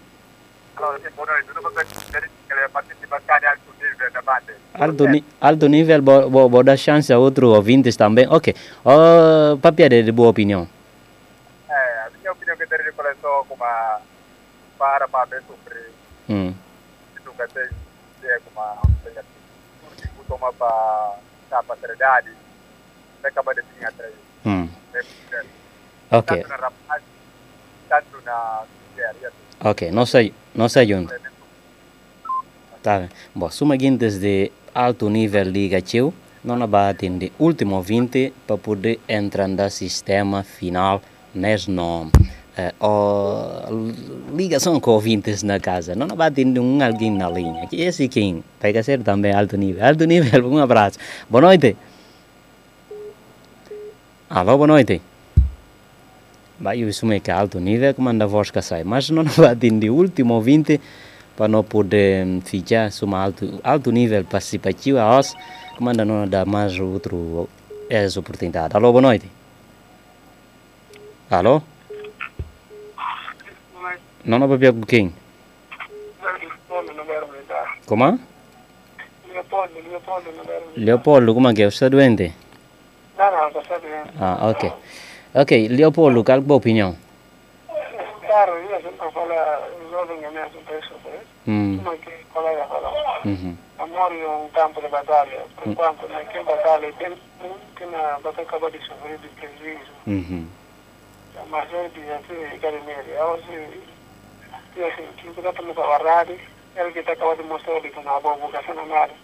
Si 0.75 1.09
Bono 1.17 1.33
itu 1.39 1.53
tuh 1.55 1.71
dari 2.13 2.29
kalau 2.49 2.69
participar 2.71 3.21
alto 4.75 5.07
ni- 5.07 5.25
alto 5.41 5.67
nível, 5.69 6.03
vou, 6.03 6.31
vou, 6.31 6.49
vou 6.51 6.63
dar 6.63 6.77
chance 6.77 7.13
a 7.13 7.19
outros 7.19 7.51
ouvintes 7.53 7.97
também. 7.97 8.27
Ok, 8.29 8.55
oh, 8.85 9.57
papia 9.59 9.89
de, 9.89 10.03
de 10.03 10.13
boa 10.13 10.31
opinião. 10.31 10.67
Eh, 11.69 12.07
a 12.07 12.11
minha 12.19 12.33
opinião 12.33 12.57
que 12.57 12.67
teria 12.67 12.93
começou 12.93 13.45
com 13.49 13.55
uma 13.55 14.01
para 14.79 15.09
para 15.09 15.41
sofrer 15.43 15.64
Hum. 15.64 15.64
Dia 18.21 18.41
com 18.45 18.51
uma 18.51 18.77
toma 20.29 20.53
para 20.53 21.17
tapa 21.51 21.75
verdade. 21.77 22.31
Mereka 23.23 23.43
pada 23.43 23.63
sini 23.63 23.85
atrás. 23.85 24.15
Ok, 26.11 26.37
Tanto 26.37 26.49
na 26.49 26.57
rapaz, 26.57 27.03
tanto 27.89 28.21
na 28.25 28.65
ok, 29.61 29.91
não 29.91 30.07
sei, 30.07 30.33
não 30.55 30.69
sei 30.69 30.87
junto. 30.87 31.13
Tá 32.83 32.99
bem. 32.99 33.09
Bom, 33.35 33.51
suma 33.51 33.77
guintes 33.77 34.19
de 34.19 34.53
alto 34.75 35.09
nível 35.09 35.43
liga 35.45 35.81
teu, 35.81 36.13
não 36.45 36.69
vai 36.69 36.91
atender 36.91 37.33
último 37.39 37.83
20 37.83 38.33
para 38.47 38.59
poder 38.59 39.01
entrar 39.09 39.49
no 39.49 39.71
sistema 39.71 40.45
final 40.45 41.01
nesse 41.35 41.71
nome. 41.71 42.13
Eh, 42.57 42.73
o 42.81 43.93
ligação 44.37 44.79
com 44.79 44.93
ouvintes 44.93 45.43
na 45.43 45.59
casa, 45.59 45.95
não 45.97 46.07
vai 46.07 46.29
atender 46.29 46.61
um 46.61 46.81
alguém 46.83 47.11
na 47.11 47.29
linha. 47.29 47.67
Que 47.67 47.83
esse 47.83 48.09
quem? 48.09 48.45
Pega 48.61 48.83
ser 48.83 49.03
também 49.03 49.33
alto 49.35 49.57
nível. 49.57 49.83
Alto 49.85 50.05
nível, 50.05 50.49
um 50.49 50.59
abraço. 50.59 50.99
Boa 51.29 51.43
noite. 51.43 51.77
Alô, 54.31 54.57
boa 54.57 54.69
noite. 54.69 55.03
Vai, 56.61 56.83
eu 56.83 56.89
assumo 56.89 57.21
que 57.21 57.31
é 57.31 57.35
alto 57.35 57.59
nível, 57.59 57.93
que 57.93 58.01
manda 58.01 58.25
a 58.25 58.29
voz 58.29 58.51
que 58.51 58.63
sai, 58.63 58.85
mas 58.85 59.11
não 59.11 59.25
vai 59.25 59.51
atender 59.53 59.91
último 59.91 60.41
20 60.41 60.81
para 61.37 61.49
não 61.49 61.65
poder 61.65 62.25
ficar 62.45 62.93
suma 62.93 63.21
alto, 63.21 63.61
alto 63.65 63.91
nível 63.91 64.25
participativo 64.25 64.99
a 64.99 65.05
nós, 65.05 65.35
que 65.77 65.83
manda 65.83 66.05
não 66.05 66.29
dar 66.29 66.47
mais 66.47 66.79
outro 66.79 67.49
essa 67.91 68.21
oportunidade. 68.21 68.77
Alô, 68.77 68.93
boa 68.93 69.03
noite. 69.03 69.29
Alô? 71.29 71.61
Não, 74.25 74.39
não 74.39 74.49
vai 74.49 74.73
com 74.73 74.81
quem? 74.83 75.15
Como? 77.87 78.19
Leopoldo, 79.29 79.75
Leopoldo 79.89 80.31
non 80.33 80.45
era... 80.49 80.65
Leopoldo, 80.75 81.35
come 81.35 81.53
che 81.53 81.71
sta 81.71 81.89
doente? 81.89 82.33
No, 83.19 83.31
no, 83.31 83.51
lo 83.51 83.63
sta 83.63 83.79
bene. 83.79 84.11
Ah, 84.19 84.49
ok. 84.49 84.73
Ok, 85.33 85.51
Leopoldo, 85.69 86.23
qual 86.23 86.43
tua 86.43 86.55
opinione? 86.55 86.97
Chiaro, 88.25 88.57
io 88.59 88.81
sempre 88.81 89.11
parlo 89.13 89.35
il 89.35 89.89
giorno 89.91 90.19
che 90.19 90.29
mi 90.31 90.39
ha 90.39 90.49
successo, 90.51 90.93
Mm. 91.47 91.85
come 91.85 91.99
che 91.99 92.09
il 92.09 92.25
collega 92.33 92.63
parla. 92.65 92.91
Mhm. 93.25 93.57
Amore 93.77 94.19
è 94.19 94.25
un 94.27 94.51
campo 94.53 94.81
di 94.81 94.87
battaglia, 94.89 95.45
per 95.61 95.75
quanto 95.75 96.09
nel 96.09 96.27
che 96.29 96.41
battaglia, 96.41 96.89
che 96.97 97.85
una 97.85 98.17
battaglia 98.23 98.49
capaz 98.49 98.71
di 98.71 98.79
soffrire 98.81 99.19
di 99.21 99.29
prejuízo. 99.35 99.93
Mhm. 100.05 100.49
Mas 101.51 101.69
eu 101.71 101.87
dizia 101.93 102.17
assim, 102.17 102.59
carneiro, 102.61 103.11
eu 103.13 103.33
assim, 103.35 103.61
eu 104.77 104.89
estou 104.89 105.67
no 105.67 105.75
cavarrade, 105.75 106.39
ele 106.77 106.93
que 106.93 106.99
está 106.99 107.13
acabando 107.13 107.43
de 107.43 107.49
mostrar 107.49 107.77
ali 107.77 107.91
com 107.91 108.01
a 108.09 108.21
boa 108.21 108.37
vocação 108.37 108.75
na 108.75 108.97
área. 108.97 109.15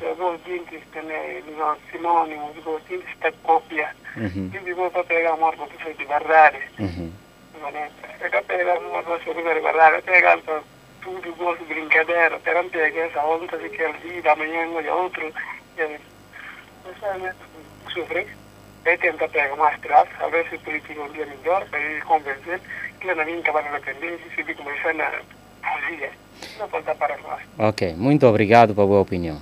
Eu 0.00 0.14
vou 0.16 0.36
vir 0.38 0.60
que 0.64 0.78
tem, 0.92 1.02
digamos, 1.46 1.78
sinônimo, 1.90 2.52
eu 2.56 2.62
vou 2.62 2.78
vir 2.88 3.00
que 3.00 3.12
está 3.12 3.32
cópia. 3.42 3.88
Mhm. 4.16 4.50
Eu 4.66 4.76
vou 4.76 4.90
para 4.90 5.04
pegar 5.04 5.32
amor 5.32 5.56
porque 5.56 5.78
foi 5.78 5.94
de 5.94 6.04
verdade. 6.04 6.58
Mhm. 6.78 7.12
Eu 8.20 8.30
quero 8.30 8.44
pegar 8.44 8.76
amor 8.76 9.02
porque 9.04 9.32
foi 9.32 9.34
de 9.34 9.42
verdade, 9.42 9.96
eu 9.96 10.02
pegar 10.02 10.38
tudo, 11.00 11.34
gosto, 11.36 11.64
brincadeira, 11.64 12.38
pero 12.44 12.62
não 12.62 12.70
pegar 12.70 13.06
essa 13.06 13.24
onda 13.24 13.56
de 13.56 13.68
que 13.70 13.82
ele 13.82 13.98
vida, 13.98 14.32
amanhã 14.32 14.68
olha 14.70 14.94
outro. 14.94 15.32
E? 15.78 15.98
Sofrer. 17.92 18.26
Ele 18.84 18.96
tenta 18.98 19.28
pegar 19.28 19.56
mais 19.56 19.74
atrás, 19.74 20.08
a 20.20 20.28
ver 20.28 20.48
se 20.48 20.56
o 20.56 20.60
político 20.60 21.02
um 21.02 21.08
dia 21.12 21.26
melhor, 21.26 21.66
para 21.68 21.78
ele 21.80 22.00
convencer 22.02 22.60
acabar 23.08 23.64
na 23.64 23.78
dependência 23.78 24.26
e 24.26 24.44
se 24.44 24.54
começando 24.54 25.00
a 25.00 25.22
fugir. 25.62 26.10
Não 26.58 26.68
pode 26.68 26.84
para 26.84 27.16
nós. 27.18 27.40
Ok, 27.58 27.94
muito 27.94 28.26
obrigado 28.26 28.74
pela 28.74 28.86
boa 28.86 29.00
opinião. 29.00 29.38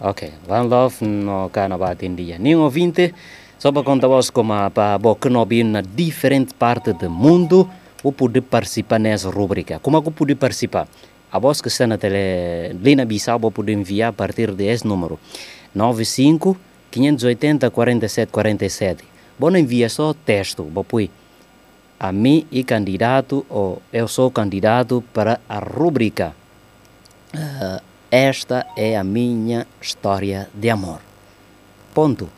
Ok, 0.00 0.32
van 0.48 0.62
love 0.62 1.04
no 1.04 1.48
cana 1.50 1.78
bate 1.78 2.06
em 2.06 2.14
dia. 2.14 2.38
Nenhum 2.38 2.62
ouvinte, 2.62 3.14
só 3.58 3.70
para 3.70 3.84
contar 3.84 4.08
vos 4.08 4.30
como 4.30 4.70
para 4.70 4.98
bo 4.98 5.14
que 5.14 5.28
não 5.28 5.46
na 5.64 5.80
diferente 5.80 6.54
parte 6.54 6.92
do 6.92 7.08
mundo, 7.08 7.70
o 8.02 8.10
poder 8.12 8.42
participar 8.42 8.98
nessa 8.98 9.30
rubrica. 9.30 9.78
Como 9.78 9.96
é 9.96 10.02
que 10.02 10.10
pode 10.10 10.34
participar? 10.34 10.88
A 11.30 11.38
voz 11.38 11.60
que 11.60 11.68
está 11.68 11.86
na 11.86 11.98
tele, 11.98 12.74
Lina 12.82 13.04
Bissau, 13.04 13.38
vou 13.38 13.52
poder 13.52 13.72
enviar 13.72 14.10
a 14.10 14.12
partir 14.12 14.50
desse 14.52 14.86
número. 14.86 15.20
95 15.74 16.56
580 16.90 17.70
47 17.70 18.32
47. 18.32 19.04
Bom, 19.38 19.56
envia 19.56 19.88
só 19.88 20.12
texto, 20.12 20.64
vou 20.64 20.84
pôr 20.84 21.08
a 22.02 22.10
mim 22.10 22.44
e 22.50 22.64
candidato, 22.64 23.46
ou 23.48 23.80
eu 23.92 24.08
sou 24.08 24.28
candidato 24.28 25.04
para 25.14 25.38
a 25.48 25.60
rubrica. 25.60 26.34
Ah, 27.32 27.80
esta 28.10 28.66
é 28.76 28.96
a 28.96 29.04
minha 29.04 29.68
história 29.80 30.50
de 30.52 30.68
amor. 30.68 30.98
Ponto. 31.94 32.28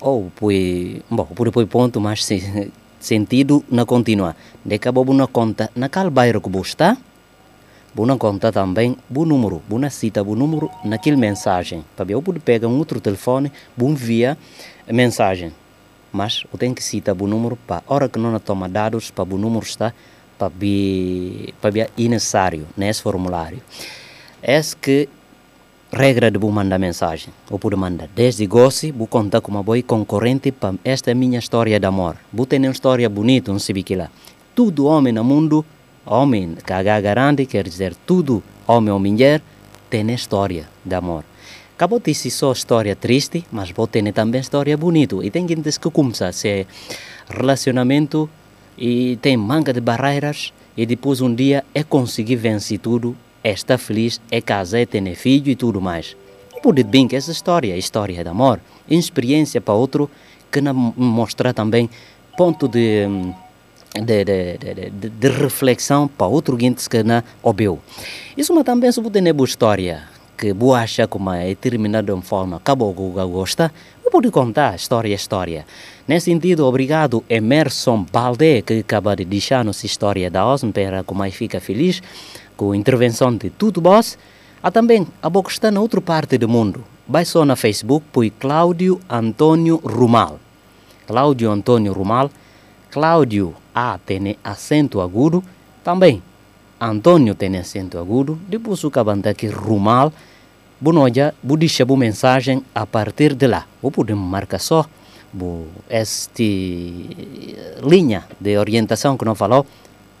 Ou 0.00 0.32
põe, 0.34 1.02
bom, 1.10 1.26
por 1.26 1.52
põe 1.52 1.66
ponto, 1.66 2.00
mas 2.00 2.24
se, 2.24 2.72
sentido 2.98 3.62
na 3.70 3.84
continua. 3.84 4.34
De 4.64 4.78
que 4.78 4.90
vou 4.90 5.12
na 5.12 5.26
conta 5.26 5.70
naquele 5.76 6.08
bairro 6.08 6.40
que 6.40 6.58
está, 6.60 6.96
vou 7.94 8.06
na 8.06 8.16
conta 8.16 8.50
também 8.50 8.96
o 9.14 9.24
número, 9.26 9.62
na 9.68 9.90
cita 9.90 10.22
o 10.22 10.34
número 10.34 10.70
naquele 10.82 11.18
mensagem. 11.18 11.84
Para 11.94 12.10
eu 12.10 12.22
poder 12.22 12.40
pegar 12.40 12.68
um 12.68 12.78
outro 12.78 12.98
telefone, 12.98 13.52
vou 13.76 13.90
enviar 13.90 14.38
mensagem. 14.88 15.52
Mas 16.14 16.44
eu 16.52 16.56
tenho 16.56 16.72
que 16.72 16.82
citar 16.82 17.12
o 17.20 17.26
número 17.26 17.56
para 17.56 17.82
hora 17.88 18.08
que 18.08 18.20
não 18.20 18.38
toma 18.38 18.68
dados 18.68 19.10
para 19.10 19.24
o 19.24 19.36
número 19.36 19.66
está 19.66 19.92
para 20.38 20.48
be, 20.48 21.52
para 21.60 21.72
be 21.72 22.08
necessário 22.08 22.68
nesse 22.76 23.02
formulário. 23.02 23.60
É 24.40 24.60
que 24.80 25.08
regra 25.92 26.30
de 26.30 26.38
vou 26.38 26.52
mandar 26.52 26.78
mensagem. 26.78 27.34
Eu 27.50 27.58
pude 27.58 27.74
mandar 27.74 28.08
desde 28.14 28.46
gosto, 28.46 28.92
vou 28.92 29.08
contar 29.08 29.40
com 29.40 29.50
uma 29.50 29.62
boa 29.64 29.82
concorrente 29.82 30.52
para 30.52 30.76
esta 30.84 31.10
é 31.10 31.14
minha 31.14 31.40
história 31.40 31.80
de 31.80 31.86
amor. 31.86 32.16
Vou 32.32 32.46
ter 32.46 32.58
uma 32.58 32.70
história 32.70 33.08
bonita, 33.08 33.50
não 33.50 33.58
sei 33.58 33.82
que 33.82 33.96
lá. 33.96 34.08
Tudo 34.54 34.86
homem 34.86 35.12
no 35.12 35.24
mundo, 35.24 35.64
homem 36.06 36.54
que 36.54 36.72
garante, 37.00 37.44
quer 37.44 37.64
dizer 37.68 37.92
tudo 38.06 38.40
homem 38.68 38.92
ou 38.92 39.00
mulher, 39.00 39.42
tem 39.90 40.08
história 40.12 40.68
de 40.84 40.94
amor. 40.94 41.24
Acabou 41.76 41.98
de 41.98 42.14
ser 42.14 42.30
só 42.30 42.52
história 42.52 42.94
triste, 42.94 43.44
mas 43.50 43.72
vou 43.72 43.88
ter 43.88 44.12
também 44.12 44.40
história 44.40 44.76
bonita. 44.76 45.16
E 45.24 45.30
tem 45.30 45.46
gente 45.48 45.80
que 45.80 45.90
começa 45.90 46.28
a 46.28 46.32
ser 46.32 46.68
relacionamento 47.28 48.30
e 48.78 49.16
tem 49.20 49.36
manga 49.36 49.72
de 49.72 49.80
barreiras 49.80 50.52
e 50.76 50.86
depois 50.86 51.20
um 51.20 51.34
dia 51.34 51.64
é 51.74 51.82
conseguir 51.82 52.36
vencer 52.36 52.78
tudo, 52.78 53.16
é 53.42 53.50
estar 53.50 53.76
feliz, 53.76 54.20
é 54.30 54.40
casar, 54.40 54.78
é 54.78 54.86
ter 54.86 55.14
filho 55.16 55.50
e 55.50 55.56
tudo 55.56 55.80
mais. 55.80 56.16
Pode 56.62 56.84
bem 56.84 57.08
que 57.08 57.16
essa 57.16 57.32
história 57.32 57.74
é 57.74 57.78
história 57.78 58.22
de 58.22 58.30
amor, 58.30 58.60
experiência 58.88 59.60
para 59.60 59.74
outro 59.74 60.08
que 60.52 60.60
não 60.60 60.72
mostra 60.96 61.52
também 61.52 61.90
ponto 62.36 62.68
de, 62.68 63.06
de, 63.94 64.24
de, 64.24 64.90
de, 64.90 65.08
de, 65.10 65.28
reflexão 65.28 66.06
para 66.06 66.28
outro 66.28 66.56
gente 66.58 66.88
que 66.88 67.02
não 67.02 67.20
ouviu. 67.42 67.80
Isso 68.36 68.54
mas 68.54 68.64
também 68.64 68.92
se 68.92 69.02
pode 69.02 69.20
ter 69.20 69.32
boa 69.32 69.44
história, 69.44 70.13
que 70.44 70.52
boa 70.52 70.80
acha 70.80 71.08
como 71.08 71.32
é 71.32 71.46
determinada 71.46 72.14
forma, 72.20 72.58
acabou 72.58 72.92
com 72.92 73.08
o 73.08 73.28
gosta, 73.30 73.72
eu 74.04 74.10
pode 74.10 74.30
contar 74.30 74.74
história 74.74 75.08
é 75.08 75.14
história. 75.14 75.64
Nesse 76.06 76.26
sentido, 76.26 76.66
obrigado 76.66 77.24
Emerson 77.30 78.04
Balde, 78.12 78.60
que 78.60 78.80
acaba 78.80 79.16
de 79.16 79.24
deixar 79.24 79.64
nossa 79.64 79.86
história 79.86 80.30
da 80.30 80.46
OSM, 80.46 80.70
para 80.70 81.02
como 81.02 81.24
fica 81.30 81.60
feliz 81.60 82.02
com 82.58 82.72
a 82.72 82.76
intervenção 82.76 83.34
de 83.34 83.48
tudo 83.48 83.80
vós. 83.80 84.18
Há 84.62 84.70
também 84.70 85.06
a 85.22 85.30
boca 85.30 85.50
está 85.50 85.70
na 85.70 85.80
outra 85.80 86.02
parte 86.02 86.36
do 86.36 86.46
mundo. 86.46 86.84
Vai 87.08 87.24
só 87.24 87.42
na 87.46 87.56
Facebook, 87.56 88.04
põe 88.12 88.28
Cláudio 88.28 89.00
Antônio 89.08 89.80
Rumal. 89.82 90.38
Cláudio 91.06 91.50
Antônio 91.50 91.94
Rumal. 91.94 92.30
Cláudio 92.90 93.54
A 93.74 93.98
tem 94.04 94.36
acento 94.44 95.00
agudo. 95.00 95.42
Também 95.82 96.22
Antônio 96.78 97.34
tem 97.34 97.56
acento 97.56 97.98
agudo. 97.98 98.38
Depois 98.46 98.84
o 98.84 98.90
cabanta 98.90 99.30
aqui 99.30 99.48
Rumal. 100.84 101.08
Bonoja, 101.08 101.34
deixa 101.42 101.84
a 101.84 101.96
mensagem 101.96 102.62
a 102.74 102.84
partir 102.84 103.34
de 103.34 103.46
lá. 103.46 103.66
Ou 103.82 103.90
podemos 103.90 104.28
marcar 104.28 104.60
só 104.60 104.84
este 105.88 107.08
linha 107.82 108.24
de 108.38 108.58
orientação 108.58 109.16
que 109.16 109.24
não 109.24 109.34
falou. 109.34 109.66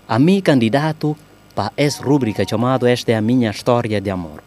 A 0.08 0.18
mim 0.18 0.40
candidato 0.40 1.16
para 1.54 1.70
essa 1.76 2.02
rubrica 2.02 2.44
chamada 2.48 2.90
Esta 2.90 3.12
é 3.12 3.16
a 3.16 3.20
minha 3.20 3.50
história 3.50 4.00
de 4.00 4.10
amor. 4.10 4.42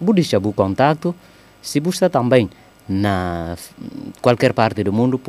Vou 0.00 0.14
deixar 0.14 0.38
o 0.38 0.52
contato, 0.52 1.14
se 1.62 1.80
você 1.80 2.08
também 2.08 2.48
na 2.88 3.56
qualquer 4.20 4.52
parte 4.52 4.82
do 4.82 4.92
mundo, 4.92 5.20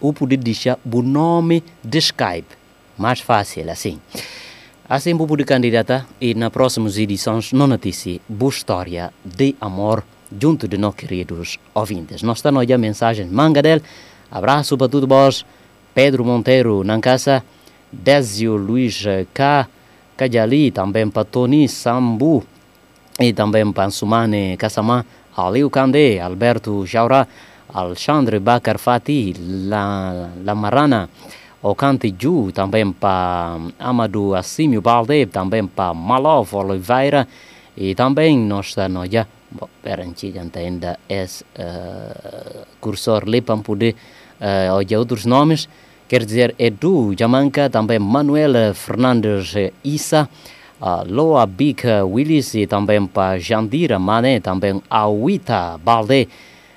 ou 0.00 0.12
pode 0.12 0.36
deixar 0.36 0.78
o 0.84 1.02
nome 1.02 1.64
de 1.82 1.98
Skype. 1.98 2.56
Mais 2.96 3.20
fácil 3.20 3.70
assim. 3.70 3.98
Assim 4.88 5.12
vou 5.12 5.26
poder 5.26 5.44
candidatar 5.44 6.06
e 6.18 6.34
nas 6.34 6.48
próximas 6.48 6.96
edições 6.96 7.52
não 7.52 7.66
notícia 7.66 8.18
boa 8.26 8.48
história 8.48 9.12
de 9.22 9.54
amor 9.60 10.02
junto 10.40 10.66
de 10.66 10.78
nossos 10.78 11.00
queridos 11.00 11.58
ouvintes. 11.74 12.22
Nós 12.22 12.38
estamos 12.38 12.70
a 12.70 12.78
mensagem 12.78 13.26
manga 13.26 13.60
dele. 13.60 13.82
Abraço 14.30 14.78
para 14.78 14.88
todos 14.88 15.06
vós. 15.06 15.44
Pedro 15.92 16.24
Monteiro, 16.24 16.82
Nancasa. 16.84 17.44
Désio 17.92 18.56
Luiz 18.56 19.04
K. 19.34 19.68
Cajali, 20.16 20.70
também 20.70 21.10
para 21.10 21.24
Tony 21.24 21.68
Sambu 21.68 22.42
e 23.20 23.32
também 23.34 23.70
para 23.70 23.90
Sumane 23.90 24.56
Kassamã, 24.56 25.04
Aliu 25.36 25.70
Kande, 25.70 26.18
Alberto 26.18 26.86
Jaura, 26.86 27.28
Alexandre 27.72 28.38
Bakar 28.38 28.78
Fati, 28.78 29.34
La, 29.38 30.30
La 30.44 30.54
Ocante 31.62 32.14
Ju, 32.16 32.52
também 32.52 32.92
para 32.92 33.58
Amadou 33.78 34.34
Assímio 34.34 34.80
Balde, 34.80 35.26
também 35.26 35.66
para 35.66 35.92
Malov 35.92 36.54
Oliveira 36.54 37.26
e 37.76 37.94
também 37.94 38.38
nós 38.38 38.66
estamos 38.66 39.08
já, 39.08 39.26
perante 39.82 40.32
ainda 40.54 40.98
esse 41.08 41.44
uh, 41.44 42.66
cursor 42.80 43.24
ali 43.26 43.40
para 43.40 43.56
poder 43.56 43.96
uh, 44.40 44.74
olhar 44.74 44.98
outros 44.98 45.24
nomes, 45.24 45.68
quer 46.08 46.24
dizer 46.24 46.54
Edu 46.58 47.14
Jamanca, 47.18 47.68
também 47.68 47.98
Manuel 47.98 48.74
Fernandes 48.74 49.52
Issa, 49.84 50.28
uh, 50.80 51.04
Loa 51.12 51.46
Bica 51.46 52.04
Willis 52.04 52.54
e 52.54 52.66
também 52.66 53.06
para 53.06 53.38
Jandira 53.38 53.98
Mané, 53.98 54.40
também 54.40 54.80
Awita 54.88 55.78
Balde, 55.78 56.28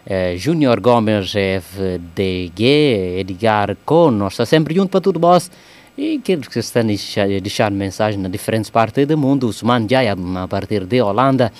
uh, 0.05 0.37
Júnior 0.37 0.79
Gomes 0.79 1.33
FDG, 1.35 3.19
Edgar 3.19 3.75
Con, 3.85 4.11
nós 4.11 4.33
está 4.33 4.45
sempre 4.45 4.75
junto 4.75 4.89
para 4.89 5.01
tudo 5.01 5.19
vós. 5.19 5.51
E 5.97 6.17
aqueles 6.17 6.47
que 6.47 6.59
estão 6.59 6.83
a 6.83 7.39
deixar 7.39 7.69
mensagem 7.71 8.19
na 8.19 8.29
diferentes 8.29 8.69
partes 8.69 9.05
do 9.05 9.17
mundo, 9.17 9.47
Usman 9.47 9.87
Jaya, 9.89 10.15
a 10.35 10.47
partir 10.47 10.85
de 10.85 11.01
Holanda, 11.01 11.51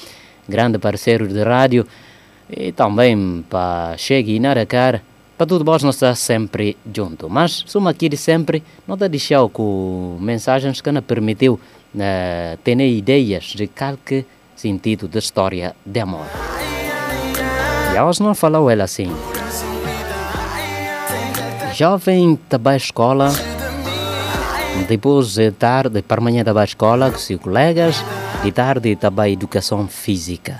grande 0.47 0.79
parceiro 0.79 1.27
de 1.27 1.43
rádio, 1.43 1.85
e 2.49 2.71
também 2.71 3.43
para 3.49 3.95
Chegue 3.97 4.35
e 4.35 4.39
Naracar, 4.39 5.01
para 5.37 5.47
tudo 5.47 5.65
vós 5.65 5.83
nós 5.83 5.95
está 5.95 6.13
sempre 6.15 6.77
junto. 6.93 7.29
Mas, 7.29 7.63
suma 7.67 7.91
aqui 7.91 8.07
de 8.07 8.17
sempre, 8.17 8.63
não 8.87 8.95
está 8.95 9.07
deixar 9.07 9.47
com 9.49 10.17
mensagens 10.19 10.81
que 10.81 10.91
não 10.91 11.01
permitiu 11.01 11.59
uh, 11.95 12.57
ter 12.63 12.79
ideias 12.79 13.45
de 13.55 13.67
qual 13.67 13.97
que 13.97 14.25
sentido 14.55 15.07
da 15.07 15.19
história 15.19 15.75
de 15.85 15.99
amor. 15.99 16.25
E 17.93 17.97
a 17.97 18.09
não 18.19 18.33
falou 18.33 18.69
ela 18.69 18.85
assim. 18.85 19.11
Jovem 21.73 22.37
também 22.47 22.75
escola, 22.75 23.29
depois 24.87 25.33
de 25.35 25.51
tarde, 25.51 26.01
para 26.01 26.21
amanhã 26.21 26.43
da 26.43 26.63
escola 26.63 27.09
com 27.09 27.17
seus 27.17 27.41
colegas, 27.41 28.03
de 28.43 28.51
tarde 28.51 28.95
também 28.95 29.33
educação 29.33 29.87
física. 29.87 30.59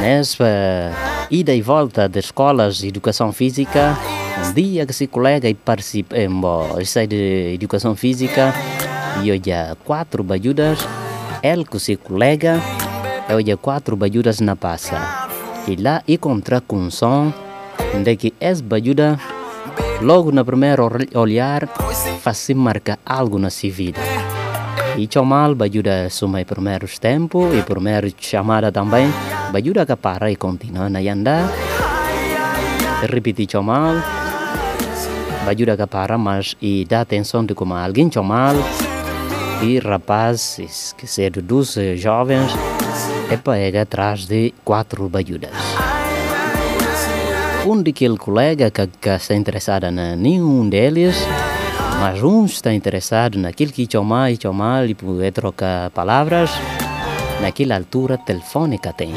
Nessa 0.00 0.92
ida 1.30 1.54
e 1.54 1.60
volta 1.60 2.08
das 2.08 2.26
escolas 2.26 2.76
de 2.76 2.88
educação 2.88 3.32
física, 3.32 3.96
um 4.46 4.52
dia 4.52 4.86
que 4.86 4.92
se 4.92 5.06
colega 5.06 5.48
e 5.48 5.54
participa 5.54 6.16
em 6.16 6.30
sai 6.84 7.06
de 7.06 7.54
educação 7.54 7.96
física 7.96 8.54
e 9.22 9.32
olha 9.32 9.76
quatro 9.84 10.22
bajudas, 10.22 10.78
ele 11.42 11.64
com 11.64 11.78
seu 11.78 11.98
colega, 11.98 12.60
olha 13.28 13.56
quatro 13.56 13.96
bajudas 13.96 14.40
na 14.40 14.54
passa. 14.54 15.25
E 15.68 15.74
lá 15.74 16.02
encontra 16.06 16.60
com 16.60 16.90
som 16.90 17.32
de 18.04 18.16
que 18.16 18.34
essa 18.38 18.62
bajuda, 18.62 19.18
logo 20.00 20.30
na 20.30 20.44
primeira 20.44 20.82
olhar, 21.14 21.66
faz 22.20 22.48
marca 22.50 22.98
algo 23.04 23.38
na 23.38 23.50
sua 23.50 23.70
vida. 23.70 24.00
E 24.96 25.08
Chomal 25.12 25.56
bajuda 25.56 26.08
sumai 26.08 26.44
primeiros 26.44 26.98
tempo 26.98 27.52
e 27.52 27.62
primeiro 27.62 28.08
chamada 28.18 28.70
também, 28.70 29.12
bajuda 29.52 29.84
que 29.84 29.96
para 29.96 30.30
e 30.30 30.36
continua 30.36 30.88
na 30.88 31.00
andar. 31.00 31.50
Repetir 33.10 33.50
Chomal, 33.50 33.96
bajuda 35.44 35.76
que 35.76 35.86
para 35.86 36.16
mas 36.16 36.56
e 36.62 36.84
dá 36.84 37.00
atenção 37.00 37.44
de 37.44 37.54
como 37.54 37.74
alguém 37.74 38.10
Chomal 38.10 38.54
e 39.62 39.80
rapazes 39.80 40.94
que 40.96 41.06
cedo 41.06 41.42
dos 41.42 41.76
jovens 41.96 42.52
é 43.30 43.36
pega 43.36 43.82
atrás 43.82 44.26
de 44.26 44.54
quatro 44.64 45.08
bajudas. 45.08 45.50
Um 47.66 47.82
daquele 47.82 48.16
colega 48.16 48.70
que, 48.70 48.86
que 48.86 49.08
está 49.08 49.34
interessado 49.34 49.86
em 49.86 50.16
nenhum 50.16 50.68
deles 50.68 51.16
mas 52.00 52.22
um 52.22 52.44
está 52.44 52.72
interessado 52.72 53.38
naquilo 53.38 53.72
que 53.72 53.88
chamar 53.90 54.30
e 54.30 54.38
chamar 54.40 54.88
e 54.88 54.94
poder 54.94 55.32
trocar 55.32 55.90
palavras, 55.90 56.50
naquela 57.40 57.76
altura 57.76 58.18
telefônica 58.18 58.92
tem. 58.92 59.12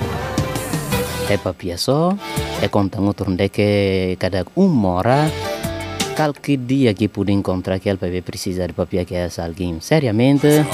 É 1.30 1.38
para 1.38 1.78
só, 1.78 2.18
é 2.62 2.68
contar 2.68 3.02
outro 3.02 3.30
onde 3.30 3.50
que 3.50 4.16
cada 4.18 4.46
um 4.56 4.68
mora, 4.68 5.30
qualquer 6.16 6.58
dia 6.58 6.94
que 6.94 7.08
puder 7.08 7.34
encontrar 7.34 7.76
aquele 7.76 7.98
para 7.98 8.22
precisar 8.22 8.68
de 8.68 8.74
papel 8.74 9.06
que 9.06 9.16
é 9.16 9.30
alguém 9.38 9.80
seriamente. 9.80 10.66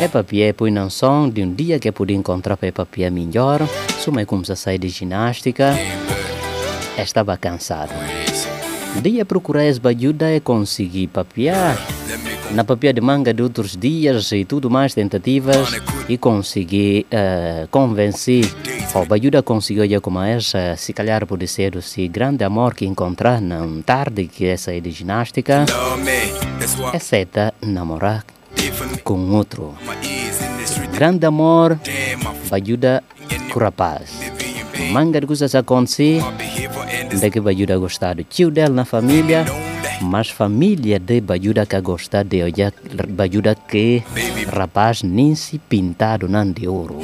É 0.00 0.08
papel 0.08 0.52
põe 0.54 0.70
não 0.70 0.90
som 0.90 1.28
de 1.28 1.42
um 1.42 1.54
dia 1.54 1.78
que 1.78 1.90
puder 1.92 2.14
encontrar 2.14 2.56
para 2.56 2.72
papel 2.72 3.10
melhor, 3.12 3.60
suma 3.98 4.24
como 4.26 4.44
se 4.44 4.54
sai 4.56 4.76
de 4.76 4.88
ginástica, 4.88 5.74
estava 6.98 7.36
cansado. 7.36 7.92
Dia 9.00 9.24
procurar 9.24 9.64
essa 9.64 9.88
ajuda 9.88 10.34
e 10.34 10.40
conseguir 10.40 11.08
papiar. 11.08 11.78
Na 12.50 12.62
papia 12.64 12.92
de 12.92 13.00
manga 13.00 13.32
de 13.32 13.42
outros 13.42 13.76
dias 13.76 14.30
e 14.32 14.44
tudo 14.44 14.70
mais 14.70 14.94
tentativas 14.94 15.70
e 16.08 16.18
conseguir 16.18 17.06
uh, 17.06 17.66
convencer. 17.68 18.44
Ou 18.94 19.06
ajuda 19.10 19.42
conseguiu 19.42 19.88
já 19.88 20.00
como 20.00 20.20
essa, 20.20 20.76
se 20.76 20.92
calhar 20.92 21.26
pode 21.26 21.48
ser 21.48 21.74
esse 21.76 22.06
grande 22.06 22.44
amor 22.44 22.74
que 22.74 22.84
encontrar 22.84 23.40
na 23.40 23.66
tarde 23.84 24.26
que 24.26 24.46
essa 24.46 24.72
é 24.72 24.80
de 24.80 24.90
ginástica, 24.90 25.64
exceto 26.94 27.52
namorar 27.62 28.24
com 29.02 29.30
outro. 29.30 29.74
Grande 30.92 31.26
amor 31.26 31.78
ajuda 32.50 33.02
com 33.52 33.60
rapaz. 33.60 34.20
Manga 34.90 35.20
de 35.20 35.26
coisas 35.26 35.54
acontecer 35.54 36.22
deve 37.20 37.50
ajuda 37.50 37.74
a 37.74 37.78
gostar 37.78 38.14
do 38.14 38.24
tio 38.24 38.50
dela 38.50 38.74
na 38.74 38.84
família, 38.84 39.44
mas 40.00 40.30
família 40.30 40.98
deve 40.98 41.32
ajuda 41.32 41.66
a 41.70 41.80
gostar 41.80 42.24
de 42.24 42.42
olhar, 42.42 42.72
ajuda 43.18 43.54
que 43.54 44.02
rapaz 44.52 45.02
nem 45.02 45.34
se 45.34 45.58
pintado 45.58 46.28
não 46.28 46.50
de 46.50 46.68
ouro. 46.68 46.98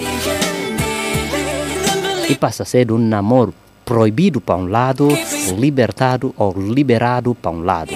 E 2.29 2.35
passa 2.35 2.63
a 2.63 2.67
ser 2.67 2.93
um 2.93 2.99
namoro 2.99 3.53
proibido 3.85 4.41
para 4.41 4.57
um 4.57 4.67
lado, 4.67 5.09
libertado 5.59 6.33
ou 6.37 6.53
liberado 6.57 7.35
para 7.35 7.51
um 7.51 7.65
lado. 7.65 7.93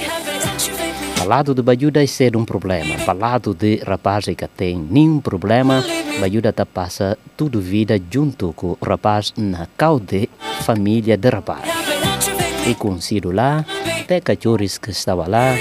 Para 1.25 1.37
lado 1.37 1.55
de 1.55 1.63
Bajuda 1.63 2.05
é 2.05 2.07
ser 2.07 2.37
um 2.37 2.45
problema, 2.45 2.97
para 3.03 3.15
lado 3.15 3.55
de 3.55 3.77
rapaz 3.77 4.27
que 4.27 4.47
tem 4.47 4.77
nenhum 4.77 5.21
problema, 5.21 5.83
Bajuda 6.21 6.53
tá 6.53 6.67
passa 6.67 7.17
tudo 7.35 7.63
vida 7.63 7.99
junto 8.13 8.53
com 8.53 8.77
o 8.79 8.79
rapaz 8.85 9.33
na 9.35 9.67
caude 9.75 10.29
família 10.61 11.17
de 11.17 11.31
rapaz. 11.31 11.63
E 12.67 12.75
consigo 12.75 13.33
lá, 13.33 13.65
até 14.03 14.21
cachorros 14.21 14.77
que 14.77 14.91
estava 14.91 15.27
lá, 15.27 15.57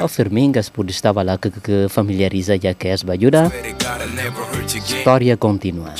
ou 0.00 0.06
firmingas 0.06 0.68
por 0.68 0.88
estava 0.88 1.20
lá 1.24 1.36
que, 1.36 1.50
que 1.50 1.88
familiariza 1.88 2.56
já 2.56 2.72
que 2.72 2.86
é 2.86 2.94
Bajuda. 3.04 3.50
História 4.72 5.36
continua. 5.36 5.94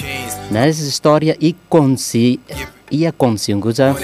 Nessa 0.49 0.85
história 0.85 1.37
e 1.41 1.57
consi 1.69 2.39
e 2.89 3.05
a 3.05 3.11
consciência 3.11 3.97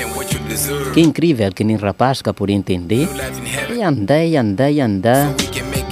que 0.92 1.01
incrível 1.01 1.53
que 1.53 1.62
nem 1.62 1.76
rapaz 1.76 2.20
que 2.20 2.32
por 2.32 2.51
entender 2.51 3.07
e 3.79 3.83
andei, 3.83 4.37
andei, 4.37 4.81
andei. 4.81 5.35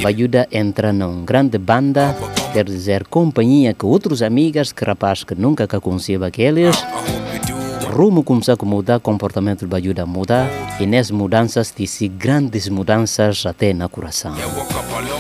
Bajuda 0.03 0.49
entra 0.51 0.93
numa 0.93 1.25
grande 1.25 1.57
banda 1.59 2.15
quer 2.53 2.65
dizer 2.65 3.05
companhia 3.05 3.75
com 3.75 3.87
outros 3.87 4.23
amigas 4.23 4.73
que 4.73 4.85
rapaz 4.85 5.23
que 5.23 5.35
nunca 5.35 5.69
que 5.69 5.79
conhecia 5.79 6.19
aqueles. 6.25 6.75
Rumo 7.93 8.25
começou 8.25 8.57
a 8.59 8.65
mudar, 8.65 8.99
comportamento 9.01 9.61
do 9.61 9.69
Bajuda 9.69 10.05
muda 10.05 10.49
e 10.81 10.87
nessas 10.87 11.11
mudanças 11.11 11.73
disse 11.77 12.09
grandes 12.09 12.69
mudanças 12.69 13.45
até 13.47 13.73
na 13.73 13.89
coração. 13.89 14.35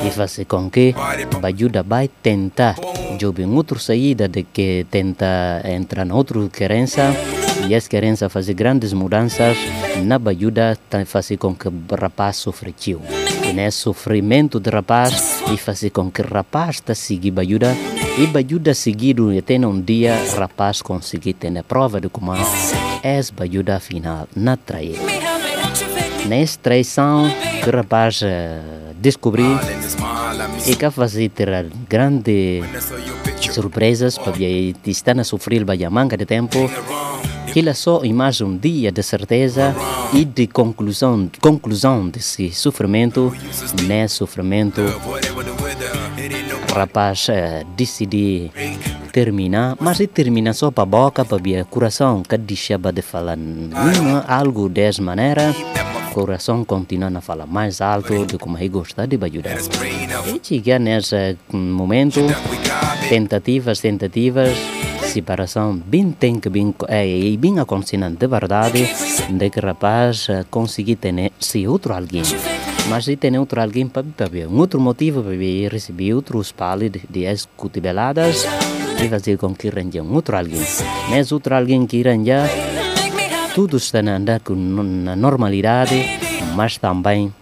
E 0.05 0.11
faz 0.11 0.41
com 0.49 0.71
que 0.71 0.95
Bajuda 1.41 1.83
vai 1.83 2.09
tentar. 2.09 2.75
Jogar 3.21 3.47
outra 3.49 3.79
saída 3.79 4.29
de 4.29 4.43
que 4.43 4.87
tenta 4.91 5.62
entrar 5.64 6.05
na 6.05 6.14
outra 6.14 6.49
querência 6.49 7.14
e 7.69 7.75
essa 7.75 7.89
querência 7.89 8.29
fazer 8.29 8.55
grandes 8.55 8.93
mudanças 8.93 9.57
na 10.05 10.19
Bajuda 10.19 10.79
faz 11.05 11.29
com 11.39 11.55
que 11.55 11.69
o 11.69 11.73
rapaz 12.01 12.37
sofreu. 12.37 13.03
E 13.45 13.53
nesse 13.53 13.79
sofrimento 13.79 14.61
do 14.61 14.71
rapaz 14.71 15.43
e 15.53 15.57
fazer 15.57 15.91
com 15.91 16.11
que 16.11 16.23
o 16.23 16.27
rapaz 16.27 16.77
está 16.77 16.95
seguir 16.95 17.33
Bajuda 17.33 17.75
e 18.19 18.27
Bajuda 18.27 18.73
seguido 18.73 19.37
até 19.37 19.59
um 19.59 19.81
dia 19.81 20.17
rapaz 20.37 20.81
conseguir 20.81 21.35
ter 21.35 21.57
a 21.59 21.62
prova 21.62 22.01
de 22.01 22.09
como 22.09 22.35
é 22.35 23.21
Bajuda 23.35 23.81
final 23.81 24.29
na 24.35 24.57
trair. 24.57 24.99
Nessa 26.27 26.59
traição 26.61 27.29
que 27.62 27.69
o 27.69 27.73
rapaz 27.73 28.21
uh, 28.23 28.95
descobriu 29.01 29.59
e 30.67 30.75
que 30.75 30.91
fazer 30.91 31.29
ter 31.31 31.67
grandes 31.89 32.64
surpresas 33.53 34.19
para 34.19 34.33
estar 34.87 35.19
a 35.19 35.25
sofrer 35.25 35.64
a 35.69 35.91
manga 35.91 36.17
de 36.17 36.27
tempo 36.27 36.69
que 37.53 37.69
é 37.69 37.75
só 37.75 38.03
mais 38.13 38.41
um 38.41 38.57
dia 38.57 38.93
de 38.93 39.03
certeza 39.03 39.75
e 40.13 40.25
de 40.25 40.47
conclusão, 40.47 41.31
conclusão 41.41 42.09
desse 42.09 42.53
sofrimento, 42.53 43.33
nesse 43.87 44.17
sofrimento, 44.17 44.83
o 46.71 46.75
rapaz 46.75 47.29
uh, 47.29 47.67
decidiu 47.77 48.51
terminar, 49.13 49.77
mas 49.81 49.99
ele 50.01 50.09
termina 50.09 50.53
só 50.53 50.71
para 50.71 50.83
a 50.83 50.87
boca, 50.87 51.25
para 51.25 51.37
o 51.37 51.67
coração, 51.67 52.23
que 52.23 52.37
deixa 52.37 52.77
de 52.79 53.03
falar 53.03 53.39
algo 54.29 54.69
dessa 54.69 55.01
maneira, 55.01 55.55
o 56.11 56.15
coração 56.15 56.65
continua 56.65 57.11
a 57.15 57.21
falar 57.21 57.47
mais 57.47 57.81
alto 57.81 58.27
de 58.27 58.37
como 58.39 58.59
ele 58.59 58.69
gosta 58.69 59.07
de 59.07 59.17
ajudar. 59.17 59.57
E 60.27 60.41
chega 60.43 60.79
nesse 60.79 61.37
momento, 61.53 62.21
tentativas, 63.09 63.81
tentativas, 63.81 64.57
separação 65.17 65.81
bem 65.93 66.12
tem 66.12 66.39
que 66.39 66.51
bem 66.51 66.75
é 66.89 67.37
bem 67.41 67.59
acontecendo 67.59 68.17
de 68.21 68.27
verdade 68.27 68.83
de 69.31 69.49
que 69.51 69.61
rapaz 69.61 70.29
conseguir 70.51 70.97
ter 70.97 71.33
se 71.41 71.67
outro 71.67 71.95
alguém. 71.95 72.23
Mas 72.91 73.07
se 73.07 73.17
tem 73.17 73.39
outro 73.39 73.61
alguém 73.61 73.89
para 73.89 74.29
ver 74.29 74.47
um 74.47 74.59
outro 74.59 74.79
motivo 74.79 75.23
para 75.23 75.73
receber 75.73 76.12
outros 76.12 76.53
palos 76.53 76.91
de, 76.91 77.01
de 77.09 77.25
escutibeladas 77.25 78.45
e 79.03 79.09
fazer 79.09 79.39
com 79.39 79.55
que 79.55 79.69
arranje 79.69 80.01
um 80.01 80.12
outro 80.12 80.37
alguém. 80.37 80.64
Mas 81.09 81.33
outro 81.33 81.55
alguém 81.55 81.87
que 81.87 82.07
arranja 82.07 82.45
tudo 83.55 83.79
está 83.79 84.01
a 84.01 84.17
andar 84.17 84.41
com 84.41 84.55
na 84.55 85.17
normalidade 85.17 85.97
mas 86.55 86.77
também 86.77 87.33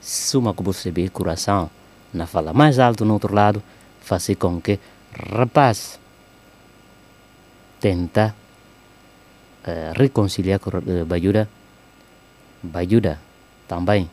suma 0.00 0.52
que 0.52 0.62
você 0.62 0.90
vê 0.90 1.08
coração 1.08 1.70
na 2.12 2.26
fala 2.26 2.52
mais 2.52 2.80
alto 2.80 3.04
no 3.04 3.14
outro 3.14 3.32
lado 3.32 3.62
fazer 4.00 4.34
com 4.34 4.60
que 4.60 4.80
rapaz 5.32 6.00
tenta 7.80 8.34
uh, 9.66 9.98
reconciliar 9.98 10.58
com 10.58 10.70
uh, 10.70 11.04
Bajuda, 11.04 11.48
Bajuda 12.62 13.20
também 13.68 14.10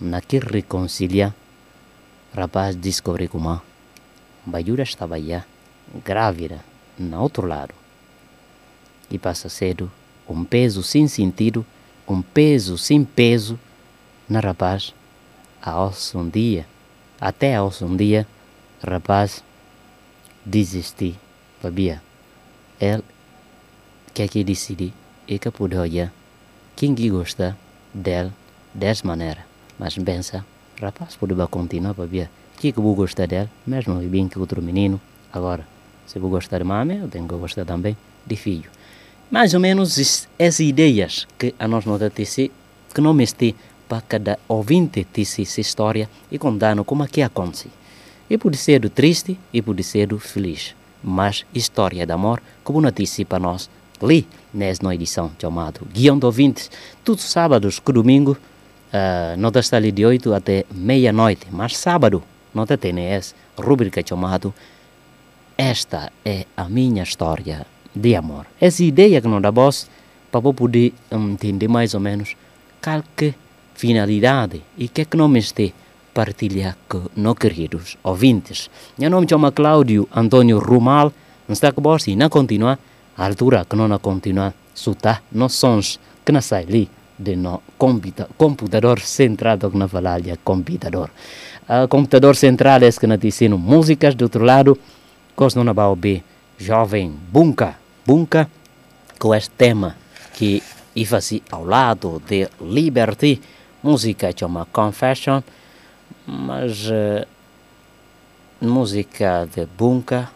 naquele 0.00 0.46
reconciliar, 0.46 1.34
rapaz 2.34 2.74
descobre 2.74 3.28
como 3.28 3.60
Bajura 4.46 4.82
estava 4.82 5.20
já 5.20 5.44
grávida 6.04 6.64
no 6.98 7.20
outro 7.20 7.46
lado. 7.46 7.74
E 9.10 9.18
passa 9.18 9.48
cedo, 9.48 9.90
um 10.28 10.44
peso 10.44 10.82
sem 10.82 11.06
sentido, 11.08 11.66
um 12.08 12.22
peso 12.22 12.78
sem 12.78 13.04
peso 13.04 13.58
na 14.28 14.40
rapaz. 14.40 14.94
Aos 15.60 16.14
um 16.14 16.26
dia, 16.28 16.66
até 17.20 17.56
aos 17.56 17.82
um 17.82 17.94
dia, 17.94 18.26
rapaz 18.82 19.44
desisti. 20.44 21.18
Babia, 21.62 22.02
quer 24.14 24.28
que 24.28 24.42
decidi 24.42 24.92
e 25.28 25.38
que 25.38 25.50
olhar 25.76 26.12
quem 26.74 26.94
que 26.94 27.10
gosta 27.10 27.56
dele 27.92 28.32
dessa 28.74 29.06
maneira. 29.06 29.44
Mas 29.78 29.96
pensa, 29.98 30.44
rapaz, 30.80 31.16
pode 31.16 31.34
continuar, 31.48 31.92
Babia. 31.94 32.30
Que 32.58 32.72
que 32.72 32.80
vou 32.80 32.94
gostar 32.94 33.26
dele, 33.26 33.48
mesmo 33.66 33.94
bem 34.08 34.28
que 34.28 34.38
outro 34.38 34.62
menino. 34.62 35.00
Agora, 35.32 35.66
se 36.06 36.18
vou 36.18 36.30
gostar 36.30 36.58
de 36.58 36.64
mãe, 36.64 36.98
eu 36.98 37.08
tenho 37.08 37.28
que 37.28 37.34
gostar 37.34 37.64
também 37.64 37.96
de 38.26 38.36
filho. 38.36 38.70
Mais 39.30 39.54
ou 39.54 39.60
menos 39.60 39.96
es- 39.98 40.28
essas 40.38 40.60
ideias 40.60 41.26
que 41.38 41.54
a 41.58 41.68
nós 41.68 41.84
nota 41.84 42.10
TC, 42.10 42.50
que 42.94 43.00
não 43.00 43.14
mesti 43.14 43.54
para 43.88 44.00
cada 44.02 44.38
ouvinte 44.48 45.04
TC 45.04 45.42
essa 45.42 45.60
história 45.60 46.08
e 46.30 46.38
contando 46.38 46.84
como 46.84 47.04
é 47.04 47.08
que 47.08 47.22
acontece. 47.22 47.68
E 48.28 48.36
pode 48.38 48.56
ser 48.56 48.88
triste 48.90 49.38
e 49.52 49.62
pode 49.62 49.82
ser 49.82 50.08
feliz. 50.18 50.74
Mas 51.02 51.44
história 51.54 52.06
de 52.06 52.12
amor, 52.12 52.42
como 52.62 52.80
notícia 52.80 53.24
para 53.24 53.38
nós, 53.38 53.70
li 54.02 54.26
nessa 54.52 54.94
edição 54.94 55.30
chamada 55.40 55.80
Guião 55.92 56.18
de 56.18 56.26
Ouvintes, 56.26 56.70
todos 57.04 57.24
os 57.24 57.30
sábados 57.30 57.78
que 57.78 57.92
domingo, 57.92 58.32
uh, 58.32 59.36
nota 59.38 59.60
está 59.60 59.76
ali 59.76 59.92
de 59.92 60.04
8 60.04 60.34
até 60.34 60.64
meia-noite, 60.72 61.46
mas 61.50 61.76
sábado, 61.76 62.22
nota 62.54 62.76
tem 62.76 62.98
essa 63.00 63.34
rubrica 63.56 64.02
chamada 64.06 64.52
Esta 65.56 66.10
é 66.24 66.46
a 66.56 66.68
minha 66.68 67.02
história 67.02 67.66
de 67.94 68.14
amor. 68.14 68.46
Essa 68.60 68.82
ideia 68.82 69.20
que 69.20 69.28
não 69.28 69.40
dá 69.40 69.50
voz 69.50 69.88
para 70.30 70.40
poder 70.40 70.94
hum, 71.10 71.32
entender 71.32 71.68
mais 71.68 71.94
ou 71.94 72.00
menos 72.00 72.36
qual 72.82 73.02
que 73.16 73.34
finalidade 73.74 74.62
e 74.76 74.88
que 74.88 75.02
é 75.02 75.04
que 75.04 75.16
não 75.16 75.28
me 75.28 75.38
partilhar 76.20 76.76
com 76.86 77.08
nossos 77.16 77.38
queridos 77.38 77.96
ouvintes. 78.04 78.68
Meu 78.98 79.08
nome 79.08 79.26
chama 79.26 79.50
Cláudio 79.52 80.06
Antônio 80.14 80.58
Rumal, 80.58 81.10
não 81.48 81.54
está 81.54 81.72
com 81.72 81.80
e 82.06 82.14
não 82.14 82.28
continua 82.28 82.78
a 83.16 83.24
altura 83.24 83.64
que 83.64 83.74
não 83.74 83.98
continua 83.98 84.52
sutar 84.74 85.22
nos 85.32 85.54
sons 85.54 85.98
que 86.22 86.30
não 86.30 86.42
sai 86.42 86.64
ali 86.64 86.90
de 87.18 87.36
no 87.36 87.62
computa 87.78 88.28
computador 88.36 89.00
centrado 89.00 89.70
na 89.72 89.88
falalha 89.88 90.38
computador. 90.44 91.08
Uh, 91.66 91.88
computador 91.88 92.36
central 92.36 92.82
é 92.82 92.92
que 92.92 93.06
não 93.06 93.16
ensino 93.22 93.56
músicas 93.56 94.14
do 94.14 94.24
outro 94.24 94.44
lado, 94.44 94.76
coisa 95.34 95.64
não 95.64 95.72
vai 95.72 95.86
ouvir 95.86 96.22
jovem 96.58 97.14
Bunka, 97.32 97.76
Bunka, 98.06 98.46
com 99.18 99.34
este 99.34 99.52
tema 99.56 99.96
que 100.34 100.62
ia 100.94 101.18
ao 101.50 101.64
lado 101.64 102.20
de 102.28 102.46
Liberty, 102.60 103.40
música 103.82 104.30
chama 104.36 104.66
Confession, 104.70 105.40
mas 106.30 106.86
uh, 106.86 107.26
música 108.60 109.48
de 109.52 109.66
Bunka, 109.66 110.30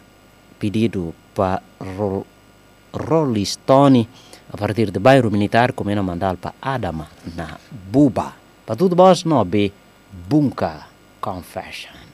pedido 0.59 1.15
para 1.33 1.63
Ro 1.79 2.25
Rolling 2.93 3.43
Stone, 3.43 4.07
a 4.51 4.57
partir 4.57 4.91
de 4.91 4.99
bairro 4.99 5.31
militar, 5.31 5.73
como 5.73 5.89
era 5.89 6.03
mandado 6.03 6.37
para 6.37 6.53
Adama, 6.61 7.07
na 7.35 7.57
Buba. 7.71 8.33
Para 8.65 8.75
tudo 8.75 8.95
bom, 8.95 9.11
não 9.25 9.43
be 9.45 9.71
Bunka 10.11 10.87
Confession. 11.21 12.04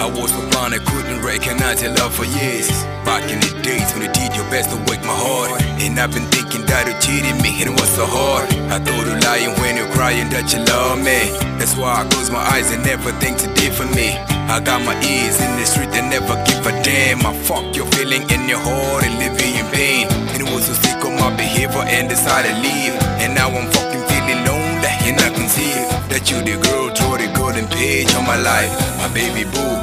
I 0.00 0.06
was 0.06 0.30
so 0.30 0.40
blind 0.50 0.74
I 0.74 0.78
couldn't 0.78 1.22
recognize 1.24 1.82
your 1.82 1.92
love 1.94 2.14
for 2.14 2.24
years. 2.24 2.68
Back 3.04 3.24
in 3.32 3.40
the 3.40 3.52
days 3.62 3.88
when 3.92 4.02
you 4.02 4.12
did 4.12 4.36
your 4.36 4.44
best 4.50 4.70
to 4.70 4.76
wake 4.90 5.02
my 5.02 5.16
heart. 5.16 5.62
And 5.80 5.98
I've 5.98 6.12
been 6.12 6.26
thinking 6.28 6.66
that 6.66 6.84
you 6.88 6.94
cheated 7.00 7.36
me 7.42 7.62
and 7.62 7.72
it 7.72 7.76
was 7.80 7.90
so 7.94 8.04
hard. 8.04 8.48
I 8.72 8.78
thought 8.82 9.04
you 9.06 9.16
lying 9.24 9.54
when 9.60 9.76
you're 9.76 9.92
crying 9.96 10.28
that 10.30 10.52
you 10.52 10.60
love 10.68 10.98
me. 11.00 11.32
That's 11.58 11.76
why 11.76 12.02
I 12.02 12.08
close 12.08 12.30
my 12.30 12.40
eyes 12.40 12.72
and 12.72 12.84
never 12.84 13.12
think 13.22 13.38
to 13.40 13.48
for 13.76 13.88
me. 13.94 14.16
I 14.48 14.60
got 14.60 14.80
my 14.84 14.96
ears 15.04 15.36
in 15.40 15.52
the 15.60 15.66
street 15.66 15.92
and 15.92 16.08
never 16.08 16.34
give 16.48 16.64
a 16.66 16.72
damn. 16.82 17.24
I 17.24 17.32
fuck 17.44 17.74
your 17.76 17.86
feeling 17.96 18.24
in 18.30 18.48
your 18.48 18.60
heart 18.60 19.04
and 19.04 19.16
living 19.18 19.54
in 19.60 19.66
pain. 19.72 20.08
And 20.32 20.40
it 20.40 20.48
was 20.52 20.66
so 20.66 20.74
sick 20.74 21.00
of 21.04 21.12
my 21.12 21.34
behavior 21.36 21.84
and 21.84 22.08
decided 22.08 22.54
to 22.54 22.60
leave. 22.60 22.94
And 23.20 23.34
now 23.34 23.48
I'm 23.48 23.68
fucking 23.72 24.04
feeling 24.08 24.40
lonely 24.44 24.66
and 25.06 25.20
I 25.20 25.30
can 25.30 25.48
see 25.48 25.70
that 26.10 26.30
you 26.30 26.42
the 26.42 26.58
girl, 26.58 26.90
throw 26.90 27.16
the 27.16 27.30
golden 27.38 27.66
page 27.68 28.10
on 28.14 28.26
my 28.26 28.36
life. 28.36 28.70
My 28.98 29.08
baby 29.14 29.44
boo, 29.44 29.75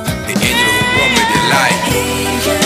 the 1.10 1.20
angel 1.20 1.84
who 1.89 1.91
brought 1.91 1.91
me 1.91 2.43
to 2.43 2.54
life. 2.54 2.62